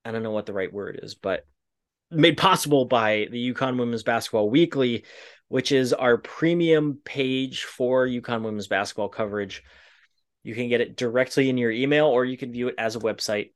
I 0.04 0.10
don't 0.10 0.22
know 0.22 0.30
what 0.30 0.46
the 0.46 0.52
right 0.52 0.72
word 0.72 1.00
is, 1.02 1.14
but 1.14 1.46
made 2.10 2.36
possible 2.36 2.84
by 2.84 3.26
the 3.30 3.54
UConn 3.54 3.78
Women's 3.78 4.02
Basketball 4.02 4.50
Weekly, 4.50 5.04
which 5.48 5.72
is 5.72 5.92
our 5.92 6.18
premium 6.18 6.98
page 7.04 7.64
for 7.64 8.06
UConn 8.06 8.42
Women's 8.42 8.68
Basketball 8.68 9.08
coverage. 9.08 9.62
You 10.42 10.54
can 10.54 10.68
get 10.68 10.82
it 10.82 10.96
directly 10.96 11.48
in 11.48 11.56
your 11.56 11.70
email 11.70 12.06
or 12.06 12.24
you 12.24 12.36
can 12.36 12.52
view 12.52 12.68
it 12.68 12.74
as 12.76 12.96
a 12.96 13.00
website. 13.00 13.52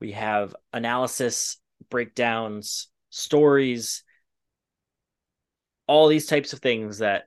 We 0.00 0.12
have 0.12 0.56
analysis, 0.72 1.58
breakdowns, 1.90 2.88
stories, 3.10 4.04
all 5.88 6.06
these 6.06 6.26
types 6.26 6.52
of 6.52 6.60
things 6.60 6.98
that 6.98 7.24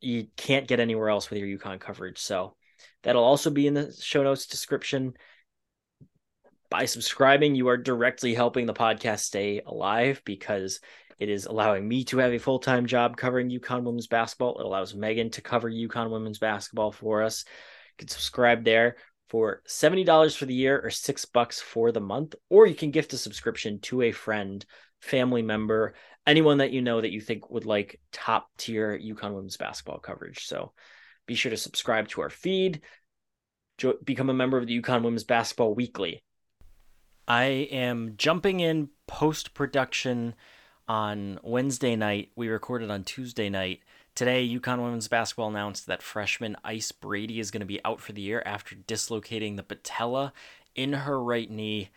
you 0.00 0.28
can't 0.36 0.68
get 0.68 0.80
anywhere 0.80 1.10
else 1.10 1.28
with 1.28 1.40
your 1.40 1.58
UConn 1.58 1.80
coverage. 1.80 2.18
So 2.18 2.54
that'll 3.02 3.24
also 3.24 3.50
be 3.50 3.66
in 3.66 3.74
the 3.74 3.92
show 3.92 4.22
notes 4.22 4.46
description. 4.46 5.14
By 6.70 6.86
subscribing, 6.86 7.54
you 7.54 7.68
are 7.68 7.76
directly 7.76 8.34
helping 8.34 8.66
the 8.66 8.74
podcast 8.74 9.20
stay 9.20 9.60
alive 9.64 10.22
because 10.24 10.80
it 11.18 11.28
is 11.28 11.46
allowing 11.46 11.86
me 11.86 12.04
to 12.04 12.18
have 12.18 12.32
a 12.32 12.38
full 12.38 12.58
time 12.58 12.86
job 12.86 13.16
covering 13.16 13.50
UConn 13.50 13.84
women's 13.84 14.06
basketball. 14.06 14.58
It 14.58 14.66
allows 14.66 14.94
Megan 14.94 15.30
to 15.30 15.42
cover 15.42 15.70
UConn 15.70 16.10
women's 16.10 16.38
basketball 16.38 16.92
for 16.92 17.22
us. 17.22 17.44
You 17.46 18.06
can 18.06 18.08
subscribe 18.08 18.64
there 18.64 18.96
for 19.28 19.62
$70 19.66 20.36
for 20.36 20.46
the 20.46 20.54
year 20.54 20.80
or 20.80 20.90
six 20.90 21.24
bucks 21.24 21.60
for 21.60 21.90
the 21.90 22.00
month, 22.00 22.34
or 22.48 22.66
you 22.66 22.74
can 22.74 22.90
gift 22.90 23.12
a 23.12 23.18
subscription 23.18 23.80
to 23.80 24.02
a 24.02 24.12
friend, 24.12 24.64
family 25.00 25.42
member, 25.42 25.94
anyone 26.26 26.58
that 26.58 26.72
you 26.72 26.82
know 26.82 27.00
that 27.00 27.12
you 27.12 27.20
think 27.20 27.50
would 27.50 27.64
like 27.64 28.00
top 28.12 28.48
tier 28.56 28.98
UConn 28.98 29.34
women's 29.34 29.56
basketball 29.56 29.98
coverage. 29.98 30.46
So 30.46 30.72
be 31.26 31.34
sure 31.34 31.50
to 31.50 31.56
subscribe 31.56 32.08
to 32.08 32.20
our 32.22 32.30
feed, 32.30 32.80
jo- 33.78 33.98
become 34.04 34.30
a 34.30 34.34
member 34.34 34.58
of 34.58 34.66
the 34.66 34.80
UConn 34.80 35.02
Women's 35.02 35.24
Basketball 35.24 35.74
Weekly. 35.74 36.22
I 37.28 37.44
am 37.44 38.14
jumping 38.16 38.60
in 38.60 38.90
post 39.06 39.54
production 39.54 40.34
on 40.88 41.40
Wednesday 41.42 41.96
night. 41.96 42.30
We 42.36 42.48
recorded 42.48 42.90
on 42.90 43.02
Tuesday 43.02 43.48
night. 43.48 43.80
Today, 44.14 44.48
UConn 44.48 44.82
women's 44.82 45.08
basketball 45.08 45.48
announced 45.48 45.86
that 45.86 46.02
freshman 46.02 46.56
Ice 46.64 46.92
Brady 46.92 47.40
is 47.40 47.50
going 47.50 47.60
to 47.60 47.66
be 47.66 47.84
out 47.84 48.00
for 48.00 48.12
the 48.12 48.22
year 48.22 48.42
after 48.46 48.74
dislocating 48.74 49.56
the 49.56 49.62
patella 49.62 50.32
in 50.74 50.92
her 50.92 51.22
right 51.22 51.50
knee. 51.50 51.90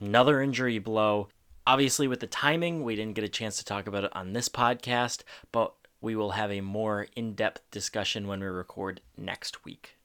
Another 0.00 0.42
injury 0.42 0.78
blow. 0.78 1.28
Obviously, 1.70 2.08
with 2.08 2.18
the 2.18 2.26
timing, 2.26 2.82
we 2.82 2.96
didn't 2.96 3.14
get 3.14 3.22
a 3.22 3.28
chance 3.28 3.58
to 3.58 3.64
talk 3.64 3.86
about 3.86 4.02
it 4.02 4.16
on 4.16 4.32
this 4.32 4.48
podcast, 4.48 5.22
but 5.52 5.72
we 6.00 6.16
will 6.16 6.32
have 6.32 6.50
a 6.50 6.60
more 6.60 7.06
in 7.14 7.34
depth 7.34 7.62
discussion 7.70 8.26
when 8.26 8.40
we 8.40 8.46
record 8.46 9.00
next 9.16 9.64
week. 9.64 9.96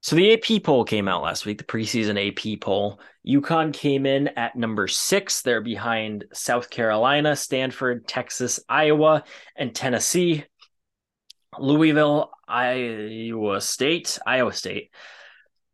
So 0.00 0.14
the 0.14 0.32
AP 0.32 0.62
poll 0.62 0.84
came 0.84 1.08
out 1.08 1.24
last 1.24 1.44
week, 1.44 1.58
the 1.58 1.64
preseason 1.64 2.54
AP 2.54 2.60
poll. 2.60 3.00
UConn 3.26 3.72
came 3.72 4.06
in 4.06 4.28
at 4.28 4.54
number 4.54 4.86
six. 4.86 5.42
They're 5.42 5.60
behind 5.60 6.26
South 6.32 6.70
Carolina, 6.70 7.34
Stanford, 7.34 8.06
Texas, 8.06 8.60
Iowa, 8.68 9.24
and 9.56 9.74
Tennessee. 9.74 10.44
Louisville, 11.58 12.30
Iowa 12.46 13.60
State, 13.60 14.20
Iowa 14.24 14.52
State, 14.52 14.92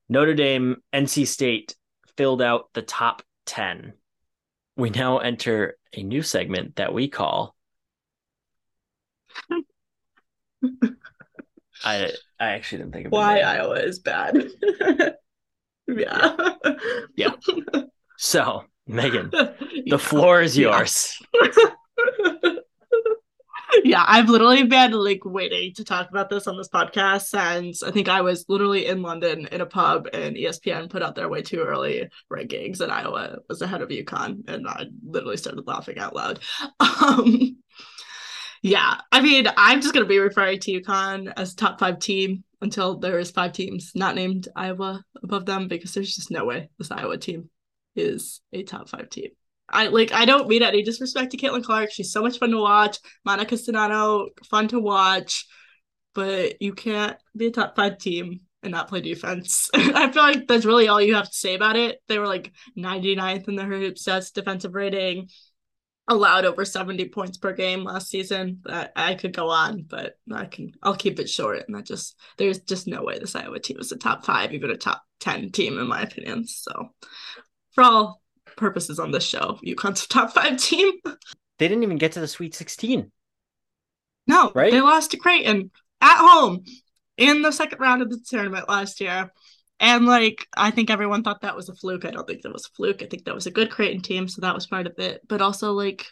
Notre 0.09 0.33
Dame, 0.33 0.77
NC 0.95 1.27
State 1.27 1.77
filled 2.17 2.41
out 2.41 2.71
the 2.73 2.81
top 2.81 3.23
10 3.45 3.93
we 4.79 4.89
now 4.91 5.19
enter 5.19 5.77
a 5.93 6.03
new 6.03 6.23
segment 6.23 6.77
that 6.77 6.95
we 6.95 7.09
call 7.09 7.55
I 11.85 12.11
I 12.41 12.51
actually 12.51 12.79
didn't 12.79 12.93
think 12.93 13.07
of 13.07 13.13
why 13.13 13.41
Iowa 13.41 13.75
is 13.81 13.99
bad. 13.99 14.49
yeah. 15.87 16.37
yeah. 17.17 17.31
So, 18.17 18.65
Megan, 18.87 19.31
the 19.87 19.99
floor 19.99 20.43
is 20.43 20.57
yours. 20.59 21.21
Yeah, 23.85 24.05
I've 24.07 24.29
literally 24.29 24.65
been 24.65 24.93
like 24.93 25.25
waiting 25.25 25.75
to 25.75 25.85
talk 25.85 26.11
about 26.11 26.31
this 26.31 26.47
on 26.47 26.57
this 26.57 26.69
podcast 26.69 27.27
since 27.27 27.83
I 27.83 27.91
think 27.91 28.09
I 28.09 28.21
was 28.21 28.45
literally 28.49 28.87
in 28.87 29.03
London 29.03 29.49
in 29.51 29.61
a 29.61 29.67
pub 29.67 30.09
and 30.13 30.37
ESPN 30.37 30.91
put 30.91 31.03
out 31.03 31.15
their 31.15 31.29
way 31.29 31.43
too 31.43 31.61
early 31.61 32.09
rankings 32.33 32.81
and 32.81 32.93
Iowa 32.93 33.39
was 33.49 33.63
ahead 33.63 33.83
of 33.83 33.89
UConn 33.89 34.49
and 34.49 34.67
I 34.67 34.87
literally 35.05 35.37
started 35.37 35.67
laughing 35.67 35.99
out 35.99 36.15
loud. 36.15 36.41
Um, 37.01 37.59
yeah, 38.61 38.97
I 39.13 39.21
mean, 39.21 39.47
I'm 39.57 39.81
just 39.81 39.95
gonna 39.95 40.07
be 40.07 40.19
referring 40.19 40.59
to 40.61 40.81
UConn 40.81 41.33
as 41.37 41.55
top 41.55 41.79
five 41.79 42.01
team 42.01 42.43
until 42.61 42.99
there 42.99 43.19
is 43.19 43.31
five 43.31 43.53
teams 43.53 43.93
not 43.95 44.17
named 44.17 44.49
Iowa 44.57 45.05
above 45.23 45.47
them 45.47 45.69
because 45.69 45.95
there's 45.95 46.15
just 46.15 46.31
no 46.31 46.45
way 46.45 46.71
this 46.79 46.91
Iowa 46.91 47.19
team 47.19 47.51
is 47.95 48.41
a 48.53 48.65
top 48.65 48.89
five 48.89 49.11
team. 49.11 49.31
I 49.69 49.89
like 49.89 50.13
I 50.13 50.25
don't 50.25 50.49
mean 50.49 50.63
any 50.63 50.83
disrespect 50.83 51.33
to 51.33 51.37
Caitlin 51.37 51.63
Clark. 51.63 51.91
She's 51.91 52.13
so 52.13 52.23
much 52.23 52.39
fun 52.39 52.51
to 52.51 52.59
watch. 52.59 52.99
Monica 53.25 53.55
Czinano, 53.55 54.29
fun 54.49 54.69
to 54.69 54.81
watch, 54.81 55.47
but 56.15 56.61
you 56.63 56.73
can't 56.73 57.17
be 57.37 57.47
a 57.47 57.51
top 57.51 57.77
five 57.77 57.99
team 57.99 58.41
and 58.63 58.73
not 58.73 58.89
play 58.89 59.01
defense. 59.01 59.71
I 59.75 60.11
feel 60.11 60.23
like 60.23 60.47
that's 60.47 60.65
really 60.65 60.89
all 60.89 61.01
you 61.01 61.15
have 61.15 61.31
to 61.31 61.37
say 61.37 61.55
about 61.55 61.77
it. 61.77 62.01
They 62.09 62.19
were 62.19 62.27
like 62.27 62.53
99th 62.77 63.49
in 63.49 63.57
the 63.57 63.65
hoop 63.65 63.97
stats 63.97 64.33
defensive 64.33 64.75
rating, 64.75 65.29
allowed 66.09 66.45
over 66.47 66.65
70 66.65 67.09
points 67.11 67.37
per 67.37 67.53
game 67.53 67.85
last 67.85 68.09
season. 68.09 68.63
I, 68.67 68.89
I 68.97 69.15
could 69.15 69.37
go 69.37 69.51
on, 69.51 69.83
but 69.83 70.15
I 70.33 70.47
can 70.47 70.73
I'll 70.83 70.97
keep 70.97 71.21
it 71.21 71.29
short. 71.29 71.65
And 71.67 71.77
that 71.77 71.85
just 71.85 72.17
there's 72.39 72.61
just 72.61 72.87
no 72.87 73.03
way 73.03 73.19
this 73.19 73.37
Iowa 73.37 73.61
team 73.61 73.79
is 73.79 73.93
a 73.93 73.97
top 73.97 74.25
five, 74.25 74.53
even 74.55 74.71
a 74.71 74.77
top 74.77 75.03
10 75.21 75.51
team 75.51 75.79
in 75.79 75.87
my 75.87 76.03
opinion. 76.03 76.47
So 76.47 76.95
for 77.73 77.85
all 77.85 78.23
purposes 78.59 78.99
on 78.99 79.11
this 79.11 79.25
show. 79.25 79.59
UConn's 79.65 80.07
top 80.09 80.33
five 80.33 80.59
team. 80.59 80.93
They 81.59 81.69
didn't 81.69 81.83
even 81.83 81.99
get 81.99 82.13
to 82.13 82.21
the 82.21 82.29
Sweet 82.29 82.55
16. 82.55 83.11
No, 84.27 84.53
right? 84.55 84.71
They 84.71 84.81
lost 84.81 85.13
to 85.13 85.17
Creighton 85.17 85.71
at 86.01 86.19
home 86.19 86.65
in 87.17 87.43
the 87.43 87.51
second 87.51 87.81
round 87.81 88.03
of 88.03 88.11
the 88.11 88.21
tournament 88.29 88.69
last 88.69 89.01
year. 89.01 89.33
And 89.81 90.07
like, 90.07 90.47
I 90.57 90.71
think 90.71 90.91
everyone 90.91 91.23
thought 91.23 91.43
that 91.43 91.57
was 91.57 91.69
a 91.69 91.75
fluke. 91.75 92.05
I 92.05 92.11
don't 92.11 92.27
think 92.27 92.43
that 92.43 92.53
was 92.53 92.67
a 92.67 92.77
fluke. 92.77 93.03
I 93.03 93.07
think 93.07 93.25
that 93.25 93.35
was 93.35 93.47
a 93.47 93.51
good 93.53 93.71
Creighton 93.71 94.03
team, 94.03 94.29
so 94.29 94.41
that 94.41 94.55
was 94.55 94.67
part 94.67 94.87
of 94.87 94.99
it. 94.99 95.23
But 95.29 95.41
also, 95.41 95.73
like, 95.73 96.07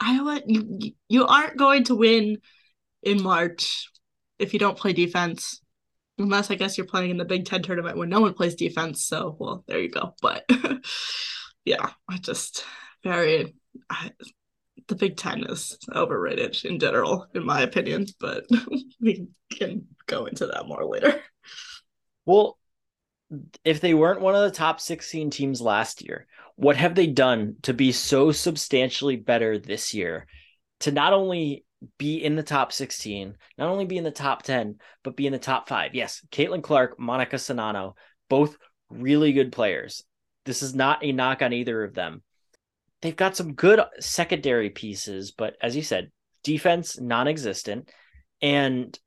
Iowa, 0.00 0.40
you 0.46 0.92
you 1.08 1.26
aren't 1.26 1.56
going 1.56 1.84
to 1.84 1.94
win 1.94 2.38
in 3.02 3.22
March 3.22 3.88
if 4.38 4.52
you 4.52 4.58
don't 4.58 4.78
play 4.78 4.92
defense. 4.92 5.60
Unless 6.16 6.50
I 6.50 6.54
guess 6.54 6.78
you're 6.78 6.86
playing 6.86 7.10
in 7.10 7.16
the 7.16 7.24
Big 7.24 7.44
Ten 7.44 7.62
tournament 7.62 7.98
when 7.98 8.08
no 8.08 8.20
one 8.20 8.34
plays 8.34 8.54
defense. 8.54 9.04
So, 9.04 9.36
well, 9.38 9.64
there 9.66 9.80
you 9.80 9.90
go. 9.90 10.14
But 10.22 10.48
yeah, 11.64 11.90
I 12.08 12.18
just 12.18 12.64
very 13.02 13.54
I, 13.90 14.10
the 14.88 14.94
Big 14.94 15.16
Ten 15.16 15.44
is 15.44 15.78
overrated 15.94 16.64
in 16.64 16.78
general, 16.78 17.26
in 17.34 17.44
my 17.44 17.62
opinion. 17.62 18.06
But 18.20 18.44
we 19.00 19.28
can 19.52 19.86
go 20.06 20.26
into 20.26 20.46
that 20.46 20.66
more 20.66 20.84
later. 20.84 21.20
Well, 22.26 22.58
if 23.64 23.80
they 23.80 23.94
weren't 23.94 24.20
one 24.20 24.34
of 24.34 24.42
the 24.42 24.56
top 24.56 24.80
16 24.80 25.30
teams 25.30 25.60
last 25.60 26.02
year, 26.02 26.26
what 26.56 26.76
have 26.76 26.94
they 26.94 27.06
done 27.06 27.56
to 27.62 27.74
be 27.74 27.92
so 27.92 28.32
substantially 28.32 29.16
better 29.16 29.58
this 29.58 29.94
year 29.94 30.26
to 30.80 30.92
not 30.92 31.12
only 31.12 31.64
be 31.98 32.22
in 32.22 32.36
the 32.36 32.42
top 32.42 32.72
16, 32.72 33.36
not 33.58 33.68
only 33.68 33.84
be 33.84 33.98
in 33.98 34.04
the 34.04 34.10
top 34.10 34.42
10, 34.42 34.76
but 35.02 35.16
be 35.16 35.26
in 35.26 35.32
the 35.32 35.38
top 35.38 35.68
five? 35.68 35.94
Yes, 35.94 36.24
Caitlin 36.30 36.62
Clark, 36.62 36.98
Monica 36.98 37.36
Czinano, 37.36 37.94
both 38.28 38.56
really 38.90 39.32
good 39.32 39.52
players. 39.52 40.04
This 40.44 40.62
is 40.62 40.74
not 40.74 41.04
a 41.04 41.12
knock 41.12 41.42
on 41.42 41.52
either 41.52 41.82
of 41.84 41.94
them. 41.94 42.22
They've 43.02 43.16
got 43.16 43.36
some 43.36 43.54
good 43.54 43.80
secondary 44.00 44.70
pieces, 44.70 45.30
but 45.30 45.56
as 45.60 45.76
you 45.76 45.82
said, 45.82 46.10
defense 46.42 46.98
non 47.00 47.28
existent. 47.28 47.90
And 48.40 48.98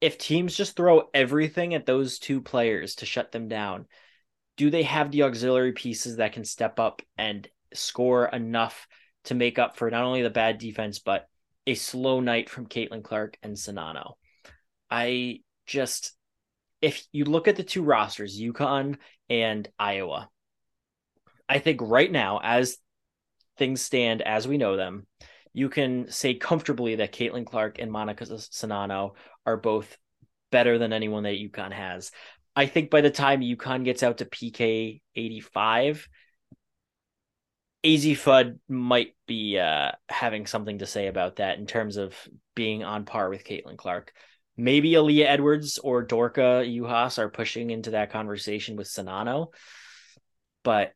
if 0.00 0.18
teams 0.18 0.56
just 0.56 0.76
throw 0.76 1.08
everything 1.12 1.74
at 1.74 1.86
those 1.86 2.18
two 2.18 2.40
players 2.40 2.96
to 2.96 3.06
shut 3.06 3.32
them 3.32 3.48
down, 3.48 3.86
do 4.56 4.70
they 4.70 4.82
have 4.82 5.10
the 5.10 5.22
auxiliary 5.22 5.72
pieces 5.72 6.16
that 6.16 6.32
can 6.32 6.44
step 6.44 6.78
up 6.78 7.02
and 7.16 7.48
score 7.74 8.26
enough 8.26 8.86
to 9.24 9.34
make 9.34 9.58
up 9.58 9.76
for 9.76 9.90
not 9.90 10.04
only 10.04 10.22
the 10.22 10.30
bad 10.30 10.58
defense, 10.58 10.98
but 10.98 11.26
a 11.66 11.74
slow 11.74 12.20
night 12.20 12.48
from 12.50 12.66
Caitlin 12.66 13.02
Clark 13.04 13.38
and 13.42 13.56
Czinano? 13.56 14.14
I 14.90 15.40
just, 15.66 16.12
if 16.82 17.06
you 17.12 17.24
look 17.24 17.48
at 17.48 17.56
the 17.56 17.62
two 17.62 17.82
rosters, 17.82 18.40
UConn 18.40 18.96
and 19.28 19.68
Iowa, 19.78 20.28
I 21.50 21.58
think 21.58 21.80
right 21.82 22.10
now, 22.10 22.38
as 22.40 22.76
things 23.58 23.82
stand 23.82 24.22
as 24.22 24.46
we 24.46 24.56
know 24.56 24.76
them, 24.76 25.08
you 25.52 25.68
can 25.68 26.08
say 26.08 26.34
comfortably 26.34 26.94
that 26.96 27.12
Caitlin 27.12 27.44
Clark 27.44 27.80
and 27.80 27.90
Monica 27.90 28.24
Czinano 28.24 29.14
are 29.44 29.56
both 29.56 29.96
better 30.52 30.78
than 30.78 30.92
anyone 30.92 31.24
that 31.24 31.34
UConn 31.34 31.72
has. 31.72 32.12
I 32.54 32.66
think 32.66 32.88
by 32.88 33.00
the 33.00 33.10
time 33.10 33.40
UConn 33.40 33.84
gets 33.84 34.04
out 34.04 34.18
to 34.18 34.26
PK 34.26 35.00
85, 35.16 36.08
Azzi 37.84 38.12
Fudd 38.12 38.60
might 38.68 39.16
be 39.26 39.58
uh, 39.58 39.90
having 40.08 40.46
something 40.46 40.78
to 40.78 40.86
say 40.86 41.08
about 41.08 41.36
that 41.36 41.58
in 41.58 41.66
terms 41.66 41.96
of 41.96 42.14
being 42.54 42.84
on 42.84 43.06
par 43.06 43.28
with 43.28 43.42
Caitlin 43.42 43.76
Clark. 43.76 44.12
Maybe 44.56 44.92
Aaliyah 44.92 45.26
Edwards 45.26 45.78
or 45.78 46.06
Dorka 46.06 46.64
Juhász 46.64 47.18
are 47.18 47.28
pushing 47.28 47.70
into 47.70 47.90
that 47.92 48.12
conversation 48.12 48.76
with 48.76 48.86
Czinano, 48.86 49.48
but 50.62 50.92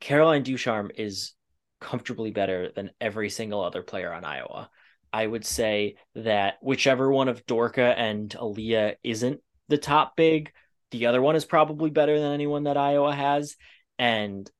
Caroline 0.00 0.42
Ducharme 0.42 0.90
is 0.94 1.32
comfortably 1.80 2.30
better 2.30 2.70
than 2.74 2.90
every 3.00 3.30
single 3.30 3.62
other 3.62 3.82
player 3.82 4.12
on 4.12 4.24
Iowa. 4.24 4.70
I 5.12 5.26
would 5.26 5.44
say 5.44 5.96
that 6.14 6.56
whichever 6.60 7.10
one 7.10 7.28
of 7.28 7.46
Dorka 7.46 7.94
and 7.96 8.30
Aaliyah 8.30 8.96
isn't 9.02 9.40
the 9.68 9.78
top 9.78 10.16
big, 10.16 10.52
the 10.90 11.06
other 11.06 11.22
one 11.22 11.36
is 11.36 11.44
probably 11.44 11.90
better 11.90 12.18
than 12.18 12.32
anyone 12.32 12.64
that 12.64 12.76
Iowa 12.76 13.14
has. 13.14 13.56
And 13.98 14.50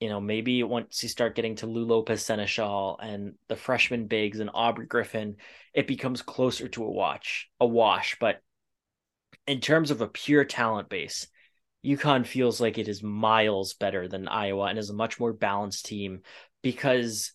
you 0.00 0.08
know, 0.08 0.20
maybe 0.20 0.62
once 0.62 1.02
you 1.02 1.10
start 1.10 1.36
getting 1.36 1.56
to 1.56 1.66
Lou 1.66 1.84
Lopez 1.84 2.24
Sénéchal 2.24 2.96
and 3.00 3.34
the 3.48 3.56
freshman 3.56 4.06
bigs 4.06 4.40
and 4.40 4.50
Aubrey 4.52 4.86
Griffin, 4.86 5.36
it 5.74 5.86
becomes 5.86 6.22
closer 6.22 6.68
to 6.68 6.84
a 6.84 6.90
watch, 6.90 7.50
a 7.60 7.66
wash. 7.66 8.16
But 8.18 8.40
in 9.46 9.60
terms 9.60 9.90
of 9.90 10.00
a 10.00 10.08
pure 10.08 10.44
talent 10.44 10.88
base, 10.88 11.28
UConn 11.84 12.26
feels 12.26 12.60
like 12.60 12.78
it 12.78 12.88
is 12.88 13.02
miles 13.02 13.74
better 13.74 14.08
than 14.08 14.28
Iowa 14.28 14.66
and 14.66 14.78
is 14.78 14.90
a 14.90 14.94
much 14.94 15.18
more 15.18 15.32
balanced 15.32 15.86
team 15.86 16.20
because 16.62 17.32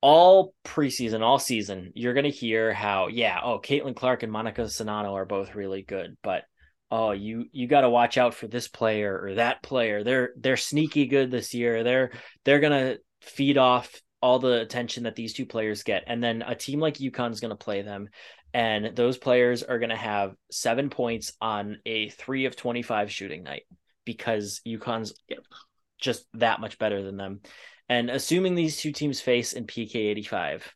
all 0.00 0.54
preseason, 0.64 1.20
all 1.22 1.38
season, 1.38 1.92
you're 1.94 2.14
going 2.14 2.24
to 2.24 2.30
hear 2.30 2.72
how, 2.72 3.06
yeah, 3.06 3.40
oh, 3.42 3.60
Caitlin 3.60 3.94
Clark 3.94 4.22
and 4.22 4.32
Monica 4.32 4.62
Czinano 4.62 5.12
are 5.12 5.24
both 5.24 5.54
really 5.54 5.82
good, 5.82 6.16
but 6.22 6.44
oh, 6.90 7.12
you 7.12 7.46
you 7.52 7.66
got 7.66 7.80
to 7.80 7.90
watch 7.90 8.18
out 8.18 8.34
for 8.34 8.46
this 8.46 8.68
player 8.68 9.18
or 9.22 9.34
that 9.34 9.62
player. 9.62 10.04
They're 10.04 10.30
they're 10.36 10.56
sneaky 10.56 11.06
good 11.06 11.30
this 11.30 11.54
year. 11.54 11.84
They're 11.84 12.10
they're 12.44 12.60
going 12.60 12.72
to 12.72 12.98
feed 13.22 13.58
off 13.58 13.90
all 14.20 14.38
the 14.38 14.60
attention 14.60 15.04
that 15.04 15.16
these 15.16 15.32
two 15.32 15.46
players 15.46 15.84
get, 15.84 16.04
and 16.06 16.22
then 16.22 16.42
a 16.42 16.54
team 16.54 16.80
like 16.80 16.94
UConn 16.94 17.32
is 17.32 17.40
going 17.40 17.50
to 17.50 17.56
play 17.56 17.82
them, 17.82 18.08
and 18.54 18.94
those 18.96 19.16
players 19.16 19.62
are 19.62 19.78
going 19.78 19.90
to 19.90 19.96
have 19.96 20.34
seven 20.50 20.90
points 20.90 21.32
on 21.40 21.78
a 21.86 22.08
three 22.10 22.46
of 22.46 22.56
25 22.56 23.10
shooting 23.10 23.42
night 23.42 23.62
because 24.04 24.60
UConn's 24.66 25.14
just 25.98 26.26
that 26.34 26.60
much 26.60 26.78
better 26.78 27.02
than 27.02 27.16
them. 27.16 27.40
And 27.88 28.10
assuming 28.10 28.54
these 28.54 28.76
two 28.76 28.92
teams 28.92 29.20
face 29.20 29.52
in 29.52 29.66
PK 29.66 29.96
85, 29.96 30.74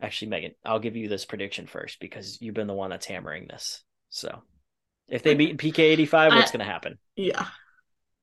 actually, 0.00 0.28
Megan, 0.28 0.52
I'll 0.64 0.78
give 0.78 0.96
you 0.96 1.08
this 1.08 1.24
prediction 1.24 1.66
first 1.66 2.00
because 2.00 2.40
you've 2.40 2.54
been 2.54 2.66
the 2.66 2.74
one 2.74 2.90
that's 2.90 3.06
hammering 3.06 3.46
this. 3.48 3.82
So 4.10 4.42
if 5.08 5.22
they 5.22 5.34
beat 5.34 5.58
PK 5.58 5.78
85, 5.78 6.32
what's 6.34 6.50
going 6.50 6.64
to 6.64 6.70
happen? 6.70 6.98
Yeah. 7.14 7.46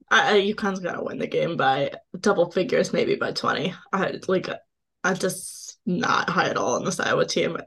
I, 0.09 0.39
UConn's 0.41 0.79
going 0.79 0.95
to 0.95 1.03
win 1.03 1.17
the 1.17 1.27
game 1.27 1.57
by 1.57 1.91
double 2.19 2.51
figures, 2.51 2.93
maybe 2.93 3.15
by 3.15 3.31
20. 3.31 3.73
I 3.91 4.19
like, 4.27 4.47
I'm 5.03 5.17
just 5.17 5.79
not 5.85 6.29
high 6.29 6.49
at 6.49 6.57
all 6.57 6.75
on 6.75 6.85
this 6.85 6.99
Iowa 6.99 7.25
team 7.25 7.57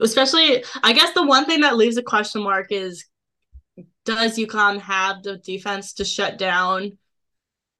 especially 0.00 0.64
I 0.82 0.92
guess 0.92 1.12
the 1.12 1.26
one 1.26 1.44
thing 1.44 1.60
that 1.60 1.76
leaves 1.76 1.96
a 1.96 2.02
question 2.02 2.42
mark 2.42 2.70
is 2.70 3.06
does 4.04 4.38
UConn 4.38 4.80
have 4.80 5.22
the 5.22 5.38
defense 5.38 5.94
to 5.94 6.04
shut 6.04 6.38
down 6.38 6.98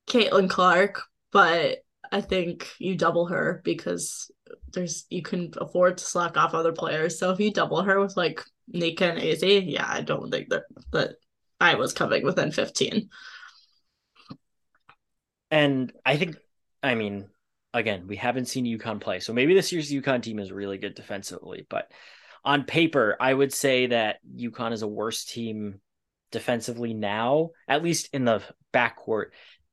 Caitlin 0.09 0.51
Clark? 0.51 1.03
But 1.33 1.79
I 2.13 2.21
think 2.21 2.69
you 2.79 2.97
double 2.97 3.27
her 3.27 3.61
because 3.65 4.31
there's 4.73 5.07
you 5.11 5.23
can 5.23 5.53
afford 5.59 5.99
to 5.99 6.05
slack 6.05 6.37
off 6.37 6.55
other 6.55 6.73
players. 6.73 7.19
So 7.19 7.31
if 7.31 7.41
you 7.41 7.53
double 7.53 7.83
her 7.83 8.01
with 8.01 8.17
like 8.17 8.43
Nika 8.69 9.13
and 9.13 9.21
Azzi, 9.21 9.65
yeah, 9.67 9.87
I 9.89 10.03
don't 10.03 10.31
think 10.31 10.49
that 10.51 10.65
that 10.93 11.17
I 11.61 11.75
was 11.77 11.93
coming 11.93 12.25
within 12.25 12.53
15. 12.53 13.09
And 15.51 15.93
I 16.05 16.17
think 16.17 16.37
I 16.83 16.95
mean 16.95 17.29
again, 17.77 18.07
we 18.07 18.17
haven't 18.17 18.47
seen 18.47 18.65
UConn 18.65 19.01
play. 19.01 19.21
So 19.21 19.33
maybe 19.33 19.55
this 19.55 19.73
year's 19.73 19.93
UConn 19.93 20.23
team 20.23 20.39
is 20.39 20.51
really 20.51 20.79
good 20.79 20.95
defensively. 20.95 21.67
But 21.69 21.91
on 22.45 22.65
paper, 22.65 23.17
I 23.21 23.33
would 23.33 23.53
say 23.53 23.89
that 23.89 24.17
UConn 24.37 24.73
is 24.73 24.83
a 24.83 24.89
worse 24.89 25.25
team 25.25 25.81
defensively 26.33 26.95
now, 26.95 27.51
at 27.69 27.83
least 27.83 28.09
in 28.13 28.25
the 28.25 28.43
backcourt, 28.73 29.27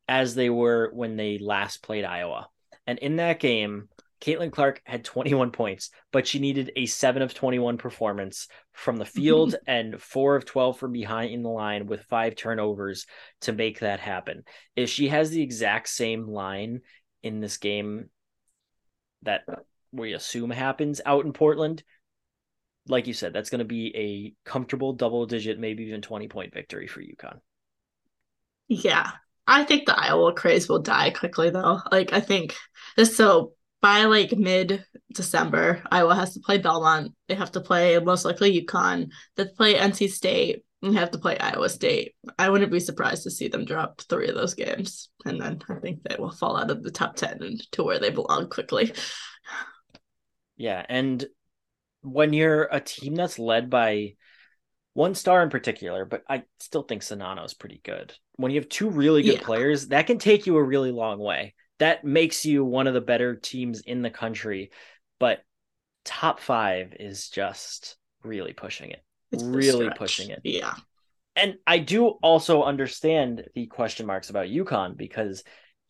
as 0.08 0.36
they 0.36 0.50
were 0.50 0.92
when 0.94 1.16
they 1.16 1.40
last 1.40 1.82
played 1.82 2.04
Iowa. 2.04 2.50
And 2.86 3.00
in 3.00 3.16
that 3.16 3.40
game, 3.40 3.88
Caitlin 4.20 4.52
Clark 4.52 4.82
had 4.86 5.04
21 5.04 5.52
points, 5.52 5.90
but 6.12 6.26
she 6.26 6.40
needed 6.40 6.72
a 6.76 6.86
7 6.86 7.22
of 7.22 7.34
21 7.34 7.78
performance 7.78 8.48
from 8.72 8.98
the 8.98 9.06
field 9.06 9.56
and 9.68 10.02
4 10.02 10.36
of 10.38 10.46
12 10.46 10.78
from 10.78 10.92
behind 10.94 11.32
in 11.32 11.44
the 11.44 11.50
line 11.50 11.88
with 11.88 12.04
five 12.04 12.36
turnovers 12.36 13.06
to 13.42 13.52
make 13.52 13.80
that 13.80 14.00
happen. 14.00 14.44
If 14.76 14.90
she 14.90 15.10
has 15.10 15.30
the 15.30 15.42
exact 15.42 15.90
same 15.90 16.28
line 16.28 16.82
in 17.24 17.40
this 17.40 17.58
game 17.58 18.10
that 19.24 19.42
we 19.92 20.14
assume 20.14 20.50
happens 20.50 21.02
out 21.06 21.26
in 21.26 21.34
Portland, 21.34 21.84
like 22.88 23.08
you 23.08 23.14
said, 23.14 23.34
that's 23.34 23.50
going 23.50 23.60
to 23.60 23.66
be 23.66 23.96
a 23.96 24.50
comfortable 24.50 24.94
double 24.94 25.26
digit, 25.26 25.60
maybe 25.60 25.84
even 25.84 26.02
20 26.02 26.28
point 26.28 26.54
victory 26.54 26.88
for 26.88 27.02
UConn. 27.02 27.40
Yeah. 28.68 29.10
I 29.46 29.64
think 29.64 29.86
the 29.86 30.00
Iowa 30.00 30.34
craze 30.34 30.70
will 30.70 30.80
die 30.80 31.10
quickly 31.10 31.50
though. 31.50 31.82
Like 31.92 32.14
I 32.14 32.20
think 32.22 32.56
this 32.96 33.16
so 33.16 33.54
by 33.82 34.06
like 34.06 34.32
mid 34.32 34.86
December, 35.14 35.82
Iowa 35.92 36.16
has 36.16 36.34
to 36.34 36.40
play 36.40 36.58
Belmont. 36.58 37.14
They 37.28 37.36
have 37.36 37.52
to 37.52 37.62
play 37.62 38.00
most 38.00 38.24
likely 38.24 38.62
UConn. 38.62 39.10
They 39.36 39.46
play 39.46 39.76
NC 39.76 40.10
State 40.10 40.64
and 40.82 40.98
have 40.98 41.12
to 41.12 41.18
play 41.18 41.38
Iowa 41.38 41.70
State. 41.70 42.16
I 42.40 42.50
wouldn't 42.50 42.72
be 42.72 42.80
surprised 42.80 43.24
to 43.24 43.32
see 43.32 43.50
them 43.50 43.66
drop 43.66 44.02
three 44.02 44.30
of 44.30 44.36
those 44.36 44.54
games. 44.54 45.10
And 45.26 45.42
then 45.42 45.62
I 45.70 45.76
think 45.76 46.04
they 46.04 46.16
will 46.18 46.32
fall 46.32 46.58
out 46.58 46.72
of 46.72 46.84
the 46.84 46.92
top 46.92 47.16
10 47.16 47.42
and 47.42 47.72
to 47.74 47.84
where 47.84 48.00
they 48.00 48.10
belong 48.10 48.50
quickly. 48.50 48.94
Yeah. 50.56 50.86
And 50.88 51.26
when 52.02 52.34
you're 52.34 52.68
a 52.72 52.80
team 52.80 53.16
that's 53.16 53.40
led 53.40 53.70
by 53.70 54.16
one 54.94 55.16
star 55.16 55.42
in 55.42 55.50
particular, 55.50 56.06
but 56.06 56.24
I 56.30 56.44
still 56.60 56.84
think 56.84 57.02
Czinano 57.02 57.44
is 57.46 57.54
pretty 57.54 57.82
good. 57.84 58.14
When 58.36 58.52
you 58.52 58.60
have 58.60 58.70
two 58.70 58.90
really 58.90 59.24
good 59.24 59.40
yeah. 59.40 59.46
players, 59.46 59.88
that 59.88 60.08
can 60.08 60.20
take 60.20 60.46
you 60.46 60.58
a 60.58 60.64
really 60.64 60.92
long 60.92 61.20
way. 61.20 61.56
That 61.80 62.04
makes 62.04 62.46
you 62.46 62.64
one 62.64 62.88
of 62.88 62.94
the 62.94 63.02
better 63.02 63.36
teams 63.36 63.82
in 63.82 64.02
the 64.02 64.12
country. 64.12 64.72
But 65.20 65.44
top 66.06 66.40
five 66.40 66.94
is 67.00 67.30
just 67.30 67.98
really 68.24 68.54
pushing 68.54 68.92
it 68.92 69.04
it's 69.34 69.44
really 69.44 69.90
pushing 69.90 70.30
it. 70.30 70.42
Yeah. 70.44 70.76
And 71.36 71.56
I 71.66 71.80
do 71.80 72.08
also 72.08 72.64
understand 72.64 73.46
the 73.56 73.66
question 73.68 74.06
marks 74.06 74.30
about 74.30 74.48
UConn 74.48 74.96
because 74.96 75.44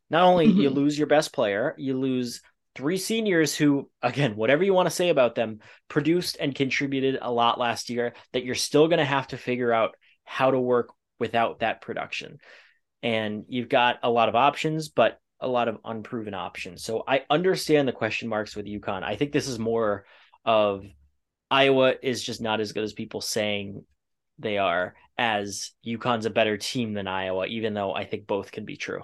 not 0.09 0.23
only 0.23 0.47
mm-hmm. 0.47 0.61
you 0.61 0.69
lose 0.69 0.97
your 0.97 1.07
best 1.07 1.33
player, 1.33 1.75
you 1.77 1.97
lose 1.97 2.41
three 2.75 2.97
seniors 2.97 3.55
who, 3.55 3.89
again, 4.01 4.35
whatever 4.35 4.63
you 4.63 4.73
want 4.73 4.87
to 4.87 4.95
say 4.95 5.09
about 5.09 5.35
them, 5.35 5.59
produced 5.89 6.37
and 6.39 6.55
contributed 6.55 7.17
a 7.21 7.31
lot 7.31 7.59
last 7.59 7.89
year 7.89 8.13
that 8.31 8.43
you're 8.43 8.55
still 8.55 8.87
going 8.87 8.99
to 8.99 9.05
have 9.05 9.27
to 9.27 9.37
figure 9.37 9.73
out 9.73 9.95
how 10.23 10.51
to 10.51 10.59
work 10.59 10.89
without 11.19 11.59
that 11.59 11.81
production. 11.81 12.37
And 13.01 13.45
you've 13.49 13.69
got 13.69 13.99
a 14.01 14.09
lot 14.09 14.29
of 14.29 14.35
options, 14.35 14.89
but 14.89 15.19
a 15.39 15.47
lot 15.47 15.67
of 15.67 15.77
unproven 15.83 16.33
options. 16.33 16.83
So 16.83 17.03
I 17.05 17.23
understand 17.29 17.87
the 17.87 17.91
question 17.93 18.29
marks 18.29 18.55
with 18.55 18.65
UConn. 18.65 19.03
I 19.03 19.17
think 19.17 19.33
this 19.33 19.47
is 19.47 19.59
more 19.59 20.05
of 20.45 20.85
Iowa 21.51 21.93
is 22.01 22.23
just 22.23 22.41
not 22.41 22.61
as 22.61 22.71
good 22.71 22.83
as 22.83 22.93
people 22.93 23.21
saying 23.21 23.83
they 24.39 24.57
are, 24.57 24.95
as 25.17 25.71
UConn's 25.85 26.25
a 26.25 26.31
better 26.31 26.57
team 26.57 26.93
than 26.93 27.07
Iowa, 27.07 27.45
even 27.47 27.73
though 27.73 27.93
I 27.93 28.05
think 28.05 28.27
both 28.27 28.51
can 28.51 28.65
be 28.65 28.77
true. 28.77 29.03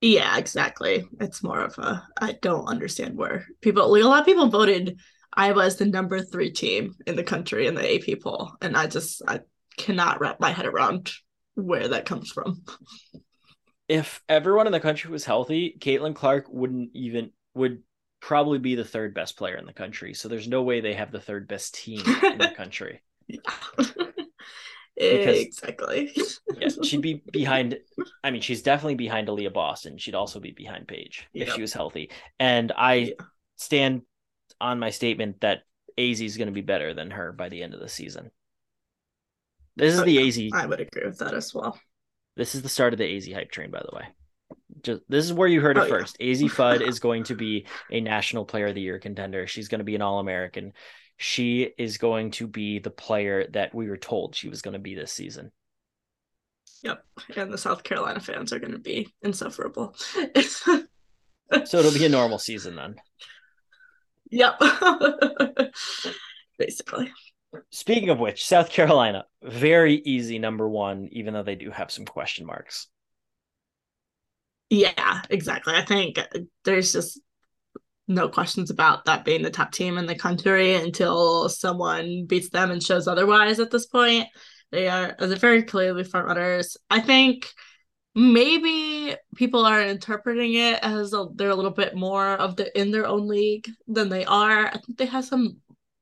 Yeah, 0.00 0.38
exactly. 0.38 1.04
It's 1.20 1.42
more 1.42 1.60
of 1.60 1.76
a 1.78 2.06
I 2.18 2.32
don't 2.40 2.66
understand 2.66 3.16
where 3.16 3.46
people 3.60 3.90
like 3.90 4.02
a 4.02 4.08
lot 4.08 4.20
of 4.20 4.26
people 4.26 4.48
voted 4.48 4.98
Iowa 5.34 5.64
as 5.66 5.76
the 5.76 5.86
number 5.86 6.20
three 6.22 6.50
team 6.50 6.94
in 7.06 7.16
the 7.16 7.22
country 7.22 7.66
in 7.66 7.74
the 7.74 7.94
AP 7.94 8.20
poll, 8.20 8.52
and 8.62 8.76
I 8.76 8.86
just 8.86 9.22
I 9.28 9.40
cannot 9.76 10.20
wrap 10.20 10.40
my 10.40 10.50
head 10.50 10.66
around 10.66 11.10
where 11.54 11.88
that 11.88 12.06
comes 12.06 12.30
from. 12.30 12.62
If 13.88 14.22
everyone 14.28 14.66
in 14.66 14.72
the 14.72 14.80
country 14.80 15.10
was 15.10 15.24
healthy, 15.24 15.76
Caitlin 15.78 16.14
Clark 16.14 16.46
wouldn't 16.48 16.90
even 16.94 17.32
would 17.54 17.82
probably 18.20 18.58
be 18.58 18.74
the 18.74 18.84
third 18.84 19.14
best 19.14 19.36
player 19.36 19.56
in 19.56 19.66
the 19.66 19.72
country. 19.72 20.14
So 20.14 20.28
there's 20.28 20.48
no 20.48 20.62
way 20.62 20.80
they 20.80 20.94
have 20.94 21.10
the 21.10 21.20
third 21.20 21.48
best 21.48 21.74
team 21.74 22.00
in 22.22 22.38
the 22.38 22.52
country. 22.56 23.02
because, 25.00 25.38
exactly. 25.38 26.12
yeah, 26.58 26.68
she'd 26.82 27.00
be 27.00 27.22
behind. 27.32 27.78
I 28.22 28.30
mean, 28.30 28.42
she's 28.42 28.62
definitely 28.62 28.96
behind 28.96 29.28
Aliyah 29.28 29.52
Boston. 29.52 29.98
She'd 29.98 30.14
also 30.14 30.40
be 30.40 30.52
behind 30.52 30.88
Paige 30.88 31.26
yep. 31.32 31.48
if 31.48 31.54
she 31.54 31.60
was 31.60 31.72
healthy. 31.72 32.10
And 32.38 32.72
I 32.76 32.94
yeah. 32.94 33.12
stand 33.56 34.02
on 34.60 34.78
my 34.78 34.90
statement 34.90 35.40
that 35.40 35.62
Azzi 35.98 36.26
is 36.26 36.36
going 36.36 36.48
to 36.48 36.52
be 36.52 36.60
better 36.60 36.94
than 36.94 37.10
her 37.10 37.32
by 37.32 37.48
the 37.48 37.62
end 37.62 37.74
of 37.74 37.80
the 37.80 37.88
season. 37.88 38.30
This 39.76 39.94
is 39.94 40.02
the 40.02 40.18
Azzi. 40.18 40.50
I 40.52 40.66
would 40.66 40.80
agree 40.80 41.06
with 41.06 41.18
that 41.18 41.34
as 41.34 41.54
well. 41.54 41.78
This 42.36 42.54
is 42.54 42.62
the 42.62 42.68
start 42.68 42.92
of 42.92 42.98
the 42.98 43.16
Azzi 43.16 43.34
hype 43.34 43.50
train, 43.50 43.70
by 43.70 43.80
the 43.80 43.96
way. 43.96 44.04
Just 44.82 45.02
this 45.08 45.24
is 45.24 45.32
where 45.32 45.48
you 45.48 45.60
heard 45.60 45.76
it 45.76 45.84
oh, 45.84 45.88
first. 45.88 46.16
Yeah. 46.20 46.32
Azzi 46.32 46.50
Fudd 46.50 46.86
is 46.86 47.00
going 47.00 47.24
to 47.24 47.34
be 47.34 47.66
a 47.90 48.00
national 48.00 48.44
player 48.44 48.66
of 48.66 48.74
the 48.74 48.80
year 48.80 48.98
contender. 48.98 49.46
She's 49.46 49.68
going 49.68 49.78
to 49.78 49.84
be 49.84 49.94
an 49.94 50.02
all 50.02 50.18
American 50.18 50.72
she 51.22 51.70
is 51.76 51.98
going 51.98 52.30
to 52.30 52.46
be 52.46 52.78
the 52.78 52.90
player 52.90 53.46
that 53.50 53.74
we 53.74 53.90
were 53.90 53.98
told 53.98 54.34
she 54.34 54.48
was 54.48 54.62
going 54.62 54.72
to 54.72 54.78
be 54.78 54.94
this 54.94 55.12
season. 55.12 55.52
Yep. 56.82 57.04
And 57.36 57.52
the 57.52 57.58
South 57.58 57.82
Carolina 57.82 58.20
fans 58.20 58.54
are 58.54 58.58
going 58.58 58.72
to 58.72 58.78
be 58.78 59.12
insufferable. 59.20 59.94
so 60.40 60.86
it'll 61.52 61.92
be 61.92 62.06
a 62.06 62.08
normal 62.08 62.38
season 62.38 62.74
then. 62.74 62.94
Yep. 64.30 64.62
Basically. 66.58 67.12
Speaking 67.68 68.08
of 68.08 68.18
which, 68.18 68.46
South 68.46 68.70
Carolina, 68.70 69.26
very 69.42 69.96
easy 69.96 70.38
number 70.38 70.66
one, 70.66 71.10
even 71.12 71.34
though 71.34 71.42
they 71.42 71.54
do 71.54 71.70
have 71.70 71.90
some 71.90 72.06
question 72.06 72.46
marks. 72.46 72.86
Yeah, 74.70 75.20
exactly. 75.28 75.74
I 75.74 75.84
think 75.84 76.18
there's 76.64 76.94
just 76.94 77.20
no 78.10 78.28
questions 78.28 78.70
about 78.70 79.04
that 79.04 79.24
being 79.24 79.42
the 79.42 79.50
top 79.50 79.72
team 79.72 79.96
in 79.96 80.06
the 80.06 80.14
country 80.14 80.74
until 80.74 81.48
someone 81.48 82.26
beats 82.26 82.50
them 82.50 82.70
and 82.70 82.82
shows 82.82 83.08
otherwise 83.08 83.60
at 83.60 83.70
this 83.70 83.86
point. 83.86 84.26
They 84.72 84.88
are 84.88 85.16
very 85.18 85.62
clearly 85.62 86.04
front 86.04 86.26
runners. 86.26 86.76
I 86.90 87.00
think 87.00 87.50
maybe 88.14 89.16
people 89.36 89.64
are 89.64 89.82
interpreting 89.82 90.54
it 90.54 90.80
as 90.82 91.12
a, 91.12 91.26
they're 91.34 91.50
a 91.50 91.54
little 91.54 91.70
bit 91.70 91.94
more 91.94 92.28
of 92.34 92.56
the 92.56 92.78
in 92.78 92.90
their 92.90 93.06
own 93.06 93.28
league 93.28 93.68
than 93.86 94.08
they 94.08 94.24
are. 94.24 94.66
I 94.66 94.78
think 94.78 94.98
they 94.98 95.06
have 95.06 95.24
some 95.24 95.58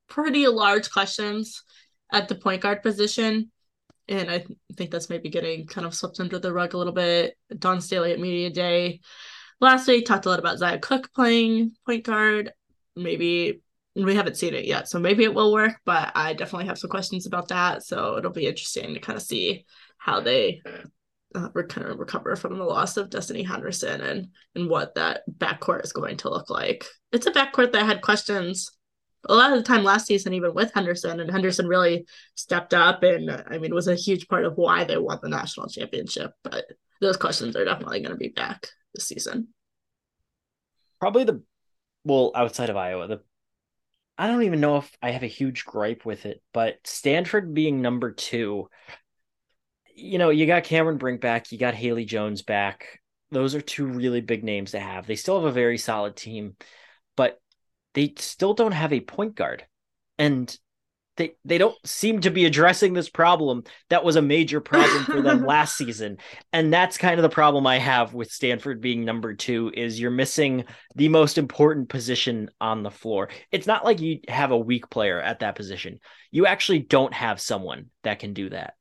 pretty 0.08 0.46
large 0.48 0.90
questions 0.90 1.62
at 2.10 2.28
the 2.28 2.34
point 2.34 2.62
guard 2.62 2.82
position. 2.82 3.50
And 4.08 4.30
I 4.30 4.38
th- 4.38 4.58
think 4.76 4.90
that's 4.90 5.10
maybe 5.10 5.28
getting 5.28 5.66
kind 5.66 5.86
of 5.86 5.94
swept 5.94 6.18
under 6.20 6.38
the 6.38 6.52
rug 6.52 6.72
a 6.72 6.78
little 6.78 6.94
bit. 6.94 7.36
Dawn 7.58 7.82
Staley 7.82 8.12
at 8.12 8.20
Media 8.20 8.48
Day 8.48 9.00
last 9.60 9.86
week 9.88 10.06
talked 10.06 10.26
a 10.26 10.28
lot 10.28 10.38
about 10.38 10.58
Zia 10.58 10.78
Cooke 10.78 11.12
playing 11.14 11.72
point 11.86 12.04
guard. 12.04 12.52
Maybe 12.96 13.60
we 13.94 14.14
haven't 14.14 14.36
seen 14.36 14.54
it 14.54 14.64
yet, 14.64 14.88
so 14.88 14.98
maybe 14.98 15.24
it 15.24 15.34
will 15.34 15.52
work, 15.52 15.76
but 15.84 16.12
I 16.14 16.32
definitely 16.32 16.66
have 16.66 16.78
some 16.78 16.90
questions 16.90 17.26
about 17.26 17.48
that. 17.48 17.84
So 17.84 18.16
it'll 18.16 18.30
be 18.30 18.46
interesting 18.46 18.94
to 18.94 19.00
kind 19.00 19.16
of 19.16 19.22
see 19.22 19.64
how 19.96 20.20
they 20.20 20.62
uh, 21.34 21.48
kind 21.68 21.88
of 21.88 21.98
recover 21.98 22.36
from 22.36 22.58
the 22.58 22.64
loss 22.64 22.96
of 22.96 23.10
Destiny 23.10 23.42
Henderson 23.42 24.00
and 24.00 24.28
and 24.54 24.68
what 24.68 24.94
that 24.94 25.22
backcourt 25.30 25.84
is 25.84 25.92
going 25.92 26.16
to 26.18 26.30
look 26.30 26.50
like. 26.50 26.86
It's 27.12 27.26
a 27.26 27.32
backcourt 27.32 27.72
that 27.72 27.86
had 27.86 28.02
questions 28.02 28.70
a 29.28 29.34
lot 29.34 29.52
of 29.52 29.58
the 29.58 29.64
time 29.64 29.82
last 29.82 30.06
season, 30.06 30.32
even 30.32 30.54
with 30.54 30.72
Henderson, 30.72 31.20
and 31.20 31.30
Henderson 31.30 31.66
really 31.66 32.06
stepped 32.34 32.72
up 32.72 33.02
and 33.02 33.30
I 33.48 33.58
mean 33.58 33.74
was 33.74 33.88
a 33.88 33.94
huge 33.94 34.28
part 34.28 34.44
of 34.44 34.56
why 34.56 34.84
they 34.84 34.96
won 34.96 35.18
the 35.22 35.28
national 35.28 35.68
championship. 35.68 36.32
But 36.42 36.66
those 37.00 37.16
questions 37.16 37.56
are 37.56 37.64
definitely 37.64 38.00
going 38.00 38.12
to 38.12 38.16
be 38.16 38.28
back 38.28 38.68
this 38.98 39.08
season. 39.08 39.48
Probably 41.00 41.24
the 41.24 41.42
well, 42.04 42.32
outside 42.34 42.70
of 42.70 42.76
Iowa, 42.76 43.06
the 43.06 43.20
I 44.16 44.26
don't 44.26 44.42
even 44.42 44.60
know 44.60 44.78
if 44.78 44.90
I 45.00 45.12
have 45.12 45.22
a 45.22 45.28
huge 45.28 45.64
gripe 45.64 46.04
with 46.04 46.26
it, 46.26 46.42
but 46.52 46.78
Stanford 46.84 47.54
being 47.54 47.80
number 47.80 48.10
two, 48.10 48.68
you 49.94 50.18
know, 50.18 50.30
you 50.30 50.46
got 50.46 50.64
Cameron 50.64 50.98
Brink 50.98 51.20
back, 51.20 51.52
you 51.52 51.58
got 51.58 51.74
Haley 51.74 52.04
Jones 52.04 52.42
back. 52.42 53.00
Those 53.30 53.54
are 53.54 53.60
two 53.60 53.86
really 53.86 54.20
big 54.20 54.42
names 54.42 54.72
to 54.72 54.80
have. 54.80 55.06
They 55.06 55.14
still 55.14 55.36
have 55.36 55.48
a 55.48 55.52
very 55.52 55.78
solid 55.78 56.16
team, 56.16 56.56
but 57.16 57.40
they 57.94 58.14
still 58.16 58.54
don't 58.54 58.72
have 58.72 58.92
a 58.92 59.00
point 59.00 59.36
guard. 59.36 59.64
And 60.18 60.56
they 61.18 61.34
they 61.44 61.58
don't 61.58 61.76
seem 61.84 62.20
to 62.20 62.30
be 62.30 62.46
addressing 62.46 62.94
this 62.94 63.10
problem 63.10 63.64
that 63.90 64.04
was 64.04 64.16
a 64.16 64.22
major 64.22 64.60
problem 64.60 65.04
for 65.04 65.20
them 65.20 65.44
last 65.44 65.76
season 65.76 66.16
and 66.52 66.72
that's 66.72 66.96
kind 66.96 67.18
of 67.18 67.22
the 67.22 67.28
problem 67.28 67.66
i 67.66 67.78
have 67.78 68.14
with 68.14 68.30
stanford 68.30 68.80
being 68.80 69.04
number 69.04 69.34
two 69.34 69.70
is 69.74 70.00
you're 70.00 70.10
missing 70.10 70.64
the 70.94 71.08
most 71.08 71.36
important 71.36 71.88
position 71.90 72.48
on 72.60 72.82
the 72.82 72.90
floor 72.90 73.28
it's 73.52 73.66
not 73.66 73.84
like 73.84 74.00
you 74.00 74.20
have 74.28 74.52
a 74.52 74.58
weak 74.58 74.88
player 74.88 75.20
at 75.20 75.40
that 75.40 75.56
position 75.56 75.98
you 76.30 76.46
actually 76.46 76.78
don't 76.78 77.12
have 77.12 77.40
someone 77.40 77.86
that 78.04 78.20
can 78.20 78.32
do 78.32 78.48
that 78.48 78.74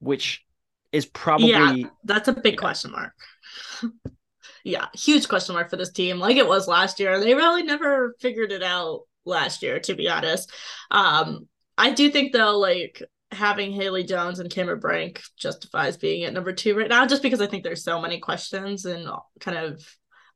which 0.00 0.44
is 0.90 1.06
probably 1.06 1.50
yeah 1.50 1.74
that's 2.04 2.28
a 2.28 2.32
big 2.32 2.54
yeah. 2.54 2.60
question 2.60 2.90
mark 2.90 3.12
yeah 4.64 4.86
huge 4.94 5.28
question 5.28 5.54
mark 5.54 5.70
for 5.70 5.76
this 5.76 5.92
team 5.92 6.18
like 6.18 6.36
it 6.36 6.48
was 6.48 6.66
last 6.66 6.98
year 6.98 7.20
they 7.20 7.34
really 7.34 7.62
never 7.62 8.14
figured 8.18 8.50
it 8.50 8.62
out 8.62 9.02
last 9.24 9.62
year, 9.62 9.80
to 9.80 9.94
be 9.94 10.08
honest. 10.08 10.52
Um, 10.90 11.48
I 11.80 11.92
do 11.92 12.10
think 12.10 12.34
though, 12.34 12.58
like 12.58 13.02
having 13.30 13.72
Haley 13.72 14.04
Jones 14.04 14.38
and 14.38 14.50
Cameron 14.50 14.80
Brink 14.80 15.22
justifies 15.38 15.96
being 15.96 16.24
at 16.24 16.34
number 16.34 16.52
two 16.52 16.76
right 16.76 16.90
now, 16.90 17.06
just 17.06 17.22
because 17.22 17.40
I 17.40 17.46
think 17.46 17.64
there's 17.64 17.82
so 17.82 18.02
many 18.02 18.20
questions 18.20 18.84
and 18.84 19.08
kind 19.40 19.56
of 19.56 19.82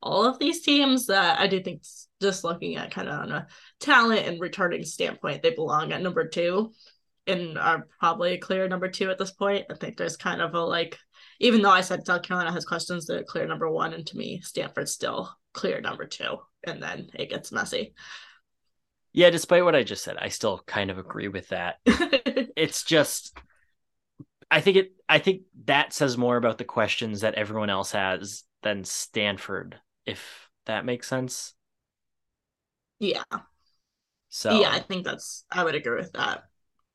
all 0.03 0.25
of 0.25 0.39
these 0.39 0.63
teams 0.63 1.07
that 1.07 1.39
I 1.39 1.47
do 1.47 1.63
think 1.63 1.83
just 2.23 2.45
looking 2.45 2.77
at 2.77 2.93
kind 2.93 3.11
of 3.11 3.21
on 3.21 3.31
a 3.31 3.47
talent 3.79 4.27
and 4.27 4.41
returning 4.41 4.85
standpoint, 4.85 5.43
they 5.43 5.51
belong 5.51 5.93
at 5.93 6.01
number 6.01 6.27
two 6.27 6.73
and 7.27 7.59
are 7.59 7.89
probably 8.01 8.33
a 8.33 8.39
clear 8.39 8.67
number 8.67 8.89
two 8.89 9.11
at 9.11 9.19
this 9.19 9.33
point. 9.33 9.67
I 9.71 9.75
think 9.75 9.99
there's 9.99 10.17
kind 10.17 10.41
of 10.41 10.55
a 10.55 10.61
like, 10.61 10.99
even 11.41 11.61
though 11.61 11.71
I 11.71 11.83
said 11.83 12.07
South 12.07 12.23
Carolina 12.23 12.53
has 12.53 12.65
questions, 12.65 13.05
they're 13.05 13.23
clear 13.23 13.47
number 13.47 13.71
one, 13.71 13.93
and 13.93 14.07
to 14.07 14.17
me, 14.17 14.41
Stanford's 14.41 14.93
still 14.93 15.31
clear 15.53 15.83
number 15.83 16.07
two, 16.07 16.39
and 16.67 16.83
then 16.83 17.11
it 17.15 17.29
gets 17.29 17.53
messy. 17.53 17.93
Yeah, 19.15 19.31
despite 19.31 19.65
what 19.65 19.77
I 19.77 19.85
just 19.85 20.03
said, 20.03 20.17
I 20.19 20.29
still 20.29 20.61
kind 20.67 20.91
of 20.91 20.99
agree 20.99 21.29
with 21.29 21.49
that. 21.51 21.79
it's 21.87 22.83
just 22.83 23.39
I 24.51 24.61
think 24.61 24.77
it 24.77 24.93
I 25.09 25.19
think 25.21 25.43
that 25.67 25.93
says 25.93 26.19
more 26.19 26.37
about 26.37 26.59
the 26.59 26.65
questions 26.65 27.21
that 27.21 27.35
everyone 27.35 27.71
else 27.71 27.93
has 27.93 28.43
than 28.65 28.83
Stanford, 28.83 29.79
if 30.05 30.49
that 30.67 30.85
makes 30.85 31.07
sense. 31.07 31.55
Yeah. 32.99 33.23
So 34.31 34.61
Yeah, 34.61 34.73
I 34.73 34.81
think 34.81 35.05
that's 35.05 35.45
I 35.49 35.63
would 35.63 35.77
agree 35.77 35.97
with 35.97 36.13
that. 36.15 36.45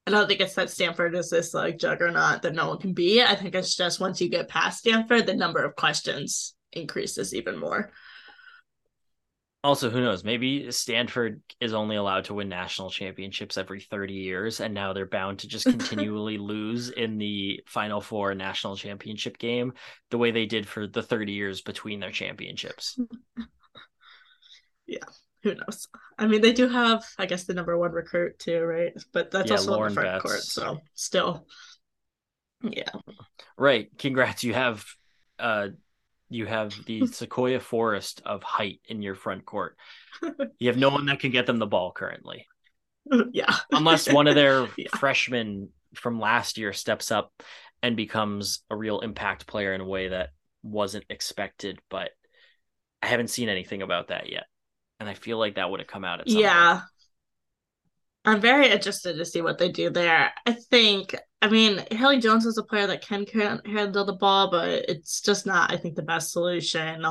I 0.05 0.11
don't 0.11 0.27
think 0.27 0.41
it's 0.41 0.55
that 0.55 0.69
Stanford 0.69 1.15
is 1.15 1.29
this 1.29 1.53
like 1.53 1.77
juggernaut 1.77 2.41
that 2.41 2.53
no 2.53 2.67
one 2.67 2.79
can 2.79 2.93
be. 2.93 3.21
I 3.23 3.35
think 3.35 3.55
it's 3.55 3.77
just 3.77 4.01
once 4.01 4.19
you 4.19 4.27
get 4.27 4.49
past 4.49 4.79
Stanford, 4.79 5.25
the 5.25 5.35
number 5.35 5.63
of 5.63 5.77
questions 5.77 6.55
increases 6.73 7.33
even 7.33 7.57
more 7.57 7.91
also 9.63 9.89
who 9.89 10.01
knows? 10.01 10.23
Maybe 10.23 10.71
stanford 10.71 11.41
is 11.59 11.73
only 11.73 11.95
allowed 11.95 12.25
to 12.25 12.33
win 12.33 12.49
national 12.49 12.89
championships 12.89 13.57
every 13.57 13.81
30 13.81 14.13
years 14.13 14.59
and 14.59 14.73
now 14.73 14.93
they're 14.93 15.05
bound 15.05 15.39
to 15.39 15.47
just 15.47 15.65
continually 15.69 16.37
lose 16.37 16.89
in 16.89 17.17
the 17.17 17.61
final 17.65 18.01
four 18.01 18.33
national 18.35 18.75
championship 18.75 19.37
game 19.37 19.73
the 20.11 20.17
way 20.17 20.31
they 20.31 20.45
did 20.45 20.67
for 20.67 20.87
the 20.87 21.03
30 21.03 21.31
years 21.33 21.61
between 21.61 21.99
their 21.99 22.11
championships. 22.11 22.99
Yeah 24.87 25.05
who 25.43 25.55
knows? 25.55 25.87
I 26.17 26.27
mean 26.27 26.41
they 26.41 26.53
do 26.53 26.67
have 26.67 27.03
i 27.17 27.25
guess 27.25 27.45
the 27.45 27.53
number 27.53 27.77
one 27.77 27.91
recruit 27.91 28.39
too 28.39 28.61
right? 28.61 28.93
But 29.13 29.31
that's 29.31 29.49
yeah, 29.49 29.57
also 29.57 29.71
Lauren 29.71 29.91
in 29.91 29.95
the 29.95 30.01
front 30.01 30.23
Betts. 30.23 30.23
court 30.23 30.41
so 30.43 30.79
still 30.93 31.47
yeah. 32.61 32.89
Right 33.57 33.89
congrats 33.97 34.43
you 34.43 34.53
have 34.53 34.85
uh 35.37 35.69
you 36.29 36.45
have 36.45 36.73
the 36.85 37.05
sequoia 37.07 37.59
forest 37.59 38.21
of 38.25 38.43
height 38.43 38.81
in 38.85 39.01
your 39.01 39.15
front 39.15 39.45
court. 39.45 39.77
You 40.59 40.67
have 40.67 40.77
no 40.77 40.89
one 40.89 41.05
that 41.05 41.19
can 41.21 41.31
get 41.31 41.45
them 41.45 41.57
the 41.59 41.67
ball 41.67 41.91
currently. 41.91 42.47
Yeah. 43.31 43.55
Unless 43.71 44.11
one 44.11 44.27
of 44.27 44.35
their 44.35 44.67
Yeah. 44.77 44.89
freshmen 44.97 45.69
from 45.95 46.19
last 46.19 46.57
year 46.57 46.73
steps 46.73 47.11
up 47.11 47.31
and 47.81 47.95
becomes 47.95 48.59
a 48.69 48.75
real 48.75 48.99
impact 48.99 49.47
player 49.47 49.73
in 49.73 49.81
a 49.81 49.85
way 49.87 50.09
that 50.09 50.29
wasn't 50.61 51.05
expected, 51.09 51.79
but 51.89 52.11
I 53.01 53.07
haven't 53.07 53.29
seen 53.29 53.49
anything 53.49 53.81
about 53.81 54.09
that 54.09 54.29
yet. 54.29 54.45
And 54.99 55.07
I 55.09 55.13
feel 55.13 55.37
like 55.39 55.55
that 55.55 55.71
would 55.71 55.79
have 55.79 55.87
come 55.87 56.03
out 56.03 56.19
at 56.19 56.29
some 56.29 56.35
point. 56.35 56.43
Yeah. 56.43 56.81
I'm 58.25 58.41
very 58.41 58.69
interested 58.69 59.17
to 59.17 59.25
see 59.25 59.41
what 59.41 59.57
they 59.57 59.71
do 59.71 59.89
there. 59.89 60.31
I 60.45 60.51
think, 60.51 61.15
I 61.41 61.49
mean, 61.49 61.83
Haley 61.89 62.19
Jones 62.19 62.45
is 62.45 62.57
a 62.57 62.63
player 62.63 62.87
that 62.87 63.01
can 63.01 63.25
handle 63.65 64.05
the 64.05 64.13
ball, 64.13 64.51
but 64.51 64.69
it's 64.69 65.21
just 65.21 65.45
not, 65.45 65.71
I 65.71 65.77
think, 65.77 65.95
the 65.95 66.01
best 66.01 66.31
solution. 66.31 67.05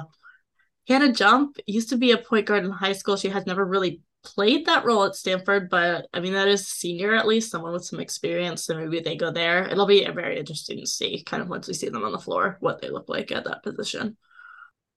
Hannah 0.86 1.12
Jump 1.12 1.56
used 1.66 1.88
to 1.90 1.96
be 1.96 2.12
a 2.12 2.18
point 2.18 2.46
guard 2.46 2.64
in 2.64 2.70
high 2.70 2.92
school. 2.92 3.16
She 3.16 3.28
has 3.30 3.46
never 3.46 3.64
really 3.64 4.02
played 4.22 4.66
that 4.66 4.84
role 4.84 5.04
at 5.04 5.14
Stanford, 5.14 5.70
but 5.70 6.06
I 6.12 6.20
mean, 6.20 6.34
that 6.34 6.48
is 6.48 6.68
senior 6.68 7.14
at 7.14 7.26
least, 7.26 7.50
someone 7.50 7.72
with 7.72 7.84
some 7.84 8.00
experience. 8.00 8.64
So 8.64 8.76
maybe 8.76 9.00
they 9.00 9.16
go 9.16 9.30
there. 9.30 9.66
It'll 9.66 9.86
be 9.86 10.04
very 10.04 10.38
interesting 10.38 10.78
to 10.80 10.86
see, 10.86 11.22
kind 11.24 11.42
of 11.42 11.48
once 11.48 11.68
we 11.68 11.74
see 11.74 11.88
them 11.88 12.04
on 12.04 12.12
the 12.12 12.18
floor, 12.18 12.58
what 12.60 12.80
they 12.80 12.90
look 12.90 13.08
like 13.08 13.32
at 13.32 13.44
that 13.44 13.62
position. 13.62 14.16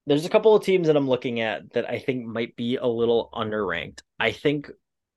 there's 0.08 0.26
a 0.26 0.30
couple 0.30 0.56
of 0.56 0.64
teams 0.64 0.88
that 0.88 0.98
I'm 0.98 1.08
looking 1.08 1.40
at 1.42 1.72
that 1.74 1.90
I 1.90 2.00
think 2.00 2.26
might 2.26 2.56
be 2.56 2.76
a 2.78 2.88
little 2.88 3.30
underranked. 3.34 4.02
I 4.20 4.32
think 4.32 4.70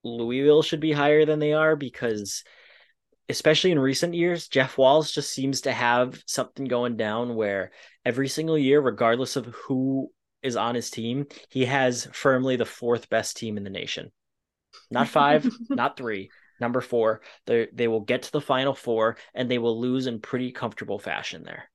Louisville 0.05 0.63
should 0.63 0.81
be 0.81 0.93
higher 0.93 1.25
than 1.25 1.39
they 1.39 1.53
are 1.53 1.75
because, 1.75 2.45
especially 3.29 3.73
in 3.73 3.79
recent 3.79 4.15
years, 4.15 4.49
Jeff 4.49 4.77
Walz 4.79 5.11
just 5.11 5.33
seems 5.33 5.63
to 5.63 5.73
have 5.73 6.23
something 6.27 6.67
going 6.67 6.97
down 6.97 7.35
where 7.35 7.73
every 8.05 8.29
single 8.29 8.59
year, 8.59 8.81
regardless 8.81 9.37
of 9.37 9.47
who 9.47 10.11
is 10.43 10.57
on 10.57 10.75
his 10.75 10.91
team, 10.91 11.27
he 11.49 11.65
has 11.65 12.07
firmly 12.13 12.57
the 12.57 12.67
fourth 12.67 13.09
best 13.09 13.37
team 13.37 13.57
in 13.57 13.65
the 13.65 13.71
nation. 13.71 14.13
Not 14.91 15.09
five, 15.09 15.51
not 15.71 15.97
three, 15.97 16.31
number 16.61 16.81
four. 16.81 17.23
They 17.47 17.69
they 17.73 17.89
will 17.89 18.01
get 18.01 18.25
to 18.25 18.33
the 18.33 18.41
final 18.41 18.75
four 18.75 19.17
and 19.35 19.51
they 19.51 19.59
will 19.59 19.81
lose 19.81 20.07
in 20.07 20.21
pretty 20.21 20.53
comfortable 20.53 20.99
fashion 20.99 21.45
there. 21.45 21.71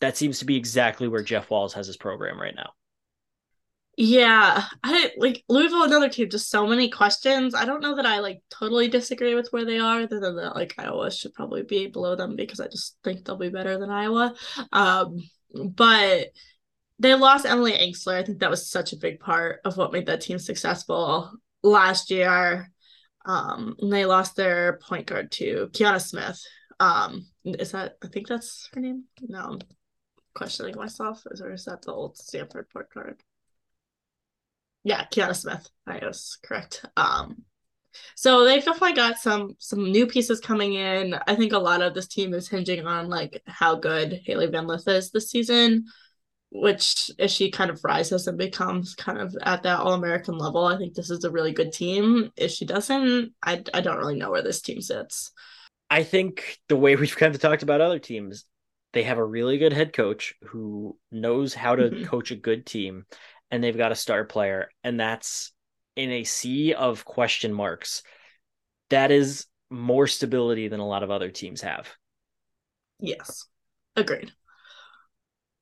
That 0.00 0.16
seems 0.16 0.40
to 0.40 0.44
be 0.44 0.56
exactly 0.56 1.06
where 1.06 1.22
Jeff 1.22 1.48
Walz 1.48 1.74
has 1.74 1.86
his 1.86 1.96
program 1.96 2.40
right 2.40 2.54
now. 2.56 2.72
Yeah, 3.96 4.64
I 4.82 5.12
like 5.18 5.44
Louisville, 5.50 5.82
another 5.82 6.08
team, 6.08 6.30
just 6.30 6.50
so 6.50 6.66
many 6.66 6.88
questions. 6.88 7.54
I 7.54 7.66
don't 7.66 7.82
know 7.82 7.96
that 7.96 8.06
I 8.06 8.20
like 8.20 8.42
totally 8.48 8.88
disagree 8.88 9.34
with 9.34 9.48
where 9.50 9.66
they 9.66 9.78
are, 9.78 10.00
other 10.00 10.18
than 10.18 10.36
that 10.36 10.54
like 10.54 10.74
Iowa 10.78 11.10
should 11.10 11.34
probably 11.34 11.62
be 11.62 11.88
below 11.88 12.16
them 12.16 12.34
because 12.34 12.58
I 12.58 12.68
just 12.68 12.96
think 13.04 13.24
they'll 13.24 13.36
be 13.36 13.50
better 13.50 13.78
than 13.78 13.90
Iowa. 13.90 14.34
Um, 14.72 15.18
but 15.54 16.28
they 16.98 17.14
lost 17.14 17.44
Emily 17.44 17.72
Engstler. 17.72 18.14
I 18.14 18.22
think 18.22 18.38
that 18.38 18.50
was 18.50 18.70
such 18.70 18.94
a 18.94 18.98
big 18.98 19.20
part 19.20 19.60
of 19.64 19.76
what 19.76 19.92
made 19.92 20.06
that 20.06 20.22
team 20.22 20.38
successful 20.38 21.30
last 21.62 22.10
year. 22.10 22.70
Um, 23.26 23.76
and 23.78 23.92
they 23.92 24.06
lost 24.06 24.36
their 24.36 24.78
point 24.78 25.06
guard 25.06 25.30
to 25.32 25.68
Kiana 25.72 26.00
Smith. 26.00 26.40
Um, 26.80 27.26
is 27.44 27.72
that 27.72 27.98
I 28.02 28.08
think 28.08 28.26
that's 28.26 28.70
her 28.72 28.80
name? 28.80 29.04
No, 29.20 29.40
I'm 29.40 29.58
questioning 30.34 30.76
myself. 30.76 31.22
Is 31.30 31.42
or 31.42 31.52
is 31.52 31.66
that 31.66 31.82
the 31.82 31.92
old 31.92 32.16
Stanford 32.16 32.70
point 32.70 32.88
guard? 32.92 33.22
Yeah, 34.84 35.04
Kiana 35.12 35.36
Smith. 35.36 35.68
I 35.86 36.04
was 36.04 36.38
correct. 36.44 36.84
Um, 36.96 37.44
so 38.16 38.44
they've 38.44 38.64
definitely 38.64 38.94
got 38.94 39.18
some 39.18 39.56
some 39.58 39.92
new 39.92 40.06
pieces 40.06 40.40
coming 40.40 40.74
in. 40.74 41.14
I 41.26 41.34
think 41.34 41.52
a 41.52 41.58
lot 41.58 41.82
of 41.82 41.94
this 41.94 42.08
team 42.08 42.34
is 42.34 42.48
hinging 42.48 42.86
on 42.86 43.08
like 43.08 43.42
how 43.46 43.76
good 43.76 44.20
Hailey 44.26 44.46
Van 44.48 44.66
Lith 44.66 44.88
is 44.88 45.10
this 45.10 45.30
season, 45.30 45.86
which 46.50 47.10
if 47.18 47.30
she 47.30 47.50
kind 47.50 47.70
of 47.70 47.84
rises 47.84 48.26
and 48.26 48.38
becomes 48.38 48.94
kind 48.94 49.18
of 49.18 49.36
at 49.42 49.62
that 49.64 49.80
All 49.80 49.94
American 49.94 50.38
level, 50.38 50.64
I 50.66 50.78
think 50.78 50.94
this 50.94 51.10
is 51.10 51.24
a 51.24 51.30
really 51.30 51.52
good 51.52 51.72
team. 51.72 52.30
If 52.36 52.50
she 52.52 52.64
doesn't, 52.64 53.32
I 53.42 53.62
I 53.74 53.80
don't 53.80 53.98
really 53.98 54.16
know 54.16 54.30
where 54.30 54.42
this 54.42 54.62
team 54.62 54.80
sits. 54.80 55.32
I 55.90 56.02
think 56.02 56.58
the 56.68 56.76
way 56.76 56.96
we've 56.96 57.16
kind 57.16 57.34
of 57.34 57.40
talked 57.40 57.62
about 57.62 57.80
other 57.80 57.98
teams, 57.98 58.44
they 58.92 59.04
have 59.04 59.18
a 59.18 59.24
really 59.24 59.58
good 59.58 59.72
head 59.72 59.92
coach 59.92 60.34
who 60.42 60.98
knows 61.10 61.54
how 61.54 61.76
to 61.76 61.90
Mhm. 61.90 62.06
coach 62.06 62.30
a 62.30 62.36
good 62.36 62.66
team, 62.66 63.06
and 63.52 63.62
they've 63.62 63.76
got 63.76 63.92
a 63.92 63.96
star 63.96 64.24
player, 64.24 64.70
and 64.82 64.98
that's 64.98 65.52
in 65.94 66.10
a 66.10 66.24
sea 66.24 66.72
of 66.72 67.04
question 67.04 67.52
marks. 67.52 68.02
That 68.88 69.10
is 69.10 69.46
more 69.70 70.06
stability 70.06 70.68
than 70.68 70.80
a 70.80 70.86
lot 70.86 71.02
of 71.02 71.10
other 71.10 71.30
teams 71.30 71.60
have. 71.60 71.88
Yes, 72.98 73.44
agreed. 73.94 74.32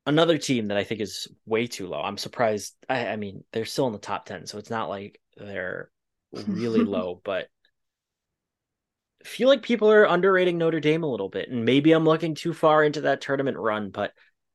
Another 0.07 0.39
team 0.39 0.69
that 0.69 0.77
I 0.77 0.85
think 0.85 1.01
is 1.01 1.29
way 1.47 1.67
too 1.67 1.89
low. 1.89 2.01
I'm 2.01 2.17
surprised. 2.17 2.75
I, 2.89 3.09
I 3.09 3.17
mean, 3.17 3.45
they're 3.53 3.65
still 3.65 3.89
in 3.89 3.93
the 3.93 3.99
top 3.99 4.25
10, 4.25 4.47
so 4.47 4.59
it's 4.59 4.71
not 4.71 4.89
like 4.89 5.21
they're 5.37 5.91
really 6.33 6.85
low, 6.85 7.21
but 7.25 7.49
I 9.25 9.29
feel 9.29 9.49
like 9.49 9.63
people 9.63 9.91
are 9.91 10.07
underrating 10.07 10.59
Notre 10.59 10.81
Dame 10.81 11.03
a 11.03 11.11
little 11.11 11.29
bit. 11.29 11.49
And 11.51 11.65
maybe 11.65 11.93
I'm 11.93 12.05
looking 12.05 12.37
too 12.37 12.55
far 12.55 12.85
into 12.85 13.03
that 13.03 13.21
tournament 13.21 13.59
run, 13.59 13.91
but 13.91 14.13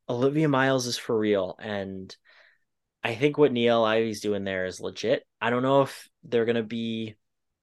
Olivia 0.08 0.48
Miles 0.48 0.88
is 0.88 0.98
for 0.98 1.18
real. 1.18 1.56
And 1.60 2.16
I 3.06 3.14
think 3.14 3.38
what 3.38 3.52
Niele 3.52 3.86
Ivey's 3.86 4.20
doing 4.20 4.46
there 4.46 4.66
is 4.66 4.82
legit. 4.82 5.28
I 5.40 5.52
don't 5.52 5.62
know 5.62 5.84
if 5.84 6.10
they're 6.24 6.46
going 6.46 6.56
to 6.56 6.64
be 6.64 7.14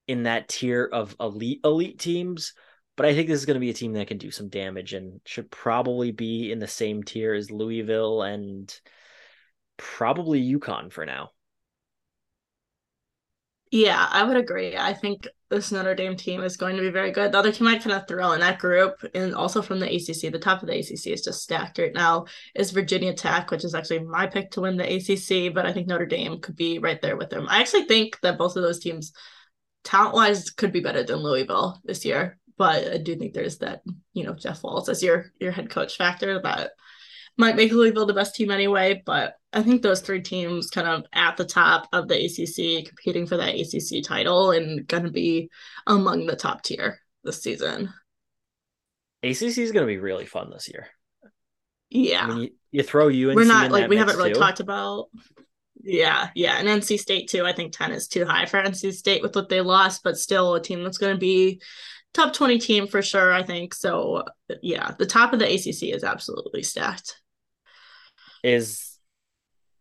in 0.07 0.23
that 0.23 0.47
tier 0.47 0.89
of 0.91 1.17
elite, 1.19 1.63
elite 1.65 1.99
teams, 1.99 2.55
but 2.97 3.07
I 3.07 3.15
think 3.15 3.27
this 3.27 3.41
is 3.41 3.47
going 3.47 3.57
to 3.57 3.61
be 3.61 3.71
a 3.71 3.75
team 3.75 3.95
that 3.95 4.07
can 4.07 4.19
do 4.19 4.31
some 4.31 4.51
damage 4.51 4.93
and 4.93 5.21
should 5.27 5.51
probably 5.51 6.13
be 6.13 6.53
in 6.53 6.61
the 6.61 6.69
same 6.69 7.03
tier 7.03 7.35
as 7.35 7.51
Louisville 7.51 8.23
and 8.23 8.73
probably 9.77 10.41
UConn 10.41 10.93
for 10.93 11.05
now. 11.05 11.31
Yeah, 13.73 14.07
I 14.13 14.23
would 14.23 14.37
agree. 14.37 14.77
I 14.77 14.95
think 14.95 15.27
this 15.53 15.71
Notre 15.71 15.95
Dame 15.95 16.17
team 16.17 16.43
is 16.43 16.57
going 16.57 16.77
to 16.77 16.83
be 16.83 16.91
very 16.91 17.11
good. 17.11 17.31
The 17.31 17.39
other 17.39 17.53
team 17.53 17.67
I 17.67 17.79
kind 17.79 17.93
of 17.93 18.09
throw 18.09 18.33
in 18.33 18.41
that 18.41 18.59
group, 18.59 18.95
and 19.15 19.35
also 19.35 19.61
from 19.61 19.81
the 19.81 19.87
ACC, 19.87 20.33
the 20.33 20.39
top 20.39 20.63
of 20.63 20.69
the 20.69 20.79
ACC 20.79 21.09
is 21.09 21.23
just 21.23 21.43
stacked 21.43 21.79
right 21.79 21.93
now, 21.95 22.25
is 22.55 22.71
Virginia 22.71 23.13
Tech, 23.13 23.51
which 23.51 23.65
is 23.65 23.75
actually 23.75 24.01
my 24.01 24.27
pick 24.27 24.51
to 24.53 24.63
win 24.63 24.77
the 24.77 24.97
ACC, 24.97 25.55
but 25.55 25.67
I 25.67 25.73
think 25.73 25.87
Notre 25.87 26.07
Dame 26.07 26.41
could 26.41 26.57
be 26.57 26.79
right 26.79 27.01
there 27.03 27.17
with 27.17 27.31
them. 27.31 27.47
I 27.49 27.61
actually 27.61 27.85
think 27.85 28.19
that 28.23 28.39
both 28.39 28.57
of 28.57 28.63
those 28.63 28.79
teams, 28.79 29.13
talent 29.85 30.15
wise, 30.15 30.51
could 30.51 30.73
be 30.73 30.81
better 30.81 31.03
than 31.03 31.17
Louisville 31.17 31.79
this 31.85 32.05
year. 32.05 32.39
But 32.57 32.93
I 32.93 32.99
do 32.99 33.17
think 33.17 33.33
there's 33.33 33.59
that, 33.59 33.83
you 34.13 34.25
know, 34.25 34.35
Jeff 34.35 34.63
Walz 34.63 34.89
as 34.89 35.03
your 35.03 35.33
your 35.41 35.53
head 35.53 35.71
coach 35.71 35.97
factor 35.97 36.41
that 36.41 36.71
might 37.37 37.57
make 37.57 37.73
Louisville 37.73 38.07
the 38.07 38.15
best 38.15 38.35
team 38.35 38.51
anyway. 38.51 39.03
But 39.05 39.35
I 39.53 39.63
think 39.63 39.83
those 39.83 40.01
three 40.01 40.23
teams 40.23 40.71
kind 40.71 40.87
of 40.87 41.05
at 41.13 41.37
the 41.37 41.45
top 41.45 41.89
of 41.93 42.09
the 42.09 42.15
ACC, 42.15 42.87
competing 42.87 43.27
for 43.27 43.37
that 43.37 43.55
ACC 43.55 44.05
title 44.05 44.51
and 44.53 44.87
going 44.87 45.05
to 45.05 45.11
be 45.11 45.51
among 45.87 46.27
the 46.27 46.37
top 46.37 46.63
tier 46.63 47.01
this 47.25 47.43
season. 47.43 47.93
ACC 49.23 49.59
is 49.59 49.73
going 49.73 49.87
to 49.87 49.93
be 49.93 49.99
really 49.99 50.27
fun 50.27 50.51
this 50.51 50.69
year. 50.69 50.89
Yeah. 51.91 52.25
I 52.25 52.27
mean, 52.29 52.39
you, 52.39 52.51
you 52.71 52.83
throw 52.83 53.09
UNC 53.09 53.37
We're 53.37 53.45
not 53.45 53.71
like 53.71 53.89
we 53.89 53.97
haven't 53.97 54.17
really 54.17 54.33
too. 54.33 54.41
talked 54.41 54.61
about. 54.61 55.09
Yeah, 55.85 56.29
yeah, 56.37 56.59
and 56.59 56.69
NC 56.69 56.99
State 57.01 57.29
too. 57.29 57.45
I 57.45 57.53
think 57.53 57.73
ten 57.73 57.91
is 57.91 58.07
too 58.07 58.25
high 58.25 58.47
for 58.47 58.63
NC 58.63 58.93
State 58.93 59.21
with 59.21 59.35
what 59.35 59.49
they 59.49 59.61
lost, 59.61 60.05
but 60.05 60.17
still 60.17 60.55
a 60.55 60.63
team 60.63 60.85
that's 60.85 60.99
going 60.99 61.15
to 61.15 61.19
be 61.19 61.61
top 62.15 62.33
twenty 62.33 62.59
team 62.59 62.87
for 62.87 63.03
sure. 63.03 63.33
I 63.33 63.43
think 63.43 63.75
so. 63.75 64.25
Yeah, 64.63 64.93
the 64.99 65.07
top 65.07 65.33
of 65.33 65.39
the 65.39 65.47
ACC 65.47 65.95
is 65.95 66.05
absolutely 66.05 66.63
stacked. 66.63 67.17
Is 68.43 68.99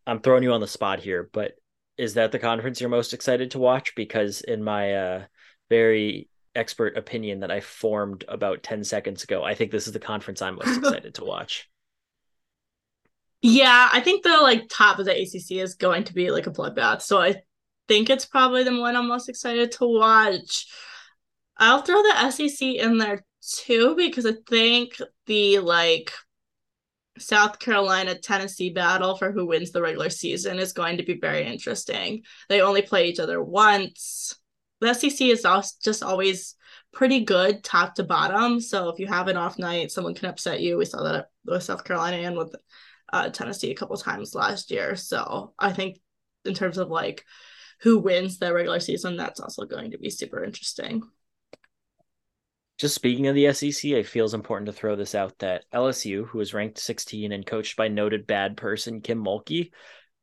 I'm 0.05 0.19
throwing 0.19 0.43
you 0.43 0.53
on 0.53 0.61
the 0.61 0.67
spot 0.67 0.99
here, 0.99 1.29
but 1.31 1.53
is 1.97 2.15
that 2.15 2.31
the 2.31 2.39
conference 2.39 2.81
you're 2.81 2.89
most 2.89 3.13
excited 3.13 3.51
to 3.51 3.59
watch? 3.59 3.95
Because 3.95 4.41
in 4.41 4.63
my 4.63 4.93
uh, 4.93 5.23
very 5.69 6.29
expert 6.55 6.97
opinion 6.97 7.41
that 7.41 7.51
I 7.51 7.59
formed 7.59 8.25
about 8.27 8.63
10 8.63 8.83
seconds 8.83 9.23
ago, 9.23 9.43
I 9.43 9.53
think 9.53 9.71
this 9.71 9.87
is 9.87 9.93
the 9.93 9.99
conference 9.99 10.41
I'm 10.41 10.55
most 10.55 10.77
excited 10.79 11.15
to 11.15 11.25
watch. 11.25 11.69
Yeah, 13.41 13.89
I 13.91 14.01
think 14.01 14.23
the 14.23 14.37
like 14.41 14.69
top 14.69 14.99
of 14.99 15.05
the 15.05 15.19
ACC 15.19 15.63
is 15.63 15.75
going 15.75 16.03
to 16.05 16.13
be 16.13 16.29
like 16.29 16.47
a 16.47 16.51
bloodbath. 16.51 17.01
So 17.01 17.19
I 17.19 17.41
think 17.87 18.09
it's 18.09 18.25
probably 18.25 18.63
the 18.63 18.79
one 18.79 18.95
I'm 18.95 19.07
most 19.07 19.29
excited 19.29 19.71
to 19.73 19.85
watch. 19.85 20.67
I'll 21.57 21.81
throw 21.81 22.01
the 22.01 22.31
SEC 22.31 22.61
in 22.61 22.97
there 22.97 23.23
too 23.41 23.95
because 23.95 24.25
I 24.25 24.33
think 24.47 24.97
the 25.25 25.59
like 25.59 26.11
South 27.17 27.59
Carolina 27.59 28.15
Tennessee 28.15 28.71
battle 28.71 29.17
for 29.17 29.31
who 29.31 29.45
wins 29.45 29.71
the 29.71 29.81
regular 29.81 30.09
season 30.09 30.59
is 30.59 30.73
going 30.73 30.97
to 30.97 31.03
be 31.03 31.19
very 31.19 31.45
interesting. 31.45 32.23
They 32.49 32.61
only 32.61 32.81
play 32.81 33.07
each 33.07 33.19
other 33.19 33.41
once. 33.41 34.35
The 34.79 34.93
SEC 34.93 35.21
is 35.21 35.45
just 35.83 36.03
always 36.03 36.55
pretty 36.91 37.21
good 37.21 37.63
top 37.63 37.95
to 37.95 38.03
bottom. 38.03 38.59
So 38.59 38.89
if 38.89 38.99
you 38.99 39.07
have 39.07 39.27
an 39.27 39.37
off 39.37 39.59
night, 39.59 39.91
someone 39.91 40.15
can 40.15 40.29
upset 40.29 40.61
you. 40.61 40.77
We 40.77 40.85
saw 40.85 41.03
that 41.03 41.27
with 41.45 41.63
South 41.63 41.83
Carolina 41.83 42.17
and 42.17 42.37
with 42.37 42.55
uh, 43.13 43.29
Tennessee 43.29 43.71
a 43.71 43.75
couple 43.75 43.97
times 43.97 44.33
last 44.33 44.71
year. 44.71 44.95
So 44.95 45.53
I 45.59 45.71
think 45.73 45.99
in 46.45 46.53
terms 46.53 46.77
of 46.77 46.89
like 46.89 47.23
who 47.81 47.99
wins 47.99 48.39
the 48.39 48.53
regular 48.53 48.79
season, 48.79 49.17
that's 49.17 49.39
also 49.39 49.65
going 49.65 49.91
to 49.91 49.97
be 49.97 50.09
super 50.09 50.43
interesting. 50.43 51.03
Just 52.81 52.95
speaking 52.95 53.27
of 53.27 53.35
the 53.35 53.53
SEC, 53.53 53.91
it 53.91 54.07
feels 54.07 54.33
important 54.33 54.65
to 54.65 54.73
throw 54.73 54.95
this 54.95 55.13
out 55.13 55.37
that 55.37 55.65
LSU, 55.71 56.25
who 56.25 56.39
was 56.39 56.55
ranked 56.55 56.79
16 56.79 57.31
and 57.31 57.45
coached 57.45 57.77
by 57.77 57.89
noted 57.89 58.25
bad 58.25 58.57
person 58.57 59.01
Kim 59.01 59.23
Mulkey, 59.23 59.69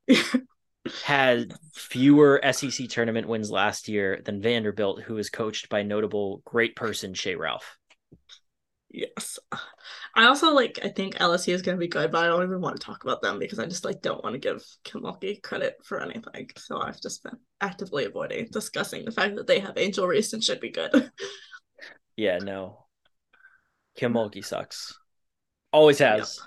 had 1.04 1.52
fewer 1.72 2.40
SEC 2.50 2.88
tournament 2.88 3.28
wins 3.28 3.48
last 3.48 3.86
year 3.86 4.20
than 4.24 4.42
Vanderbilt, 4.42 5.02
who 5.02 5.14
was 5.14 5.30
coached 5.30 5.68
by 5.68 5.84
notable 5.84 6.42
great 6.44 6.74
person 6.74 7.14
Shea 7.14 7.36
Ralph. 7.36 7.76
Yes. 8.90 9.38
I 10.16 10.26
also 10.26 10.52
like 10.52 10.80
I 10.82 10.88
think 10.88 11.14
LSU 11.14 11.54
is 11.54 11.62
gonna 11.62 11.76
be 11.76 11.86
good, 11.86 12.10
but 12.10 12.24
I 12.24 12.26
don't 12.26 12.42
even 12.42 12.60
want 12.60 12.74
to 12.74 12.84
talk 12.84 13.04
about 13.04 13.22
them 13.22 13.38
because 13.38 13.60
I 13.60 13.66
just 13.66 13.84
like 13.84 14.02
don't 14.02 14.24
want 14.24 14.34
to 14.34 14.40
give 14.40 14.64
Kim 14.82 15.02
Mulkey 15.02 15.40
credit 15.42 15.76
for 15.84 16.02
anything. 16.02 16.50
So 16.56 16.80
I've 16.80 17.00
just 17.00 17.22
been 17.22 17.38
actively 17.60 18.06
avoiding 18.06 18.48
discussing 18.50 19.04
the 19.04 19.12
fact 19.12 19.36
that 19.36 19.46
they 19.46 19.60
have 19.60 19.78
Angel 19.78 20.08
Reese 20.08 20.32
and 20.32 20.42
should 20.42 20.58
be 20.58 20.70
good. 20.70 21.12
yeah, 22.18 22.38
no. 22.38 22.84
Kim 23.96 24.12
Mulkey 24.12 24.44
sucks. 24.44 24.98
Always 25.72 26.00
has. 26.00 26.40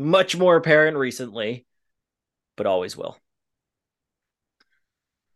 Yep. 0.00 0.08
Much 0.08 0.36
more 0.36 0.56
apparent 0.56 0.96
recently, 0.96 1.66
but 2.56 2.66
always 2.66 2.96
will. 2.96 3.16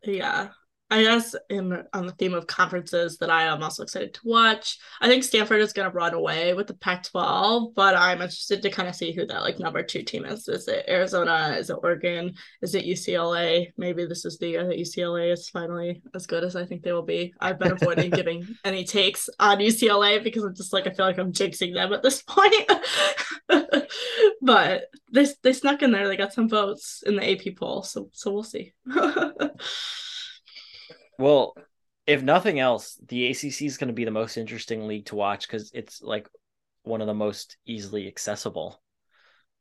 Yeah. 0.04 0.48
I 0.90 1.02
guess 1.02 1.34
in 1.50 1.84
on 1.92 2.06
the 2.06 2.12
theme 2.12 2.32
of 2.32 2.46
conferences 2.46 3.18
that 3.18 3.28
I 3.28 3.42
am 3.44 3.62
also 3.62 3.82
excited 3.82 4.14
to 4.14 4.20
watch. 4.24 4.78
I 5.00 5.08
think 5.08 5.22
Stanford 5.22 5.60
is 5.60 5.74
going 5.74 5.90
to 5.90 5.94
run 5.94 6.14
away 6.14 6.54
with 6.54 6.66
the 6.66 6.74
Pac-12, 6.74 7.74
but 7.74 7.94
I'm 7.94 8.22
interested 8.22 8.62
to 8.62 8.70
kind 8.70 8.88
of 8.88 8.94
see 8.94 9.12
who 9.12 9.26
that 9.26 9.42
like 9.42 9.58
number 9.58 9.82
two 9.82 10.02
team 10.02 10.24
is. 10.24 10.48
Is 10.48 10.66
it 10.66 10.86
Arizona? 10.88 11.56
Is 11.58 11.68
it 11.68 11.76
Oregon? 11.82 12.34
Is 12.62 12.74
it 12.74 12.86
UCLA? 12.86 13.66
Maybe 13.76 14.06
this 14.06 14.24
is 14.24 14.38
the 14.38 14.48
year 14.48 14.66
that 14.66 14.78
UCLA 14.78 15.30
is 15.32 15.50
finally 15.50 16.00
as 16.14 16.26
good 16.26 16.42
as 16.42 16.56
I 16.56 16.64
think 16.64 16.82
they 16.82 16.92
will 16.92 17.02
be. 17.02 17.34
I've 17.38 17.58
been 17.58 17.72
avoiding 17.72 18.10
giving 18.18 18.46
any 18.64 18.84
takes 18.84 19.28
on 19.38 19.58
UCLA 19.58 20.24
because 20.24 20.42
I'm 20.42 20.54
just 20.54 20.72
like 20.72 20.86
I 20.86 20.90
feel 20.90 21.04
like 21.04 21.18
I'm 21.18 21.32
jinxing 21.32 21.74
them 21.74 21.92
at 21.92 22.02
this 22.02 22.22
point. 22.26 22.54
but 24.40 24.84
they 25.12 25.26
they 25.42 25.52
snuck 25.52 25.82
in 25.82 25.90
there. 25.90 26.08
They 26.08 26.16
got 26.16 26.32
some 26.32 26.48
votes 26.48 27.02
in 27.04 27.16
the 27.16 27.30
AP 27.30 27.56
poll, 27.56 27.82
so 27.82 28.08
so 28.12 28.32
we'll 28.32 28.42
see. 28.42 28.72
Well, 31.18 31.54
if 32.06 32.22
nothing 32.22 32.58
else, 32.58 32.98
the 33.06 33.26
ACC 33.26 33.62
is 33.62 33.76
going 33.76 33.88
to 33.88 33.94
be 33.94 34.04
the 34.04 34.10
most 34.10 34.36
interesting 34.36 34.86
league 34.86 35.06
to 35.06 35.16
watch 35.16 35.46
because 35.46 35.70
it's 35.74 36.00
like 36.02 36.28
one 36.84 37.00
of 37.00 37.06
the 37.06 37.14
most 37.14 37.56
easily 37.66 38.06
accessible. 38.06 38.80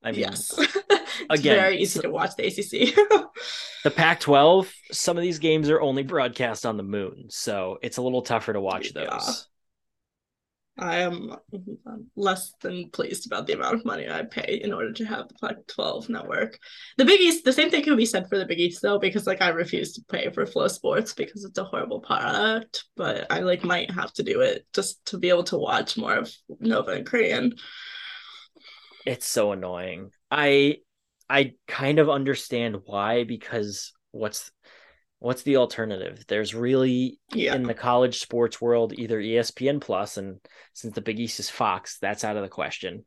I 0.03 0.11
mean, 0.11 0.21
yes, 0.21 0.53
it's 0.89 1.21
again, 1.29 1.55
very 1.55 1.79
easy 1.79 1.99
to 2.01 2.09
watch 2.09 2.35
the 2.37 2.45
ACC. 2.45 2.95
the 3.83 3.91
Pac-12, 3.91 4.71
some 4.91 5.17
of 5.17 5.23
these 5.23 5.39
games 5.39 5.69
are 5.69 5.81
only 5.81 6.03
broadcast 6.03 6.65
on 6.65 6.77
the 6.77 6.83
moon, 6.83 7.25
so 7.29 7.79
it's 7.81 7.97
a 7.97 8.01
little 8.01 8.21
tougher 8.21 8.53
to 8.53 8.61
watch 8.61 8.93
those. 8.93 9.47
I 10.79 10.97
am 10.97 11.35
um, 11.87 12.07
less 12.15 12.53
than 12.61 12.89
pleased 12.91 13.25
about 13.25 13.47
the 13.47 13.53
amount 13.53 13.75
of 13.75 13.85
money 13.85 14.07
I 14.09 14.23
pay 14.23 14.61
in 14.63 14.71
order 14.73 14.93
to 14.93 15.05
have 15.05 15.27
the 15.27 15.33
Pac-12 15.35 16.09
network. 16.09 16.59
The 16.97 17.05
Big 17.05 17.19
East, 17.19 17.43
the 17.43 17.53
same 17.53 17.69
thing 17.69 17.83
can 17.83 17.95
be 17.95 18.05
said 18.05 18.27
for 18.29 18.37
the 18.37 18.45
Big 18.45 18.59
East 18.59 18.81
though, 18.81 18.99
because 18.99 19.25
like 19.25 19.41
I 19.41 19.49
refuse 19.49 19.93
to 19.93 20.01
pay 20.09 20.29
for 20.29 20.45
FloSports 20.45 21.15
because 21.15 21.43
it's 21.43 21.57
a 21.57 21.63
horrible 21.63 21.99
product. 21.99 22.85
But 22.95 23.27
I 23.31 23.39
like 23.39 23.63
might 23.63 23.91
have 23.91 24.13
to 24.13 24.23
do 24.23 24.41
it 24.41 24.65
just 24.73 25.03
to 25.07 25.17
be 25.17 25.29
able 25.29 25.45
to 25.45 25.57
watch 25.57 25.97
more 25.97 26.15
of 26.15 26.33
Nova 26.59 26.91
and 26.91 27.05
Korean. 27.05 27.55
It's 29.05 29.25
so 29.25 29.53
annoying. 29.53 30.11
I 30.29 30.77
I 31.29 31.53
kind 31.67 31.99
of 31.99 32.09
understand 32.09 32.77
why 32.85 33.23
because 33.23 33.93
what's 34.11 34.51
what's 35.19 35.43
the 35.43 35.57
alternative? 35.57 36.25
There's 36.27 36.53
really 36.53 37.19
yeah. 37.33 37.55
in 37.55 37.63
the 37.63 37.73
college 37.73 38.19
sports 38.19 38.61
world 38.61 38.93
either 38.97 39.19
ESPN 39.19 39.81
Plus, 39.81 40.17
and 40.17 40.39
since 40.73 40.93
the 40.93 41.01
Big 41.01 41.19
East 41.19 41.39
is 41.39 41.49
Fox, 41.49 41.97
that's 41.99 42.23
out 42.23 42.37
of 42.37 42.43
the 42.43 42.49
question, 42.49 43.03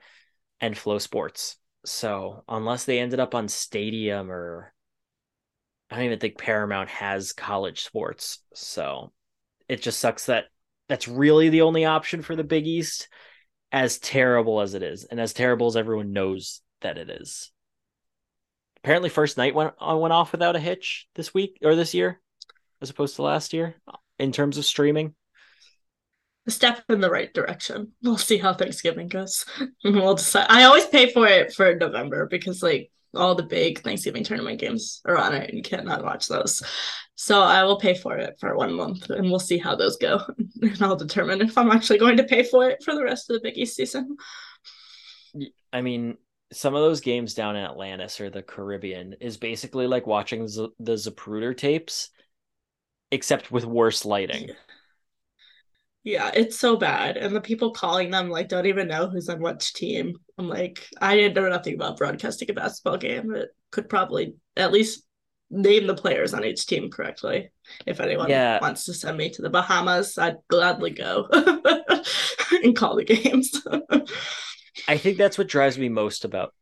and 0.61 0.75
FloSports. 0.75 1.57
So 1.85 2.45
unless 2.49 2.85
they 2.85 2.99
ended 2.99 3.21
up 3.21 3.35
on 3.35 3.49
Stadium 3.49 4.31
or 4.31 4.73
I 5.91 5.97
don't 5.97 6.05
even 6.05 6.19
think 6.19 6.39
Paramount 6.39 6.89
has 6.91 7.33
college 7.33 7.83
sports, 7.83 8.41
so 8.55 9.13
it 9.69 9.83
just 9.83 10.01
sucks 10.01 10.27
that 10.27 10.45
that's 10.89 11.09
really 11.09 11.49
the 11.49 11.63
only 11.63 11.85
option 11.85 12.23
for 12.23 12.37
the 12.37 12.45
Big 12.45 12.67
East. 12.67 13.09
As 13.73 14.01
terrible 14.01 14.61
as 14.61 14.75
it 14.75 14.83
is, 14.83 15.05
and 15.05 15.21
as 15.21 15.33
terrible 15.33 15.69
as 15.69 15.77
everyone 15.77 16.13
knows 16.13 16.61
that 16.81 16.99
it 16.99 17.09
is 17.09 17.53
apparently 18.83 19.09
first 19.09 19.37
night 19.37 19.55
went 19.55 19.75
uh, 19.79 19.97
went 19.97 20.13
off 20.13 20.33
without 20.33 20.57
a 20.57 20.61
hitch 20.61 21.07
this 21.15 21.35
week 21.35 21.59
or 21.63 21.75
this 21.75 21.95
year 21.95 22.21
as 22.81 22.91
opposed 22.91 23.17
to 23.17 23.23
last 23.23 23.53
year 23.53 23.77
in 24.19 24.33
terms 24.33 24.59
of 24.59 24.65
streaming. 24.65 25.15
A 26.47 26.51
step 26.51 26.83
in 26.89 27.01
the 27.01 27.11
right 27.11 27.33
direction. 27.33 27.93
We'll 28.03 28.17
see 28.17 28.39
how 28.39 28.55
thanksgiving 28.55 29.09
goes. 29.09 29.45
We'll 29.85 30.15
decide. 30.15 30.47
I 30.49 30.65
always 30.65 30.87
pay 30.87 31.13
for 31.13 31.27
it 31.27 31.53
for 31.53 31.75
november 31.75 32.27
because 32.27 32.63
like 32.63 32.91
all 33.15 33.35
the 33.35 33.43
big 33.43 33.81
thanksgiving 33.81 34.25
tournament 34.25 34.61
games 34.61 35.03
are 35.05 35.19
on 35.19 35.35
it 35.35 35.49
and 35.49 35.57
you 35.57 35.63
cannot 35.63 36.05
watch 36.05 36.29
those. 36.29 36.63
So 37.17 37.43
i 37.43 37.65
will 37.65 37.79
pay 37.79 37.95
for 37.95 38.17
it 38.17 38.37
for 38.41 38.57
one 38.57 38.73
month 38.73 39.11
and 39.11 39.29
we'll 39.29 39.39
see 39.39 39.59
how 39.59 39.75
those 39.77 39.97
go. 39.97 40.21
And 40.63 40.83
i'll 40.83 40.97
determine 40.97 41.43
if 41.43 41.59
i'm 41.59 41.71
actually 41.71 41.99
going 41.99 42.17
to 42.17 42.25
pay 42.25 42.43
for 42.43 42.69
it 42.71 42.83
for 42.83 42.95
the 42.95 43.05
rest 43.05 43.29
of 43.29 43.35
the 43.35 43.43
big 43.43 43.59
east 43.59 43.77
season. 43.77 44.17
I 45.73 45.83
mean 45.83 46.17
some 46.53 46.75
of 46.75 46.83
those 46.83 47.01
games 47.01 47.35
down 47.35 47.57
in 47.57 47.65
Atlantis 47.65 48.21
or 48.21 48.31
the 48.31 48.43
Caribbean 48.43 49.15
is 49.21 49.37
basically 49.37 49.87
like 49.87 50.07
watching 50.07 50.45
the, 50.47 50.69
the 50.81 50.95
Zapruder 50.95 51.57
tapes, 51.57 52.11
except 53.11 53.53
with 53.53 53.65
worse 53.65 54.05
lighting. 54.05 54.49
Yeah. 54.49 54.55
yeah, 56.03 56.31
it's 56.35 56.59
so 56.59 56.77
bad. 56.77 57.17
And 57.17 57.35
the 57.35 57.41
people 57.41 57.73
calling 57.73 58.11
them 58.11 58.29
like 58.29 58.49
don't 58.49 58.67
even 58.67 58.89
know 58.89 59.09
who's 59.09 59.29
on 59.29 59.41
which 59.41 59.73
team. 59.75 60.15
I'm 60.39 60.49
like, 60.49 60.87
I 61.01 61.17
didn't 61.17 61.35
know 61.35 61.49
nothing 61.49 61.75
about 61.75 61.99
broadcasting 61.99 62.51
a 62.51 62.55
basketball 62.55 62.99
game. 62.99 63.35
It 63.35 63.51
could 63.71 63.89
probably 63.89 64.35
at 64.57 64.73
least 64.73 65.05
name 65.51 65.87
the 65.87 65.95
players 65.95 66.35
on 66.35 66.45
each 66.45 66.67
team 66.67 66.91
correctly. 66.91 67.51
If 67.87 68.01
anyone 68.01 68.29
yeah. 68.29 68.59
wants 68.61 68.85
to 68.85 68.95
send 68.95 69.17
me 69.17 69.31
to 69.31 69.43
the 69.43 69.51
Bahamas, 69.51 70.19
I'd 70.19 70.37
gladly 70.49 70.91
go 70.91 71.29
and 72.63 72.77
call 72.77 72.97
the 72.97 73.05
games. 73.05 73.53
I 74.89 74.97
think 74.97 75.19
that's 75.19 75.39
what 75.39 75.49
drives 75.49 75.79
me 75.79 75.89
most 75.89 76.25
about 76.25 76.55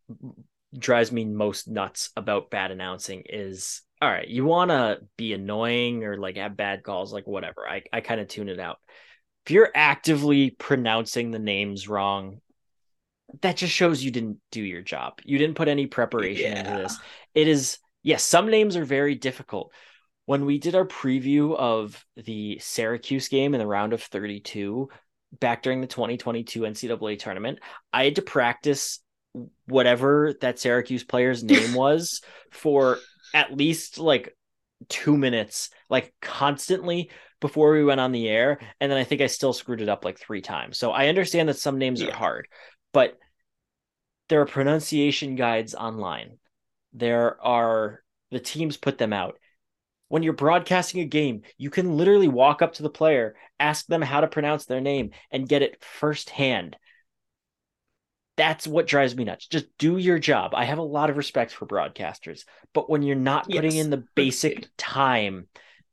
drives 0.76 1.10
me 1.10 1.24
most 1.24 1.66
nuts 1.68 2.10
about 2.16 2.50
bad 2.50 2.70
announcing 2.70 3.22
is 3.28 3.82
all 4.00 4.10
right, 4.10 4.28
you 4.28 4.44
want 4.44 4.70
to 4.70 5.00
be 5.16 5.32
annoying 5.32 6.04
or 6.04 6.16
like 6.16 6.36
have 6.36 6.56
bad 6.56 6.84
calls, 6.84 7.12
like 7.12 7.26
whatever. 7.26 7.68
I, 7.68 7.82
I 7.92 8.00
kind 8.00 8.20
of 8.20 8.28
tune 8.28 8.48
it 8.48 8.60
out. 8.60 8.78
If 9.44 9.52
you're 9.52 9.72
actively 9.74 10.50
pronouncing 10.50 11.30
the 11.30 11.38
names 11.38 11.88
wrong, 11.88 12.40
that 13.40 13.56
just 13.56 13.72
shows 13.72 14.02
you 14.02 14.10
didn't 14.10 14.38
do 14.52 14.62
your 14.62 14.82
job. 14.82 15.20
You 15.24 15.38
didn't 15.38 15.56
put 15.56 15.68
any 15.68 15.86
preparation 15.86 16.52
yeah. 16.52 16.58
into 16.60 16.82
this. 16.82 16.98
It 17.34 17.48
is, 17.48 17.78
yes, 18.02 18.22
some 18.22 18.50
names 18.50 18.76
are 18.76 18.84
very 18.84 19.16
difficult. 19.16 19.72
When 20.26 20.44
we 20.44 20.58
did 20.58 20.74
our 20.74 20.86
preview 20.86 21.56
of 21.56 22.04
the 22.16 22.58
Syracuse 22.60 23.28
game 23.28 23.54
in 23.54 23.58
the 23.58 23.66
round 23.66 23.94
of 23.94 24.02
32, 24.02 24.88
back 25.32 25.62
during 25.62 25.80
the 25.80 25.86
2022 25.86 26.60
NCAA 26.60 27.18
tournament, 27.18 27.58
I 27.92 28.04
had 28.04 28.16
to 28.16 28.22
practice 28.22 29.00
whatever 29.66 30.34
that 30.40 30.58
Syracuse 30.58 31.04
player's 31.04 31.44
name 31.44 31.74
was 31.74 32.22
for 32.50 32.98
at 33.34 33.56
least 33.56 33.98
like 33.98 34.36
two 34.88 35.16
minutes, 35.16 35.70
like 35.90 36.14
constantly 36.20 37.10
before 37.40 37.72
we 37.72 37.84
went 37.84 38.00
on 38.00 38.12
the 38.12 38.28
air. 38.28 38.58
And 38.80 38.90
then 38.90 38.98
I 38.98 39.04
think 39.04 39.20
I 39.20 39.26
still 39.26 39.52
screwed 39.52 39.82
it 39.82 39.88
up 39.88 40.04
like 40.04 40.18
three 40.18 40.40
times. 40.40 40.78
So 40.78 40.90
I 40.90 41.08
understand 41.08 41.48
that 41.48 41.58
some 41.58 41.78
names 41.78 42.00
yeah. 42.00 42.08
are 42.08 42.14
hard, 42.14 42.48
but 42.92 43.16
there 44.28 44.40
are 44.40 44.46
pronunciation 44.46 45.36
guides 45.36 45.74
online. 45.74 46.38
There 46.92 47.40
are 47.44 48.02
the 48.30 48.40
teams 48.40 48.76
put 48.76 48.98
them 48.98 49.12
out 49.12 49.38
when 50.08 50.22
you're 50.22 50.32
broadcasting 50.32 51.00
a 51.00 51.06
game, 51.06 51.42
you 51.56 51.70
can 51.70 51.96
literally 51.96 52.28
walk 52.28 52.62
up 52.62 52.74
to 52.74 52.82
the 52.82 52.90
player, 52.90 53.36
ask 53.60 53.86
them 53.86 54.02
how 54.02 54.20
to 54.20 54.26
pronounce 54.26 54.64
their 54.64 54.80
name, 54.80 55.10
and 55.30 55.48
get 55.48 55.62
it 55.62 55.82
firsthand. 55.82 56.76
That's 58.36 58.66
what 58.66 58.86
drives 58.86 59.16
me 59.16 59.24
nuts. 59.24 59.46
Just 59.46 59.66
do 59.78 59.96
your 59.96 60.18
job. 60.18 60.52
I 60.54 60.64
have 60.64 60.78
a 60.78 60.82
lot 60.82 61.10
of 61.10 61.16
respect 61.16 61.52
for 61.52 61.66
broadcasters, 61.66 62.44
but 62.72 62.88
when 62.88 63.02
you're 63.02 63.16
not 63.16 63.46
putting 63.46 63.72
yes, 63.72 63.84
in 63.84 63.90
the 63.90 64.04
basic 64.14 64.68
time 64.76 65.48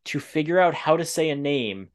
to 0.06 0.20
figure 0.20 0.60
out 0.60 0.76
how 0.76 0.98
to 0.98 1.06
say 1.06 1.30
a 1.30 1.36
name, 1.36 1.90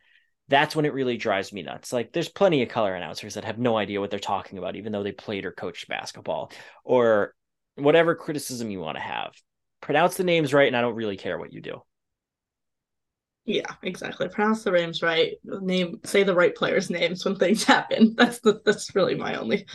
that's 0.49 0.75
when 0.75 0.85
it 0.85 0.93
really 0.93 1.17
drives 1.17 1.53
me 1.53 1.63
nuts. 1.63 1.93
Like 1.93 2.13
there's 2.13 2.29
plenty 2.29 2.63
of 2.63 2.69
color 2.69 2.95
announcers 2.95 3.35
that 3.35 3.45
have 3.45 3.59
no 3.59 3.77
idea 3.77 4.01
what 4.01 4.11
they're 4.11 4.19
talking 4.19 4.59
about, 4.59 4.75
even 4.75 4.91
though 4.91 5.05
they 5.05 5.13
played 5.13 5.45
or 5.45 5.53
coached 5.53 5.87
basketball 5.87 6.51
or 6.85 7.33
whatever 7.77 8.17
criticism 8.17 8.71
you 8.71 8.81
want 8.81 8.97
to 8.97 9.03
have. 9.03 9.33
Pronounce 9.81 10.17
the 10.17 10.25
names 10.25 10.53
right, 10.53 10.67
and 10.67 10.77
I 10.77 10.81
don't 10.81 10.97
really 10.97 11.17
care 11.17 11.39
what 11.39 11.53
you 11.53 11.61
do. 11.61 11.83
Yeah, 13.47 13.75
exactly. 13.83 14.29
Pronounce 14.29 14.63
the 14.63 14.71
names 14.71 15.03
right. 15.03 15.33
Name 15.45 15.99
say 16.05 16.23
the 16.23 16.35
right 16.35 16.55
players' 16.55 16.91
names 16.91 17.25
when 17.25 17.37
things 17.37 17.65
happen. 17.75 18.15
That's 18.17 18.39
the 18.41 18.61
that's 18.65 18.95
really 18.95 19.15
my 19.15 19.35
only 19.37 19.67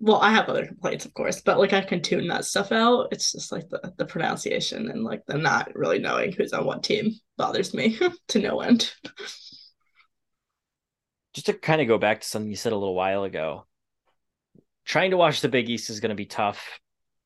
well, 0.00 0.18
I 0.18 0.30
have 0.32 0.48
other 0.48 0.66
complaints, 0.66 1.04
of 1.04 1.14
course, 1.14 1.40
but 1.40 1.58
like 1.58 1.72
I 1.72 1.82
can 1.82 2.02
tune 2.02 2.26
that 2.28 2.44
stuff 2.44 2.72
out. 2.72 3.08
It's 3.12 3.32
just 3.32 3.52
like 3.52 3.68
the, 3.68 3.92
the 3.96 4.04
pronunciation 4.04 4.90
and 4.90 5.04
like 5.04 5.24
the 5.26 5.38
not 5.38 5.74
really 5.74 5.98
knowing 5.98 6.32
who's 6.32 6.52
on 6.52 6.66
what 6.66 6.82
team 6.82 7.12
bothers 7.36 7.72
me 7.74 7.98
to 8.28 8.38
no 8.38 8.60
end. 8.60 8.92
just 11.32 11.46
to 11.46 11.52
kind 11.52 11.80
of 11.80 11.88
go 11.88 11.98
back 11.98 12.20
to 12.20 12.26
something 12.26 12.50
you 12.50 12.56
said 12.56 12.72
a 12.72 12.76
little 12.76 12.94
while 12.94 13.24
ago, 13.24 13.66
trying 14.84 15.12
to 15.12 15.16
watch 15.16 15.40
the 15.40 15.48
Big 15.48 15.70
East 15.70 15.90
is 15.90 16.00
going 16.00 16.10
to 16.10 16.16
be 16.16 16.26
tough 16.26 16.80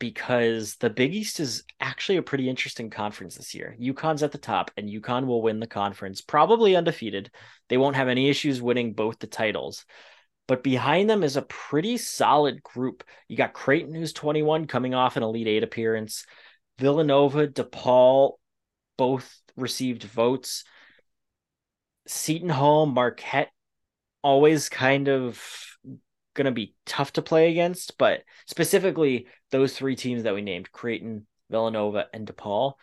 because 0.05 0.77
the 0.77 0.91
Big 0.91 1.15
East 1.15 1.41
is 1.41 1.65
actually 1.81 2.19
a 2.19 2.23
pretty 2.23 2.47
interesting 2.47 2.91
conference 2.91 3.37
this 3.37 3.55
year. 3.55 3.75
UConn's 3.81 4.23
at 4.23 4.33
the 4.33 4.39
top, 4.39 4.71
and 4.77 4.87
UConn 4.87 5.27
will 5.27 5.41
win 5.41 5.61
the 5.61 5.67
conference, 5.67 6.21
probably 6.21 6.77
undefeated. 6.77 7.31
They 7.71 7.79
won't 7.79 7.97
have 7.97 8.09
any 8.09 8.29
issues 8.29 8.61
winning 8.61 8.93
both 8.93 9.19
the 9.19 9.27
titles. 9.27 9.87
But 10.47 10.63
behind 10.63 11.09
them 11.09 11.23
is 11.23 11.39
a 11.39 11.43
pretty 11.49 11.97
solid 11.97 12.63
group. 12.63 13.03
You 13.29 13.39
got 13.39 13.55
Creighton, 13.55 13.95
who's 13.95 14.13
21, 14.13 14.67
coming 14.67 14.93
off 14.93 15.17
an 15.17 15.23
Elite 15.23 15.49
Eight 15.49 15.63
appearance. 15.63 16.27
Villanova, 16.79 17.49
DePaul, 17.49 18.35
both 18.99 19.41
received 19.57 20.03
votes. 20.03 20.65
Seton 22.07 22.51
Hall, 22.51 22.85
Marquette, 22.85 23.53
always 24.23 24.69
kind 24.69 25.09
of 25.09 25.43
going 26.35 26.47
to 26.47 26.53
be 26.53 26.75
tough 26.87 27.13
to 27.15 27.23
play 27.23 27.51
against, 27.51 27.97
but 27.99 28.23
specifically 28.47 29.27
those 29.51 29.77
three 29.77 29.97
teams 29.97 30.25
that 30.25 30.35
we 30.35 30.43
named 30.43 30.71
Creighton, 30.73 31.27
Villanova, 31.51 32.07
and 32.13 32.27
DePaul 32.27 32.75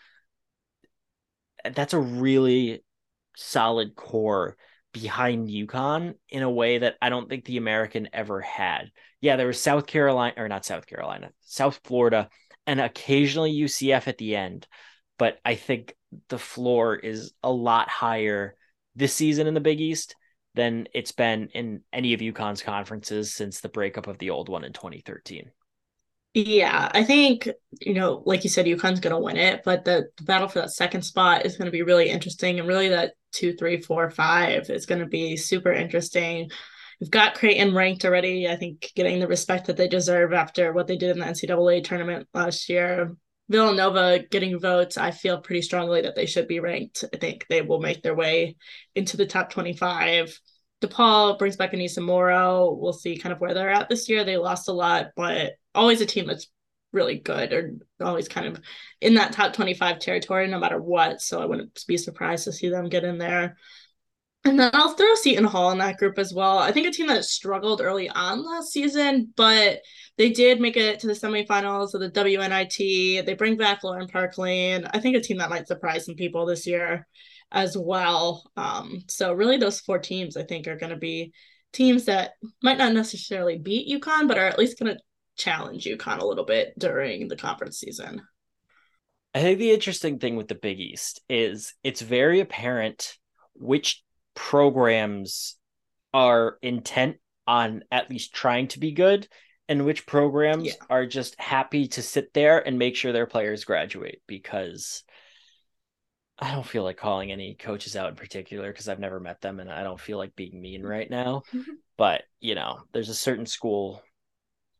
that's 1.70 1.93
a 1.93 1.99
really 1.99 2.84
solid 3.36 3.95
core 3.95 4.58
behind 4.93 5.47
UConn 5.47 6.16
in 6.30 6.43
a 6.43 6.49
way 6.49 6.80
that 6.80 6.95
I 7.02 7.10
don't 7.10 7.30
think 7.30 7.45
the 7.45 7.58
American 7.58 8.10
ever 8.14 8.41
had. 8.41 8.91
Yeah, 9.22 9.36
there 9.36 9.47
was 9.47 9.62
South 9.62 9.86
Carolina, 9.86 10.34
or 10.38 10.49
not 10.49 10.66
South 10.66 10.86
Carolina, 10.86 11.32
South 11.41 11.80
Florida, 11.84 12.30
and 12.68 12.82
occasionally 12.82 13.54
UCF 13.54 14.08
at 14.08 14.18
the 14.18 14.36
end. 14.36 14.68
But 15.18 15.39
I 15.45 15.56
think 15.56 15.95
the 16.30 16.39
floor 16.39 16.95
is 16.95 17.34
a 17.43 17.52
lot 17.52 17.89
higher 17.89 18.56
this 18.95 19.14
season 19.14 19.47
in 19.47 19.54
the 19.54 19.62
Big 19.62 19.80
East 19.80 20.16
than 20.54 20.88
it's 20.93 21.12
been 21.12 21.47
in 21.54 21.82
any 21.93 22.14
of 22.14 22.20
UConn's 22.20 22.62
conferences 22.62 23.34
since 23.34 23.62
the 23.62 23.70
breakup 23.70 24.08
of 24.08 24.18
the 24.18 24.30
old 24.30 24.49
one 24.49 24.64
in 24.64 24.74
2013. 24.74 25.52
Yeah, 26.34 26.89
I 26.93 27.04
think, 27.04 27.49
you 27.82 27.93
know, 27.93 28.24
like 28.26 28.45
you 28.45 28.49
said, 28.49 28.66
UConn's 28.66 29.02
going 29.02 29.14
to 29.14 29.20
win 29.20 29.36
it, 29.36 29.64
but 29.66 29.84
the, 29.84 30.08
the, 30.16 30.24
battle 30.24 30.47
for 30.47 30.60
that 30.60 30.72
second 30.72 31.02
spot 31.02 31.45
is 31.45 31.58
going 31.58 31.66
to 31.66 31.74
be 31.74 31.82
really 31.82 32.10
interesting. 32.10 32.58
And 32.58 32.68
really, 32.70 32.88
that 32.88 33.14
two, 33.34 33.54
three, 33.54 33.82
four, 33.82 34.10
five 34.10 34.70
is 34.70 34.86
going 34.86 35.02
to 35.02 35.08
be 35.08 35.36
super 35.36 35.74
interesting. 35.74 36.49
We've 37.02 37.12
got 37.12 37.36
Creighton 37.36 37.76
ranked 37.76 38.06
already. 38.06 38.47
I 38.47 38.56
think 38.56 38.91
getting 38.95 39.20
the 39.20 39.28
respect 39.28 39.68
that 39.68 39.76
they 39.76 39.89
deserve 39.89 40.32
after 40.32 40.72
what 40.72 40.88
they 40.88 40.95
did 40.95 41.10
in 41.10 41.20
the 41.20 41.26
NCAA 41.26 41.84
tournament 41.84 42.28
last 42.34 42.70
year. 42.70 43.14
Villanova 43.52 44.20
getting 44.30 44.60
votes, 44.60 44.97
I 44.97 45.12
feel 45.12 45.41
pretty 45.41 45.62
strongly 45.62 46.02
that 46.02 46.16
they 46.16 46.26
should 46.26 46.47
be 46.47 46.60
ranked. 46.60 47.04
I 47.14 47.18
think 47.18 47.45
they 47.47 47.62
will 47.62 47.80
make 47.80 48.02
their 48.02 48.16
way 48.16 48.56
into 48.95 49.18
the 49.18 49.26
top 49.26 49.52
25. 49.52 50.39
DePaul 50.82 51.38
brings 51.38 51.58
back 51.58 51.74
Aneesah 51.74 52.04
Morrow. 52.04 52.72
We'll 52.72 52.93
see 52.93 53.18
kind 53.18 53.34
of 53.34 53.39
where 53.39 53.54
they're 53.54 53.70
at 53.70 53.89
this 53.89 54.10
year. 54.10 54.24
They 54.24 54.38
lost 54.38 54.68
a 54.68 54.74
lot, 54.74 55.10
but 55.16 55.54
always 55.76 56.02
a 56.02 56.06
team 56.06 56.28
that's 56.28 56.47
really 56.91 57.18
good 57.18 57.54
or 57.54 57.76
always 58.02 58.28
kind 58.28 58.47
of 58.47 58.62
in 58.99 59.14
that 59.14 59.32
top 59.32 59.54
25 59.54 59.99
territory 59.99 60.47
no 60.47 60.60
matter 60.60 60.82
what. 60.82 61.22
So 61.22 61.41
I 61.41 61.45
wouldn't 61.45 61.84
be 61.88 61.97
surprised 61.97 62.45
to 62.45 62.52
see 62.52 62.70
them 62.70 62.89
get 62.89 63.04
in 63.04 63.18
there. 63.18 63.58
And 64.43 64.60
then 64.60 64.72
I'll 64.74 64.95
throw 64.95 65.14
Seton 65.16 65.43
Hall 65.43 65.70
in 65.72 65.78
that 65.78 65.97
group 65.97 66.18
as 66.18 66.34
well. 66.34 66.58
I 66.58 66.72
think 66.72 66.88
a 66.88 66.91
team 66.91 67.08
that 67.08 67.26
struggled 67.26 67.80
early 67.80 68.10
on 68.10 68.43
last 68.43 68.72
season, 68.72 69.32
but 69.36 69.82
they 70.22 70.30
did 70.30 70.61
make 70.61 70.78
it 70.78 70.99
to 70.99 71.07
the 71.07 71.13
semifinals 71.13 71.95
of 71.95 71.99
the 71.99 72.11
WNIT. 72.11 73.26
They 73.26 73.34
bring 73.34 73.57
back 73.57 73.84
Lauren 73.84 74.07
Park-Lane. 74.07 74.86
I 74.93 74.99
think 74.99 75.15
a 75.15 75.19
team 75.19 75.39
that 75.39 75.49
might 75.49 75.67
surprise 75.67 76.05
some 76.05 76.13
people 76.13 76.45
this 76.45 76.67
year 76.67 77.07
as 77.51 77.76
well. 77.76 78.43
Um, 78.55 78.99
so 79.07 79.34
really 79.34 79.57
those 79.57 79.80
four 79.80 79.97
teams 79.97 80.38
I 80.38 80.43
think 80.43 80.67
are 80.67 80.78
going 80.78 80.91
to 80.91 80.95
be 80.95 81.34
teams 81.74 82.05
that 82.05 82.34
might 82.61 82.78
not 82.78 82.93
necessarily 82.93 83.57
beat 83.57 83.89
UConn, 83.89 84.28
but 84.28 84.38
are 84.38 84.45
at 84.45 84.59
least 84.59 84.78
going 84.78 84.95
to 84.95 85.01
challenge 85.38 85.86
UConn 85.86 86.19
a 86.19 86.26
little 86.28 86.45
bit 86.45 86.78
during 86.78 87.28
the 87.28 87.36
conference 87.36 87.80
season. 87.80 88.22
I 89.34 89.41
think 89.41 89.57
the 89.57 89.72
interesting 89.72 90.19
thing 90.19 90.36
with 90.36 90.49
the 90.49 90.53
Big 90.53 90.80
East 90.80 91.19
is 91.30 91.74
it's 91.84 92.01
very 92.01 92.41
apparent 92.41 93.17
which 93.55 94.03
programs 94.36 95.57
are 96.13 96.59
intent 96.61 97.17
on 97.47 97.82
at 97.91 98.11
least 98.11 98.36
trying 98.36 98.67
to 98.67 98.80
be 98.80 98.91
good 98.91 99.28
and 99.72 99.86
which 99.86 100.05
programs 100.05 100.65
yeah. 100.65 100.74
are 100.89 101.05
just 101.05 101.39
happy 101.39 101.88
to 101.88 102.01
sit 102.01 102.34
there 102.34 102.59
and 102.59 102.78
make 102.78 102.93
sure 102.93 103.13
their 103.13 103.26
players 103.26 103.63
graduate 103.63 104.22
because 104.28 105.03
I 106.38 106.51
don't 106.51 106.67
feel 106.67 106.84
like 106.84 106.97
calling 106.97 107.32
any 107.32 107.55
coaches 107.55 107.95
out 107.95 108.09
in 108.09 108.17
particular 108.17 108.69
because 108.69 108.89
I've 108.89 108.99
never 108.99 109.22
met 109.22 109.39
them 109.39 109.61
and 109.61 109.72
I 109.72 109.84
don't 109.84 109.99
feel 109.99 110.17
like 110.17 110.36
being 110.36 110.61
mean 110.61 110.84
right 110.84 111.09
now. 111.09 111.43
Mm-hmm. 111.53 111.72
But, 111.97 112.24
you 112.41 112.53
know, 112.53 112.80
there's 112.91 113.07
a 113.07 113.15
certain 113.15 113.45
school 113.45 114.03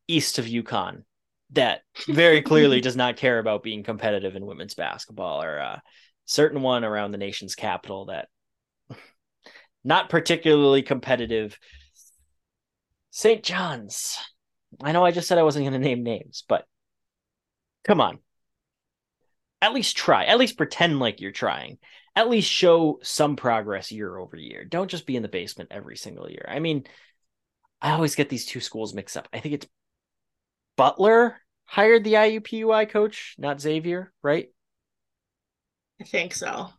east 0.10 0.40
of 0.40 0.46
UConn 0.46 1.04
that 1.52 1.84
very 2.10 2.42
clearly 2.42 2.82
does 2.82 2.98
not 2.98 3.16
care 3.16 3.40
about 3.40 3.64
being 3.64 3.84
competitive 3.84 4.36
in 4.36 4.46
women's 4.46 4.76
basketball 4.76 5.42
or 5.42 5.56
a 5.56 5.82
certain 6.26 6.62
one 6.62 6.84
around 6.84 7.12
the 7.12 7.18
nation's 7.18 7.56
capital 7.56 8.08
that 8.08 8.28
not 9.86 10.10
particularly 10.10 10.82
competitive. 10.82 11.58
St. 13.12 13.42
John's. 13.42 14.18
I 14.84 14.92
know 14.92 15.06
I 15.06 15.12
just 15.12 15.28
said 15.28 15.38
I 15.38 15.44
wasn't 15.44 15.66
going 15.66 15.74
to 15.74 15.80
name 15.80 16.04
names, 16.04 16.44
but 16.48 16.66
come 17.84 18.02
on. 18.02 18.20
At 19.62 19.74
least 19.74 19.96
try. 19.96 20.26
At 20.26 20.40
least 20.40 20.58
pretend 20.58 21.00
like 21.00 21.22
you're 21.22 21.32
trying. 21.32 21.78
At 22.16 22.30
least 22.30 22.50
show 22.50 23.00
some 23.04 23.36
progress 23.36 23.92
year 23.92 24.18
over 24.18 24.36
year. 24.36 24.66
Don't 24.66 24.90
just 24.90 25.06
be 25.06 25.16
in 25.16 25.22
the 25.22 25.30
basement 25.30 25.72
every 25.72 25.96
single 25.96 26.30
year. 26.30 26.46
I 26.48 26.60
mean, 26.60 26.86
I 27.82 27.92
always 27.92 28.16
get 28.16 28.30
these 28.30 28.46
two 28.46 28.60
schools 28.60 28.94
mixed 28.94 29.18
up. 29.18 29.28
I 29.32 29.40
think 29.40 29.56
it's 29.56 29.68
Butler 30.78 31.38
hired 31.66 32.04
the 32.04 32.14
IUPUI 32.14 32.90
coach, 32.90 33.36
not 33.38 33.62
Xavier, 33.62 34.12
right? 34.24 34.50
I 36.00 36.04
think 36.04 36.34
so. 36.34 36.70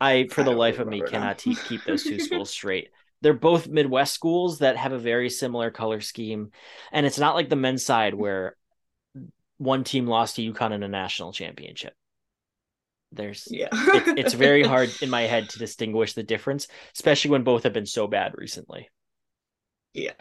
I, 0.00 0.28
for 0.28 0.42
the 0.44 0.50
life 0.50 0.78
of 0.78 0.88
me, 0.88 1.02
cannot 1.02 1.38
keep 1.38 1.84
those 1.84 2.04
two 2.04 2.18
schools 2.18 2.50
straight. 2.50 2.90
They're 3.20 3.34
both 3.34 3.68
Midwest 3.68 4.14
schools 4.14 4.60
that 4.60 4.76
have 4.76 4.92
a 4.92 4.98
very 4.98 5.30
similar 5.30 5.70
color 5.70 6.00
scheme, 6.00 6.52
and 6.92 7.04
it's 7.04 7.18
not 7.18 7.34
like 7.34 7.48
the 7.48 7.56
men's 7.56 7.84
side 7.84 8.14
where 8.14 8.56
one 9.58 9.84
team 9.84 10.06
lost 10.06 10.36
to 10.36 10.52
UConn 10.52 10.72
in 10.72 10.82
a 10.82 10.88
national 10.88 11.32
championship. 11.32 11.94
There's 13.10 13.48
yeah, 13.50 13.68
it, 13.72 14.18
it's 14.18 14.34
very 14.34 14.62
hard 14.66 14.90
in 15.02 15.10
my 15.10 15.22
head 15.22 15.48
to 15.50 15.58
distinguish 15.58 16.14
the 16.14 16.22
difference, 16.22 16.68
especially 16.94 17.30
when 17.32 17.42
both 17.42 17.64
have 17.64 17.72
been 17.72 17.86
so 17.86 18.06
bad 18.06 18.34
recently. 18.36 18.88
Yeah, 19.94 20.12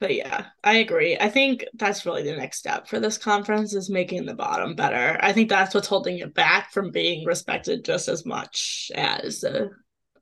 but 0.00 0.14
yeah, 0.14 0.46
I 0.62 0.76
agree. 0.76 1.16
I 1.18 1.28
think 1.28 1.64
that's 1.74 2.06
really 2.06 2.22
the 2.22 2.36
next 2.36 2.58
step 2.58 2.86
for 2.86 3.00
this 3.00 3.18
conference 3.18 3.74
is 3.74 3.90
making 3.90 4.26
the 4.26 4.34
bottom 4.34 4.76
better. 4.76 5.18
I 5.20 5.32
think 5.32 5.48
that's 5.48 5.74
what's 5.74 5.88
holding 5.88 6.18
it 6.18 6.34
back 6.34 6.70
from 6.72 6.92
being 6.92 7.26
respected 7.26 7.84
just 7.84 8.06
as 8.06 8.24
much 8.24 8.92
as 8.94 9.42
a, 9.42 9.70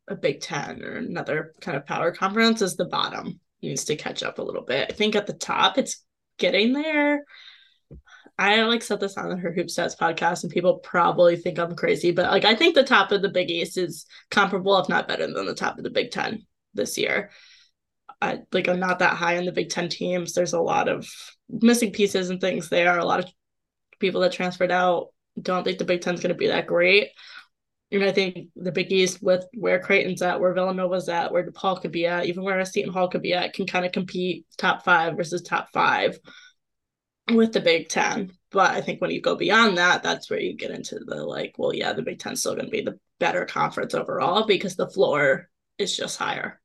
a 0.09 0.15
Big 0.15 0.41
Ten 0.41 0.83
or 0.83 0.97
another 0.97 1.55
kind 1.61 1.77
of 1.77 1.87
power 1.87 2.13
conference 2.13 2.63
is 2.63 2.77
the 2.77 2.85
bottom 2.85 3.41
needs 3.63 3.85
to 3.85 3.97
catch 3.97 4.23
up 4.23 4.39
a 4.39 4.43
little 4.43 4.63
bit. 4.63 4.91
I 4.91 4.95
think 4.95 5.17
at 5.17 5.27
the 5.27 5.33
top 5.33 5.79
it's 5.79 6.05
getting 6.39 6.73
there. 6.73 7.25
I 8.39 8.63
like 8.65 8.83
said 8.83 9.01
this 9.01 9.17
on 9.17 9.39
her 9.39 9.53
Hoop 9.53 9.69
Stats 9.69 9.97
podcast, 9.97 10.43
and 10.43 10.53
people 10.53 10.79
probably 10.79 11.37
think 11.37 11.59
I'm 11.59 11.75
crazy, 11.75 12.11
but 12.11 12.31
like 12.31 12.45
I 12.45 12.55
think 12.55 12.75
the 12.75 12.85
top 12.85 13.11
of 13.11 13.23
the 13.23 13.31
Big 13.31 13.51
East 13.51 13.79
is 13.79 14.07
comparable, 14.31 14.79
if 14.79 14.89
not 14.89 15.09
better, 15.09 15.27
than 15.27 15.47
the 15.47 15.55
top 15.55 15.79
of 15.79 15.85
the 15.85 15.91
Big 15.91 16.11
Ten 16.11 16.45
this 16.75 16.99
year. 16.99 17.31
I 18.21 18.41
like 18.53 18.69
I'm 18.69 18.81
not 18.81 18.99
that 18.99 19.15
high 19.15 19.39
on 19.39 19.47
the 19.47 19.53
Big 19.53 19.71
Ten 19.71 19.89
teams. 19.89 20.35
There's 20.35 20.53
a 20.53 20.61
lot 20.61 20.89
of 20.89 21.09
missing 21.49 21.93
pieces 21.93 22.29
and 22.29 22.41
things 22.41 22.69
there. 22.69 22.99
A 22.99 23.05
lot 23.05 23.21
of 23.21 23.31
people 23.99 24.21
that 24.21 24.33
transferred 24.33 24.73
out. 24.73 25.09
Don't 25.41 25.65
think 25.65 25.79
the 25.79 25.85
Big 25.85 26.03
Ten's 26.03 26.21
going 26.21 26.33
to 26.33 26.39
be 26.39 26.49
that 26.49 26.67
great. 26.67 27.11
And 27.93 28.03
I 28.03 28.11
think 28.11 28.49
the 28.57 28.73
Big 28.73 28.91
East, 28.91 29.23
with 29.23 29.45
where 29.55 29.79
Creighton's 29.79 30.21
at, 30.21 30.41
where 30.41 30.53
Villanova's 30.53 31.09
at, 31.09 31.33
where 31.33 31.49
DePaul 31.49 31.81
could 31.81 31.93
be 31.93 32.07
at, 32.07 32.27
even 32.27 32.43
where 32.43 32.65
Seton 32.65 32.93
Hall 32.93 33.09
could 33.09 33.23
be 33.23 33.33
at, 33.33 33.53
can 33.53 33.67
kind 33.67 33.87
of 33.87 33.93
compete 33.93 34.45
top 34.59 34.85
five 34.85 35.17
versus 35.17 35.43
top 35.43 35.69
five 35.73 36.19
with 37.31 37.53
the 37.53 37.61
Big 37.61 37.89
Ten. 37.89 38.33
But 38.51 38.73
I 38.73 38.81
think 38.81 39.01
when 39.01 39.11
you 39.11 39.21
go 39.21 39.37
beyond 39.37 39.79
that, 39.79 40.03
that's 40.03 40.29
where 40.29 40.41
you 40.41 40.57
get 40.57 40.73
into 40.73 40.99
the 40.99 41.25
like, 41.25 41.55
well, 41.59 41.73
yeah, 41.73 41.93
the 41.93 42.03
Big 42.03 42.19
Ten's 42.19 42.41
still 42.41 42.55
going 42.55 42.67
to 42.67 42.71
be 42.71 42.83
the 42.83 42.99
better 43.21 43.45
conference 43.45 43.95
overall 43.95 44.47
because 44.47 44.75
the 44.75 44.91
floor 44.91 45.49
is 45.79 45.97
just 45.97 46.19
higher. 46.19 46.61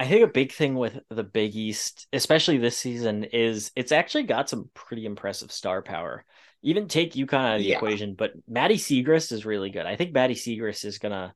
I 0.00 0.06
think 0.06 0.24
a 0.24 0.32
big 0.32 0.50
thing 0.50 0.76
with 0.76 0.98
the 1.10 1.22
Big 1.22 1.54
East, 1.54 2.08
especially 2.12 2.56
this 2.56 2.78
season, 2.78 3.24
is 3.24 3.70
it's 3.76 3.92
actually 3.92 4.22
got 4.22 4.48
some 4.48 4.70
pretty 4.72 5.04
impressive 5.04 5.52
star 5.52 5.82
power. 5.82 6.24
Even 6.62 6.88
take 6.88 7.14
UConn 7.14 7.34
out 7.34 7.56
of 7.56 7.60
the 7.60 7.68
yeah. 7.68 7.76
equation, 7.76 8.14
but 8.14 8.32
Maddy 8.46 8.76
Siegrist 8.76 9.32
is 9.32 9.46
really 9.46 9.70
good. 9.70 9.86
I 9.86 9.96
think 9.96 10.12
Maddy 10.12 10.34
Siegrist 10.34 10.84
is 10.84 10.98
gonna. 10.98 11.34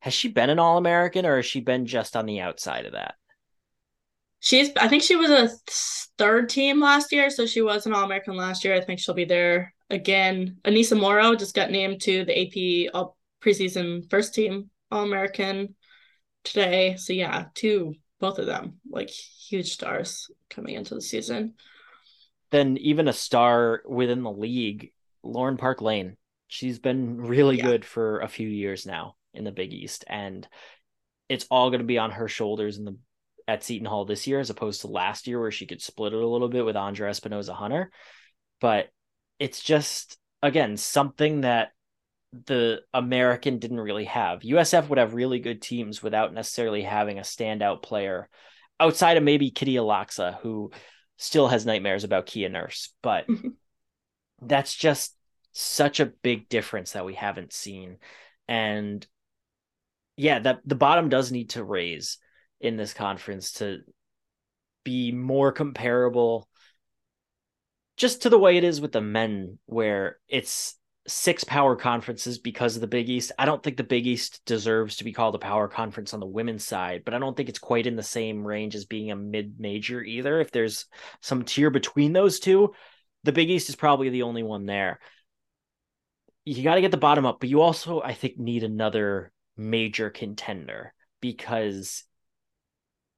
Has 0.00 0.14
she 0.14 0.28
been 0.28 0.50
an 0.50 0.58
All 0.58 0.78
American 0.78 1.26
or 1.26 1.36
has 1.36 1.46
she 1.46 1.60
been 1.60 1.86
just 1.86 2.16
on 2.16 2.26
the 2.26 2.40
outside 2.40 2.86
of 2.86 2.92
that? 2.92 3.14
She's. 4.40 4.70
I 4.76 4.88
think 4.88 5.02
she 5.02 5.16
was 5.16 5.30
a 5.30 5.48
third 6.18 6.48
team 6.48 6.80
last 6.80 7.12
year, 7.12 7.30
so 7.30 7.46
she 7.46 7.62
was 7.62 7.86
an 7.86 7.94
All 7.94 8.04
American 8.04 8.36
last 8.36 8.64
year. 8.64 8.74
I 8.74 8.80
think 8.80 9.00
she'll 9.00 9.14
be 9.14 9.24
there 9.24 9.74
again. 9.90 10.58
Aneesah 10.64 11.00
Morrow 11.00 11.34
just 11.34 11.54
got 11.54 11.70
named 11.70 12.02
to 12.02 12.24
the 12.24 12.86
AP 12.86 12.94
All 12.94 13.16
Preseason 13.42 14.08
First 14.10 14.34
Team 14.34 14.70
All 14.90 15.02
American 15.04 15.74
today. 16.44 16.96
So 16.96 17.12
yeah, 17.12 17.46
two 17.54 17.94
both 18.20 18.38
of 18.38 18.46
them 18.46 18.80
like 18.90 19.10
huge 19.10 19.72
stars 19.72 20.30
coming 20.50 20.74
into 20.74 20.94
the 20.94 21.00
season. 21.00 21.54
Then 22.50 22.76
even 22.78 23.08
a 23.08 23.12
star 23.12 23.82
within 23.86 24.22
the 24.22 24.32
league, 24.32 24.92
Lauren 25.22 25.56
Park-Lane. 25.56 26.16
She's 26.46 26.78
been 26.78 27.18
really 27.20 27.58
yeah. 27.58 27.64
good 27.64 27.84
for 27.84 28.20
a 28.20 28.28
few 28.28 28.48
years 28.48 28.86
now 28.86 29.16
in 29.34 29.44
the 29.44 29.52
Big 29.52 29.72
East, 29.72 30.04
and 30.08 30.48
it's 31.28 31.46
all 31.50 31.68
going 31.68 31.80
to 31.80 31.86
be 31.86 31.98
on 31.98 32.10
her 32.12 32.26
shoulders 32.28 32.78
in 32.78 32.84
the 32.84 32.96
at 33.46 33.64
Seton 33.64 33.86
Hall 33.86 34.04
this 34.04 34.26
year, 34.26 34.40
as 34.40 34.50
opposed 34.50 34.82
to 34.82 34.88
last 34.88 35.26
year 35.26 35.40
where 35.40 35.50
she 35.50 35.66
could 35.66 35.82
split 35.82 36.12
it 36.12 36.20
a 36.20 36.26
little 36.26 36.48
bit 36.48 36.64
with 36.64 36.76
Andra 36.76 37.10
Espinoza 37.10 37.54
Hunter. 37.54 37.90
But 38.60 38.88
it's 39.38 39.62
just 39.62 40.18
again 40.42 40.76
something 40.76 41.42
that 41.42 41.70
the 42.46 42.80
American 42.92 43.58
didn't 43.58 43.80
really 43.80 44.04
have. 44.04 44.40
USF 44.40 44.88
would 44.88 44.98
have 44.98 45.14
really 45.14 45.38
good 45.38 45.62
teams 45.62 46.02
without 46.02 46.34
necessarily 46.34 46.82
having 46.82 47.18
a 47.18 47.22
standout 47.22 47.82
player 47.82 48.28
outside 48.78 49.16
of 49.16 49.22
maybe 49.22 49.50
Kitija 49.50 49.80
Laksa, 49.80 50.38
who 50.40 50.70
still 51.18 51.48
has 51.48 51.66
nightmares 51.66 52.04
about 52.04 52.26
Kia 52.26 52.48
Nurse. 52.48 52.94
But 53.02 53.28
mm-hmm. 53.28 53.48
that's 54.40 54.74
just 54.74 55.14
such 55.52 56.00
a 56.00 56.06
big 56.06 56.48
difference 56.48 56.92
that 56.92 57.04
we 57.04 57.14
haven't 57.14 57.52
seen. 57.52 57.98
And 58.46 59.06
yeah, 60.16 60.38
that 60.38 60.60
the 60.64 60.74
bottom 60.74 61.10
does 61.10 61.30
need 61.30 61.50
to 61.50 61.64
raise 61.64 62.18
in 62.60 62.76
this 62.76 62.94
conference 62.94 63.52
to 63.54 63.80
be 64.84 65.12
more 65.12 65.52
comparable 65.52 66.48
just 67.96 68.22
to 68.22 68.30
the 68.30 68.38
way 68.38 68.56
it 68.56 68.64
is 68.64 68.80
with 68.80 68.92
the 68.92 69.00
men 69.00 69.58
where 69.66 70.18
it's 70.28 70.77
six 71.08 71.42
power 71.42 71.74
conferences 71.74 72.38
because 72.38 72.76
of 72.76 72.80
the 72.80 72.86
Big 72.86 73.08
East. 73.08 73.32
I 73.38 73.46
don't 73.46 73.62
think 73.62 73.76
the 73.76 73.82
Big 73.82 74.06
East 74.06 74.42
deserves 74.44 74.96
to 74.96 75.04
be 75.04 75.12
called 75.12 75.34
a 75.34 75.38
power 75.38 75.66
conference 75.66 76.14
on 76.14 76.20
the 76.20 76.26
women's 76.26 76.64
side, 76.64 77.02
but 77.04 77.14
I 77.14 77.18
don't 77.18 77.36
think 77.36 77.48
it's 77.48 77.58
quite 77.58 77.86
in 77.86 77.96
the 77.96 78.02
same 78.02 78.46
range 78.46 78.74
as 78.74 78.84
being 78.84 79.10
a 79.10 79.16
mid 79.16 79.58
major 79.58 80.02
either. 80.02 80.40
If 80.40 80.50
there's 80.50 80.86
some 81.20 81.44
tier 81.44 81.70
between 81.70 82.12
those 82.12 82.40
two, 82.40 82.74
the 83.24 83.32
Big 83.32 83.50
East 83.50 83.68
is 83.68 83.76
probably 83.76 84.10
the 84.10 84.22
only 84.22 84.42
one 84.42 84.66
there. 84.66 85.00
You 86.44 86.62
got 86.62 86.76
to 86.76 86.80
get 86.80 86.90
the 86.90 86.96
bottom 86.96 87.26
up, 87.26 87.40
but 87.40 87.48
you 87.48 87.60
also, 87.60 88.00
I 88.00 88.14
think, 88.14 88.38
need 88.38 88.62
another 88.62 89.32
major 89.56 90.10
contender 90.10 90.94
because 91.20 92.04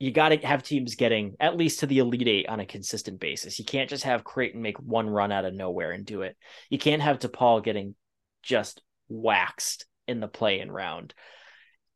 you 0.01 0.11
got 0.11 0.31
to 0.31 0.39
have 0.39 0.63
teams 0.63 0.95
getting 0.95 1.37
at 1.39 1.59
least 1.59 1.81
to 1.81 1.87
the 1.87 1.99
elite 1.99 2.27
eight 2.27 2.49
on 2.49 2.59
a 2.59 2.67
consistent 2.67 3.21
basis. 3.21 3.59
You 3.59 3.67
can't 3.67 3.91
just 3.91 4.05
have 4.05 4.25
Creighton 4.25 4.63
make 4.63 4.79
one 4.79 5.09
run 5.09 5.31
out 5.31 5.45
of 5.45 5.53
nowhere 5.53 5.93
and 5.93 6.07
do 6.07 6.23
it. 6.23 6.39
You 6.71 6.79
can't 6.79 7.03
have 7.03 7.19
DePaul 7.19 7.63
getting 7.63 7.95
just 8.43 8.81
waxed 9.11 9.85
in 10.09 10.21
the 10.21 10.27
play 10.27 10.61
in 10.61 10.73
round. 10.73 11.13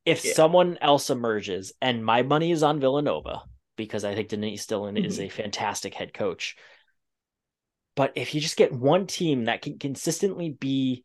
If 0.04 0.22
yeah. 0.22 0.34
someone 0.34 0.76
else 0.82 1.08
emerges, 1.08 1.72
and 1.80 2.04
my 2.04 2.22
money 2.22 2.52
is 2.52 2.62
on 2.62 2.78
Villanova 2.78 3.42
because 3.74 4.04
I 4.04 4.14
think 4.14 4.28
Denise 4.28 4.66
Dillon 4.66 4.96
mm-hmm. 4.96 5.06
is 5.06 5.18
a 5.18 5.30
fantastic 5.30 5.94
head 5.94 6.12
coach. 6.12 6.56
But 7.96 8.12
if 8.16 8.34
you 8.34 8.40
just 8.42 8.58
get 8.58 8.70
one 8.70 9.06
team 9.06 9.44
that 9.44 9.62
can 9.62 9.78
consistently 9.78 10.50
be 10.50 11.04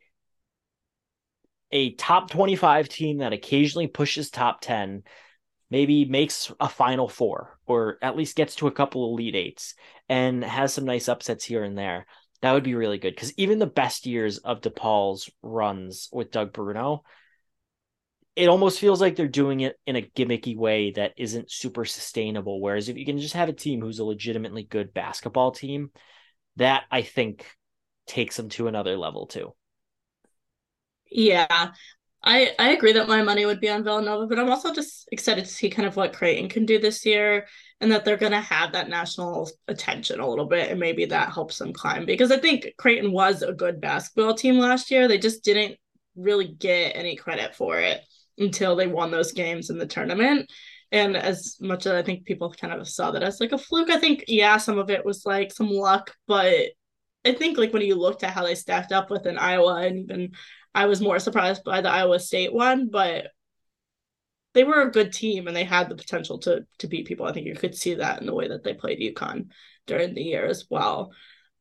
a 1.72 1.94
top 1.94 2.30
25 2.30 2.90
team 2.90 3.20
that 3.20 3.32
occasionally 3.32 3.88
pushes 3.88 4.30
top 4.30 4.60
10 4.60 5.04
maybe 5.70 6.06
makes 6.06 6.52
a 6.60 6.68
final 6.70 7.08
four 7.08 7.60
or 7.66 7.98
at 8.02 8.18
least 8.18 8.36
gets 8.36 8.56
to 8.56 8.68
a 8.68 8.72
couple 8.72 9.06
of 9.06 9.12
elite 9.12 9.36
eights 9.36 9.76
and 10.08 10.44
has 10.44 10.74
some 10.74 10.86
nice 10.86 11.08
upsets 11.08 11.46
here 11.46 11.64
and 11.64 11.78
there. 11.78 12.06
That 12.42 12.54
would 12.54 12.64
be 12.64 12.76
really 12.76 12.98
good 12.98 13.14
because 13.14 13.34
even 13.38 13.60
the 13.60 13.66
best 13.66 14.06
years 14.06 14.38
of 14.40 14.62
DePaul's 14.62 15.30
runs 15.42 16.10
with 16.12 16.32
Doug 16.32 16.54
Bruno, 16.54 17.04
it 18.36 18.48
almost 18.48 18.80
feels 18.80 19.02
like 19.02 19.16
they're 19.16 19.28
doing 19.28 19.60
it 19.60 19.78
in 19.86 19.98
a 19.98 20.02
gimmicky 20.02 20.56
way 20.56 20.92
that 20.92 21.14
isn't 21.18 21.52
super 21.52 21.84
sustainable. 21.84 22.62
Whereas 22.62 22.88
if 22.88 22.98
you 22.98 23.06
can 23.06 23.20
just 23.20 23.34
have 23.34 23.50
a 23.50 23.54
team 23.54 23.82
who's 23.82 24.00
a 24.00 24.06
legitimately 24.06 24.64
good 24.64 24.94
basketball 24.94 25.52
team, 25.52 25.92
that 26.56 26.84
I 26.90 27.02
think 27.02 27.46
takes 28.08 28.38
them 28.38 28.50
to 28.50 28.68
another 28.68 28.98
level 28.98 29.28
too. 29.28 29.54
Yeah, 31.12 31.74
I 32.24 32.54
I 32.60 32.72
agree 32.72 32.94
that 32.94 33.08
my 33.08 33.22
money 33.22 33.46
would 33.46 33.62
be 33.62 33.70
on 33.70 33.84
Villanova, 33.84 34.28
but 34.28 34.40
I'm 34.40 34.50
also 34.50 34.74
just 34.74 35.08
excited 35.12 35.46
to 35.46 35.52
see 35.52 35.70
kind 35.70 35.88
of 35.88 35.96
what 35.96 36.14
Creighton 36.14 36.50
can 36.50 36.66
do 36.66 36.78
this 36.80 37.06
year 37.06 37.48
and 37.80 37.92
that 37.92 38.04
they're 38.04 38.18
going 38.18 38.34
to 38.34 38.42
have 38.42 38.74
that 38.74 38.90
national 38.90 39.50
attention 39.68 40.20
a 40.20 40.28
little 40.28 40.46
bit 40.46 40.70
and 40.70 40.80
maybe 40.80 41.06
that 41.06 41.32
helps 41.34 41.58
them 41.58 41.72
climb 41.72 42.06
because 42.06 42.32
I 42.32 42.38
think 42.38 42.74
Creighton 42.78 43.12
was 43.14 43.42
a 43.42 43.54
good 43.54 43.80
basketball 43.80 44.34
team 44.34 44.60
last 44.60 44.92
year. 44.92 45.08
They 45.08 45.18
just 45.18 45.44
didn't 45.44 45.78
really 46.16 46.48
get 46.48 46.96
any 46.96 47.16
credit 47.16 47.56
for 47.56 47.80
it 47.80 48.02
until 48.38 48.76
they 48.76 48.88
won 48.88 49.12
those 49.12 49.32
games 49.32 49.70
in 49.70 49.78
the 49.78 49.88
tournament. 49.88 50.52
And 50.92 51.16
as 51.16 51.58
much 51.62 51.86
as 51.86 51.94
I 51.94 52.02
think 52.02 52.26
people 52.26 52.52
kind 52.52 52.74
of 52.74 52.88
saw 52.88 53.12
that 53.12 53.24
as 53.24 53.40
like 53.40 53.52
a 53.54 53.58
fluke, 53.58 53.90
I 53.90 53.98
think 53.98 54.26
yeah, 54.28 54.58
some 54.58 54.78
of 54.78 54.90
it 54.90 55.06
was 55.06 55.26
like 55.26 55.54
some 55.54 55.70
luck, 55.70 56.14
but 56.28 56.70
I 57.26 57.34
think 57.34 57.58
like 57.58 57.74
when 57.74 57.82
you 57.82 57.96
looked 57.96 58.24
at 58.24 58.34
how 58.34 58.44
they 58.44 58.56
stacked 58.56 58.92
up 58.92 59.10
with 59.10 59.26
an 59.26 59.38
Iowa 59.38 59.82
and 59.82 60.00
even 60.00 60.32
I 60.80 60.86
was 60.86 61.02
more 61.02 61.20
surprised 61.20 61.66
by 61.66 61.82
the 61.82 61.90
Iowa 61.90 62.22
State 62.22 62.54
one, 62.54 62.88
but 62.90 63.32
they 64.54 64.64
were 64.64 64.82
a 64.82 64.92
good 64.92 65.12
team 65.12 65.48
and 65.48 65.56
they 65.56 65.66
had 65.66 65.90
the 65.90 65.96
potential 65.96 66.40
to 66.40 66.66
to 66.78 66.88
beat 66.88 67.06
people. 67.06 67.26
I 67.26 67.34
think 67.34 67.48
you 67.48 67.54
could 67.54 67.76
see 67.76 67.96
that 67.96 68.22
in 68.22 68.26
the 68.26 68.34
way 68.34 68.48
that 68.48 68.64
they 68.64 68.74
played 68.74 69.00
UConn 69.00 69.50
during 69.88 70.14
the 70.14 70.24
year 70.24 70.46
as 70.46 70.68
well. 70.70 71.12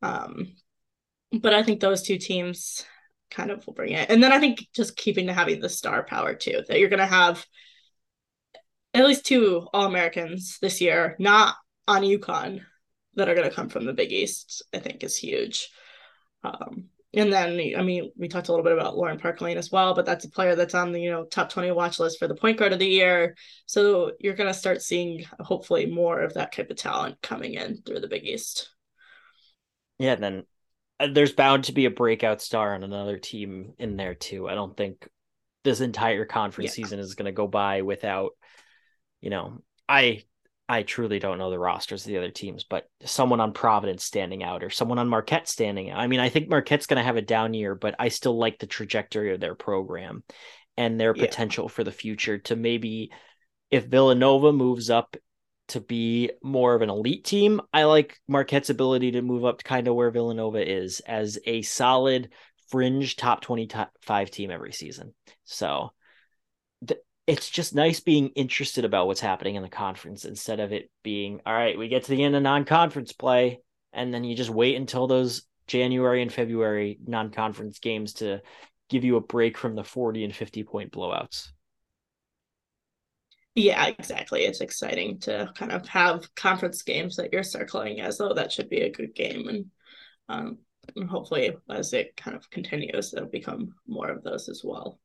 Um, 0.02 0.54
but 1.32 1.52
I 1.52 1.64
think 1.64 1.80
those 1.80 2.02
two 2.02 2.16
teams 2.16 2.86
kind 3.28 3.50
of 3.50 3.66
will 3.66 3.74
bring 3.74 3.92
it. 3.92 4.08
And 4.08 4.22
then 4.22 4.32
I 4.32 4.38
think 4.38 4.64
just 4.72 4.96
keeping 4.96 5.26
to 5.26 5.32
having 5.32 5.60
the 5.60 5.68
star 5.68 6.04
power 6.04 6.34
too, 6.34 6.62
that 6.68 6.78
you're 6.78 6.88
going 6.88 6.98
to 7.00 7.06
have 7.06 7.44
at 8.94 9.04
least 9.04 9.26
two 9.26 9.66
All 9.74 9.86
Americans 9.86 10.58
this 10.62 10.80
year, 10.80 11.16
not 11.18 11.56
on 11.88 12.02
UConn, 12.02 12.60
that 13.16 13.28
are 13.28 13.34
going 13.34 13.50
to 13.50 13.54
come 13.54 13.68
from 13.68 13.84
the 13.84 13.92
Big 13.92 14.12
East, 14.12 14.62
I 14.72 14.78
think 14.78 15.02
is 15.02 15.16
huge. 15.16 15.70
Um, 16.44 16.90
and 17.18 17.32
then 17.32 17.60
I 17.76 17.82
mean, 17.82 18.12
we 18.16 18.28
talked 18.28 18.46
a 18.46 18.52
little 18.52 18.64
bit 18.64 18.72
about 18.72 18.96
Lauren 18.96 19.18
Park 19.18 19.40
Lane 19.40 19.58
as 19.58 19.72
well, 19.72 19.92
but 19.92 20.06
that's 20.06 20.24
a 20.24 20.30
player 20.30 20.54
that's 20.54 20.74
on 20.74 20.92
the 20.92 21.00
you 21.00 21.10
know 21.10 21.24
top 21.24 21.50
20 21.50 21.72
watch 21.72 21.98
list 21.98 22.18
for 22.18 22.28
the 22.28 22.34
point 22.34 22.58
guard 22.58 22.72
of 22.72 22.78
the 22.78 22.86
year. 22.86 23.34
So 23.66 24.12
you're 24.20 24.36
gonna 24.36 24.54
start 24.54 24.82
seeing 24.82 25.24
hopefully 25.40 25.86
more 25.86 26.20
of 26.20 26.34
that 26.34 26.52
type 26.52 26.70
of 26.70 26.76
talent 26.76 27.20
coming 27.20 27.54
in 27.54 27.82
through 27.82 28.00
the 28.00 28.08
Big 28.08 28.24
East. 28.24 28.70
Yeah, 29.98 30.14
then 30.14 30.44
uh, 31.00 31.08
there's 31.12 31.32
bound 31.32 31.64
to 31.64 31.72
be 31.72 31.86
a 31.86 31.90
breakout 31.90 32.40
star 32.40 32.74
on 32.74 32.84
another 32.84 33.18
team 33.18 33.72
in 33.78 33.96
there 33.96 34.14
too. 34.14 34.48
I 34.48 34.54
don't 34.54 34.76
think 34.76 35.08
this 35.64 35.80
entire 35.80 36.24
conference 36.24 36.78
yeah. 36.78 36.84
season 36.84 37.00
is 37.00 37.16
gonna 37.16 37.32
go 37.32 37.48
by 37.48 37.82
without, 37.82 38.30
you 39.20 39.30
know, 39.30 39.58
I 39.88 40.22
I 40.68 40.82
truly 40.82 41.18
don't 41.18 41.38
know 41.38 41.50
the 41.50 41.58
rosters 41.58 42.04
of 42.04 42.08
the 42.08 42.18
other 42.18 42.30
teams, 42.30 42.64
but 42.64 42.88
someone 43.04 43.40
on 43.40 43.52
Providence 43.52 44.04
standing 44.04 44.42
out 44.42 44.62
or 44.62 44.68
someone 44.68 44.98
on 44.98 45.08
Marquette 45.08 45.48
standing 45.48 45.90
out. 45.90 45.98
I 45.98 46.06
mean, 46.06 46.20
I 46.20 46.28
think 46.28 46.48
Marquette's 46.48 46.86
going 46.86 46.98
to 46.98 47.04
have 47.04 47.16
a 47.16 47.22
down 47.22 47.54
year, 47.54 47.74
but 47.74 47.94
I 47.98 48.08
still 48.08 48.36
like 48.36 48.58
the 48.58 48.66
trajectory 48.66 49.32
of 49.32 49.40
their 49.40 49.54
program 49.54 50.22
and 50.76 51.00
their 51.00 51.14
yeah. 51.16 51.24
potential 51.24 51.68
for 51.68 51.84
the 51.84 51.92
future 51.92 52.38
to 52.38 52.56
maybe, 52.56 53.10
if 53.70 53.86
Villanova 53.86 54.52
moves 54.52 54.90
up 54.90 55.16
to 55.68 55.80
be 55.80 56.30
more 56.42 56.74
of 56.74 56.82
an 56.82 56.90
elite 56.90 57.24
team, 57.24 57.62
I 57.72 57.84
like 57.84 58.18
Marquette's 58.28 58.70
ability 58.70 59.12
to 59.12 59.22
move 59.22 59.46
up 59.46 59.58
to 59.58 59.64
kind 59.64 59.88
of 59.88 59.94
where 59.94 60.10
Villanova 60.10 60.70
is 60.70 61.00
as 61.00 61.38
a 61.46 61.62
solid 61.62 62.30
fringe 62.70 63.16
top 63.16 63.40
25 63.40 64.30
team 64.30 64.50
every 64.50 64.72
season. 64.72 65.14
So 65.44 65.92
it's 67.28 67.48
just 67.48 67.74
nice 67.74 68.00
being 68.00 68.30
interested 68.30 68.84
about 68.84 69.06
what's 69.06 69.20
happening 69.20 69.54
in 69.54 69.62
the 69.62 69.68
conference 69.68 70.24
instead 70.24 70.58
of 70.58 70.72
it 70.72 70.90
being 71.04 71.40
all 71.46 71.52
right 71.52 71.78
we 71.78 71.88
get 71.88 72.04
to 72.04 72.10
the 72.10 72.24
end 72.24 72.34
of 72.34 72.42
non-conference 72.42 73.12
play 73.12 73.60
and 73.92 74.12
then 74.12 74.24
you 74.24 74.34
just 74.34 74.50
wait 74.50 74.76
until 74.76 75.06
those 75.06 75.42
january 75.66 76.22
and 76.22 76.32
february 76.32 76.98
non-conference 77.06 77.78
games 77.78 78.14
to 78.14 78.40
give 78.88 79.04
you 79.04 79.16
a 79.16 79.20
break 79.20 79.56
from 79.56 79.74
the 79.74 79.84
40 79.84 80.24
and 80.24 80.34
50 80.34 80.64
point 80.64 80.92
blowouts. 80.92 81.48
Yeah 83.54 83.86
exactly. 83.86 84.44
It's 84.44 84.60
exciting 84.60 85.18
to 85.20 85.50
kind 85.54 85.72
of 85.72 85.86
have 85.88 86.32
conference 86.34 86.82
games 86.82 87.16
that 87.16 87.32
you're 87.32 87.42
circling 87.42 88.00
as 88.00 88.18
though 88.18 88.34
that 88.34 88.52
should 88.52 88.68
be 88.68 88.82
a 88.82 88.92
good 88.92 89.14
game 89.14 89.48
and 89.48 89.66
um 90.28 90.58
hopefully 91.08 91.54
as 91.68 91.92
it 91.92 92.16
kind 92.16 92.36
of 92.36 92.48
continues 92.50 93.12
it'll 93.12 93.28
become 93.28 93.74
more 93.86 94.08
of 94.08 94.22
those 94.22 94.48
as 94.48 94.62
well 94.64 94.98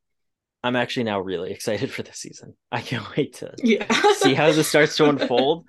I'm 0.64 0.76
actually 0.76 1.04
now 1.04 1.20
really 1.20 1.50
excited 1.52 1.92
for 1.92 2.02
the 2.02 2.12
season. 2.12 2.56
I 2.72 2.80
can't 2.80 3.16
wait 3.16 3.34
to 3.34 3.54
yeah. 3.58 3.86
see 4.14 4.34
how 4.34 4.50
this 4.50 4.68
starts 4.68 4.96
to 4.96 5.04
unfold 5.08 5.66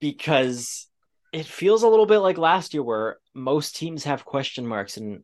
because 0.00 0.88
it 1.32 1.46
feels 1.46 1.82
a 1.82 1.88
little 1.88 2.06
bit 2.06 2.18
like 2.18 2.36
last 2.36 2.74
year 2.74 2.82
where 2.82 3.18
most 3.34 3.76
teams 3.76 4.04
have 4.04 4.24
question 4.24 4.66
marks 4.66 4.96
and 4.96 5.22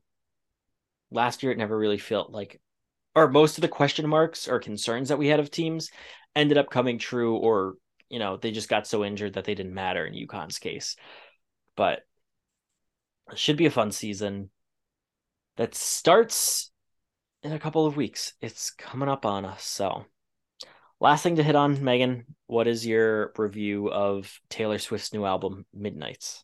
last 1.10 1.42
year 1.42 1.52
it 1.52 1.58
never 1.58 1.76
really 1.76 1.98
felt 1.98 2.30
like 2.30 2.60
or 3.14 3.30
most 3.30 3.58
of 3.58 3.62
the 3.62 3.68
question 3.68 4.08
marks 4.08 4.48
or 4.48 4.58
concerns 4.58 5.08
that 5.08 5.18
we 5.18 5.28
had 5.28 5.40
of 5.40 5.50
teams 5.50 5.90
ended 6.34 6.58
up 6.58 6.70
coming 6.70 6.98
true 6.98 7.36
or 7.36 7.74
you 8.08 8.18
know 8.18 8.36
they 8.36 8.50
just 8.50 8.68
got 8.68 8.86
so 8.86 9.04
injured 9.04 9.34
that 9.34 9.44
they 9.44 9.54
didn't 9.54 9.74
matter 9.74 10.06
in 10.06 10.14
UConn's 10.14 10.58
case. 10.58 10.96
But 11.76 12.00
it 13.30 13.38
should 13.38 13.56
be 13.56 13.66
a 13.66 13.70
fun 13.70 13.90
season 13.90 14.50
that 15.56 15.74
starts 15.74 16.70
in 17.44 17.52
a 17.52 17.58
couple 17.58 17.86
of 17.86 17.96
weeks. 17.96 18.32
It's 18.40 18.70
coming 18.70 19.08
up 19.08 19.24
on 19.24 19.44
us. 19.44 19.62
So 19.64 20.06
last 21.00 21.22
thing 21.22 21.36
to 21.36 21.42
hit 21.42 21.54
on, 21.54 21.84
Megan, 21.84 22.24
what 22.46 22.66
is 22.66 22.86
your 22.86 23.32
review 23.36 23.90
of 23.90 24.40
Taylor 24.48 24.78
Swift's 24.78 25.12
new 25.12 25.24
album, 25.24 25.66
Midnights? 25.72 26.42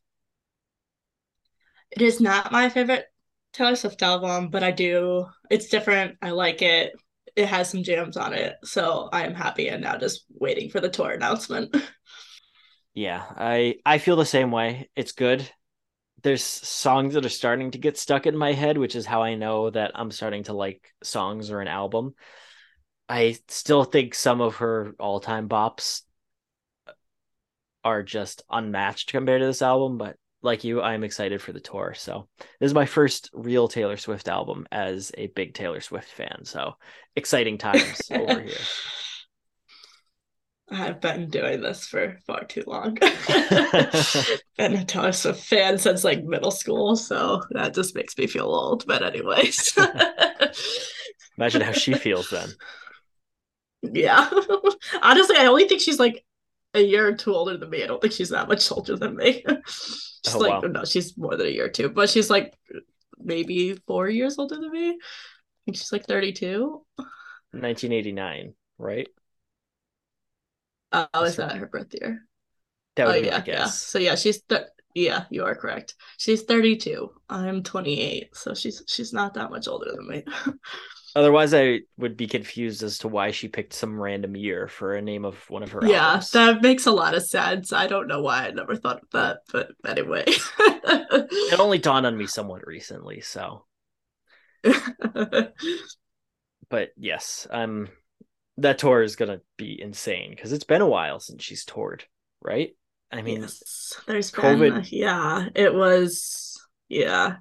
It 1.91 2.03
is 2.03 2.21
not 2.21 2.53
my 2.53 2.69
favorite 2.69 3.07
Taylor 3.53 3.75
Swift 3.75 4.03
album, 4.03 4.51
but 4.51 4.63
I 4.63 4.71
do. 4.71 5.27
It's 5.51 5.69
different. 5.69 6.19
I 6.23 6.31
like 6.31 6.63
it. 6.63 6.93
It 7.35 7.47
has 7.47 7.71
some 7.71 7.83
jams 7.83 8.17
on 8.17 8.33
it, 8.35 8.57
so 8.63 9.09
I 9.13 9.25
am 9.25 9.35
happy 9.35 9.69
and 9.69 9.83
now 9.83 9.97
just 9.97 10.25
waiting 10.29 10.69
for 10.69 10.81
the 10.81 10.89
tour 10.89 11.11
announcement. 11.11 11.75
Yeah, 12.93 13.25
I 13.37 13.77
I 13.87 13.99
feel 13.99 14.17
the 14.17 14.27
same 14.27 14.51
way. 14.51 14.91
It's 14.97 15.13
good. 15.13 15.49
There's 16.23 16.45
songs 16.45 17.15
that 17.15 17.25
are 17.25 17.31
starting 17.31 17.71
to 17.73 17.79
get 17.79 17.99
stuck 17.99 18.27
in 18.27 18.37
my 18.37 18.53
head, 18.53 18.79
which 18.79 18.97
is 18.97 19.07
how 19.07 19.23
I 19.23 19.35
know 19.35 19.71
that 19.71 19.93
I'm 19.95 20.11
starting 20.11 20.45
to 20.45 20.53
like 20.53 20.93
songs 21.03 21.51
or 21.51 21.61
an 21.61 21.69
album. 21.69 22.15
I 23.09 23.39
still 23.49 23.85
think 23.85 24.15
some 24.15 24.41
of 24.41 24.57
her 24.57 24.95
all-time 24.99 25.49
bops 25.49 26.03
are 27.83 28.03
just 28.03 28.43
unmatched 28.51 29.11
compared 29.11 29.41
to 29.41 29.47
this 29.47 29.63
album, 29.63 29.99
but 29.99 30.17
like 30.43 30.65
you, 30.65 30.81
I'm 30.81 31.05
excited 31.05 31.43
for 31.43 31.53
the 31.53 31.61
tour. 31.61 31.95
So 31.97 32.29
this 32.59 32.69
is 32.69 32.75
my 32.75 32.87
first 32.87 33.31
real 33.33 33.69
Taylor 33.69 33.97
Swift 33.97 34.29
album 34.29 34.67
as 34.71 35.13
a 35.17 35.27
big 35.29 35.55
Taylor 35.55 35.81
Swift 35.81 36.09
fan. 36.09 36.45
So 36.45 36.75
exciting 37.17 37.59
times 37.59 38.11
over 38.11 38.41
here. 38.43 38.55
I've 40.73 41.01
been 41.01 41.29
doing 41.29 41.61
this 41.61 41.87
for 41.87 42.17
far 42.27 42.45
too 42.45 42.63
long. 42.67 42.95
been 44.57 44.75
a 44.75 44.85
Taylor 44.85 45.13
Swift 45.13 45.45
fan 45.45 45.79
since 45.79 46.05
like 46.05 46.23
middle 46.23 46.53
school, 46.53 46.95
so 46.97 47.43
that 47.51 47.75
just 47.75 47.95
makes 47.95 48.17
me 48.17 48.27
feel 48.27 48.47
old. 48.47 48.87
But 48.87 49.03
anyways, 49.03 49.77
imagine 51.39 51.63
how 51.63 51.73
she 51.73 51.95
feels 51.95 52.31
then. 52.31 52.51
Yeah, 53.83 54.31
honestly, 55.03 55.37
I 55.37 55.47
only 55.47 55.67
think 55.67 55.81
she's 55.81 55.99
like 55.99 56.25
a 56.75 56.81
year 56.81 57.09
or 57.09 57.15
two 57.15 57.35
older 57.35 57.57
than 57.57 57.71
me. 57.71 57.83
I 57.83 57.87
don't 57.87 58.01
think 58.01 58.13
she's 58.13 58.29
that 58.29 58.49
much 58.49 58.71
older 58.71 58.97
than 58.97 59.17
me. 59.17 59.45
she's 59.67 60.35
oh, 60.35 60.39
like 60.39 60.63
wow. 60.63 60.69
no, 60.69 60.85
she's 60.85 61.19
more 61.19 61.37
than 61.37 61.49
a 61.49 61.51
year 61.51 61.67
or 61.67 61.71
two, 61.71 61.89
but 61.89 62.11
she's 62.11 62.31
like 62.31 62.55
maybe 63.19 63.75
four 63.87 64.09
years 64.09 64.39
older 64.39 64.57
than 64.57 64.71
me. 64.71 64.91
I 64.91 65.65
think 65.65 65.77
she's 65.77 65.93
like 65.93 66.07
32. 66.07 66.85
1989, 67.53 68.55
right? 68.79 69.09
Oh, 70.93 71.25
is 71.25 71.37
that 71.37 71.57
her 71.57 71.67
birth 71.67 71.95
year? 72.01 72.27
That 72.97 73.07
would 73.07 73.17
oh, 73.17 73.29
yeah, 73.29 73.43
yeah. 73.47 73.67
So 73.67 73.99
yeah, 73.99 74.17
she's 74.17 74.43
th- 74.43 74.67
yeah, 74.95 75.25
you 75.31 75.45
are 75.45 75.55
correct. 75.55 75.95
She's 76.19 76.43
32. 76.43 77.11
I'm 77.29 77.63
28, 77.63 78.35
so 78.35 78.55
she's 78.55 78.83
she's 78.89 79.13
not 79.13 79.35
that 79.35 79.51
much 79.51 79.69
older 79.69 79.93
than 79.93 80.09
me. 80.09 80.25
Otherwise, 81.17 81.55
I 81.55 81.81
would 81.97 82.17
be 82.17 82.29
confused 82.29 82.83
as 82.85 82.99
to 82.99 83.09
why 83.09 83.33
she 83.33 83.49
picked 83.49 83.73
some 83.73 84.01
random 84.01 84.37
year 84.37 84.69
for 84.69 84.95
a 84.95 85.03
name 85.03 85.25
of 85.25 85.39
one 85.51 85.65
of 85.65 85.73
her. 85.73 85.81
Yeah, 85.85 86.07
albums. 86.07 86.31
that 86.33 86.63
makes 86.63 86.87
a 86.87 86.93
lot 86.93 87.15
of 87.15 87.25
sense. 87.25 87.73
I 87.73 87.89
don't 87.89 88.07
know 88.07 88.23
why 88.23 88.47
I 88.47 88.51
never 88.51 88.77
thought 88.77 89.03
of 89.03 89.11
that, 89.13 89.39
but 89.53 89.73
anyway, 89.87 90.25
it 90.27 91.61
only 91.61 91.79
dawned 91.79 92.07
on 92.07 92.17
me 92.17 92.27
somewhat 92.27 92.65
recently. 92.65 93.21
So, 93.23 93.65
but 94.63 95.55
yes, 96.97 97.49
I'm 97.51 97.89
that 98.59 98.79
tour 98.79 99.03
is 99.03 99.17
gonna 99.17 99.41
be 99.57 99.81
insane 99.81 100.31
because 100.31 100.53
it's 100.53 100.65
been 100.65 100.83
a 100.83 100.89
while 100.89 101.21
since 101.21 101.43
she's 101.43 101.65
toured, 101.65 102.05
right? 102.43 102.77
I 103.13 103.23
mean, 103.23 103.43
yes, 103.43 103.95
there's 104.07 104.31
COVID. 104.31 104.75
Been, 104.75 104.85
yeah, 104.91 105.49
it 105.55 105.75
was. 105.75 106.57
Yeah, 106.89 107.37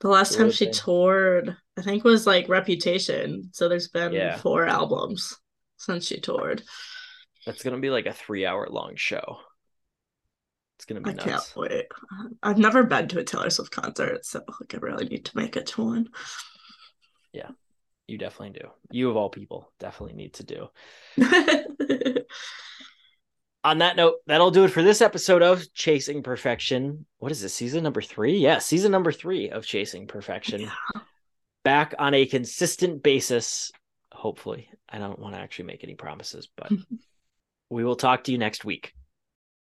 the 0.00 0.08
last 0.08 0.36
time 0.36 0.50
she 0.50 0.70
toured, 0.70 1.56
I 1.78 1.82
think, 1.82 2.04
was 2.04 2.26
like 2.26 2.48
Reputation. 2.48 3.50
So 3.52 3.68
there's 3.68 3.88
been 3.88 4.12
yeah. 4.12 4.36
four 4.36 4.66
albums 4.66 5.36
since 5.76 6.06
she 6.06 6.20
toured. 6.20 6.62
That's 7.44 7.62
gonna 7.62 7.78
be 7.78 7.90
like 7.90 8.06
a 8.06 8.12
three-hour 8.12 8.68
long 8.70 8.96
show. 8.96 9.38
It's 10.76 10.84
gonna 10.84 11.00
be. 11.00 11.10
I 11.10 11.14
nuts. 11.14 11.24
can't 11.24 11.52
wait. 11.56 11.86
I've 12.42 12.58
never 12.58 12.84
been 12.84 13.08
to 13.08 13.20
a 13.20 13.24
Taylor 13.24 13.50
Swift 13.50 13.70
concert, 13.70 14.26
so 14.26 14.42
like 14.60 14.74
I 14.74 14.78
really 14.78 15.06
need 15.06 15.24
to 15.26 15.36
make 15.36 15.56
it 15.56 15.66
to 15.68 15.84
one. 15.84 16.08
Yeah, 17.32 17.50
you 18.06 18.18
definitely 18.18 18.58
do. 18.60 18.68
You 18.90 19.10
of 19.10 19.16
all 19.16 19.30
people 19.30 19.70
definitely 19.78 20.14
need 20.14 20.34
to 20.34 20.44
do. 20.44 20.68
On 23.64 23.78
that 23.78 23.96
note, 23.96 24.16
that'll 24.26 24.52
do 24.52 24.64
it 24.64 24.70
for 24.70 24.82
this 24.82 25.02
episode 25.02 25.42
of 25.42 25.72
Chasing 25.74 26.22
Perfection. 26.22 27.04
What 27.18 27.32
is 27.32 27.42
this? 27.42 27.52
Season 27.52 27.82
number 27.82 28.00
three? 28.00 28.38
Yeah, 28.38 28.58
season 28.58 28.92
number 28.92 29.10
three 29.10 29.50
of 29.50 29.66
Chasing 29.66 30.06
Perfection. 30.06 30.60
Yeah. 30.60 31.00
Back 31.64 31.94
on 31.98 32.14
a 32.14 32.26
consistent 32.26 33.02
basis, 33.02 33.72
hopefully. 34.12 34.70
I 34.88 34.98
don't 34.98 35.18
want 35.18 35.34
to 35.34 35.40
actually 35.40 35.64
make 35.64 35.82
any 35.82 35.96
promises, 35.96 36.48
but 36.56 36.70
we 37.70 37.82
will 37.82 37.96
talk 37.96 38.22
to 38.24 38.32
you 38.32 38.38
next 38.38 38.64
week. 38.64 38.94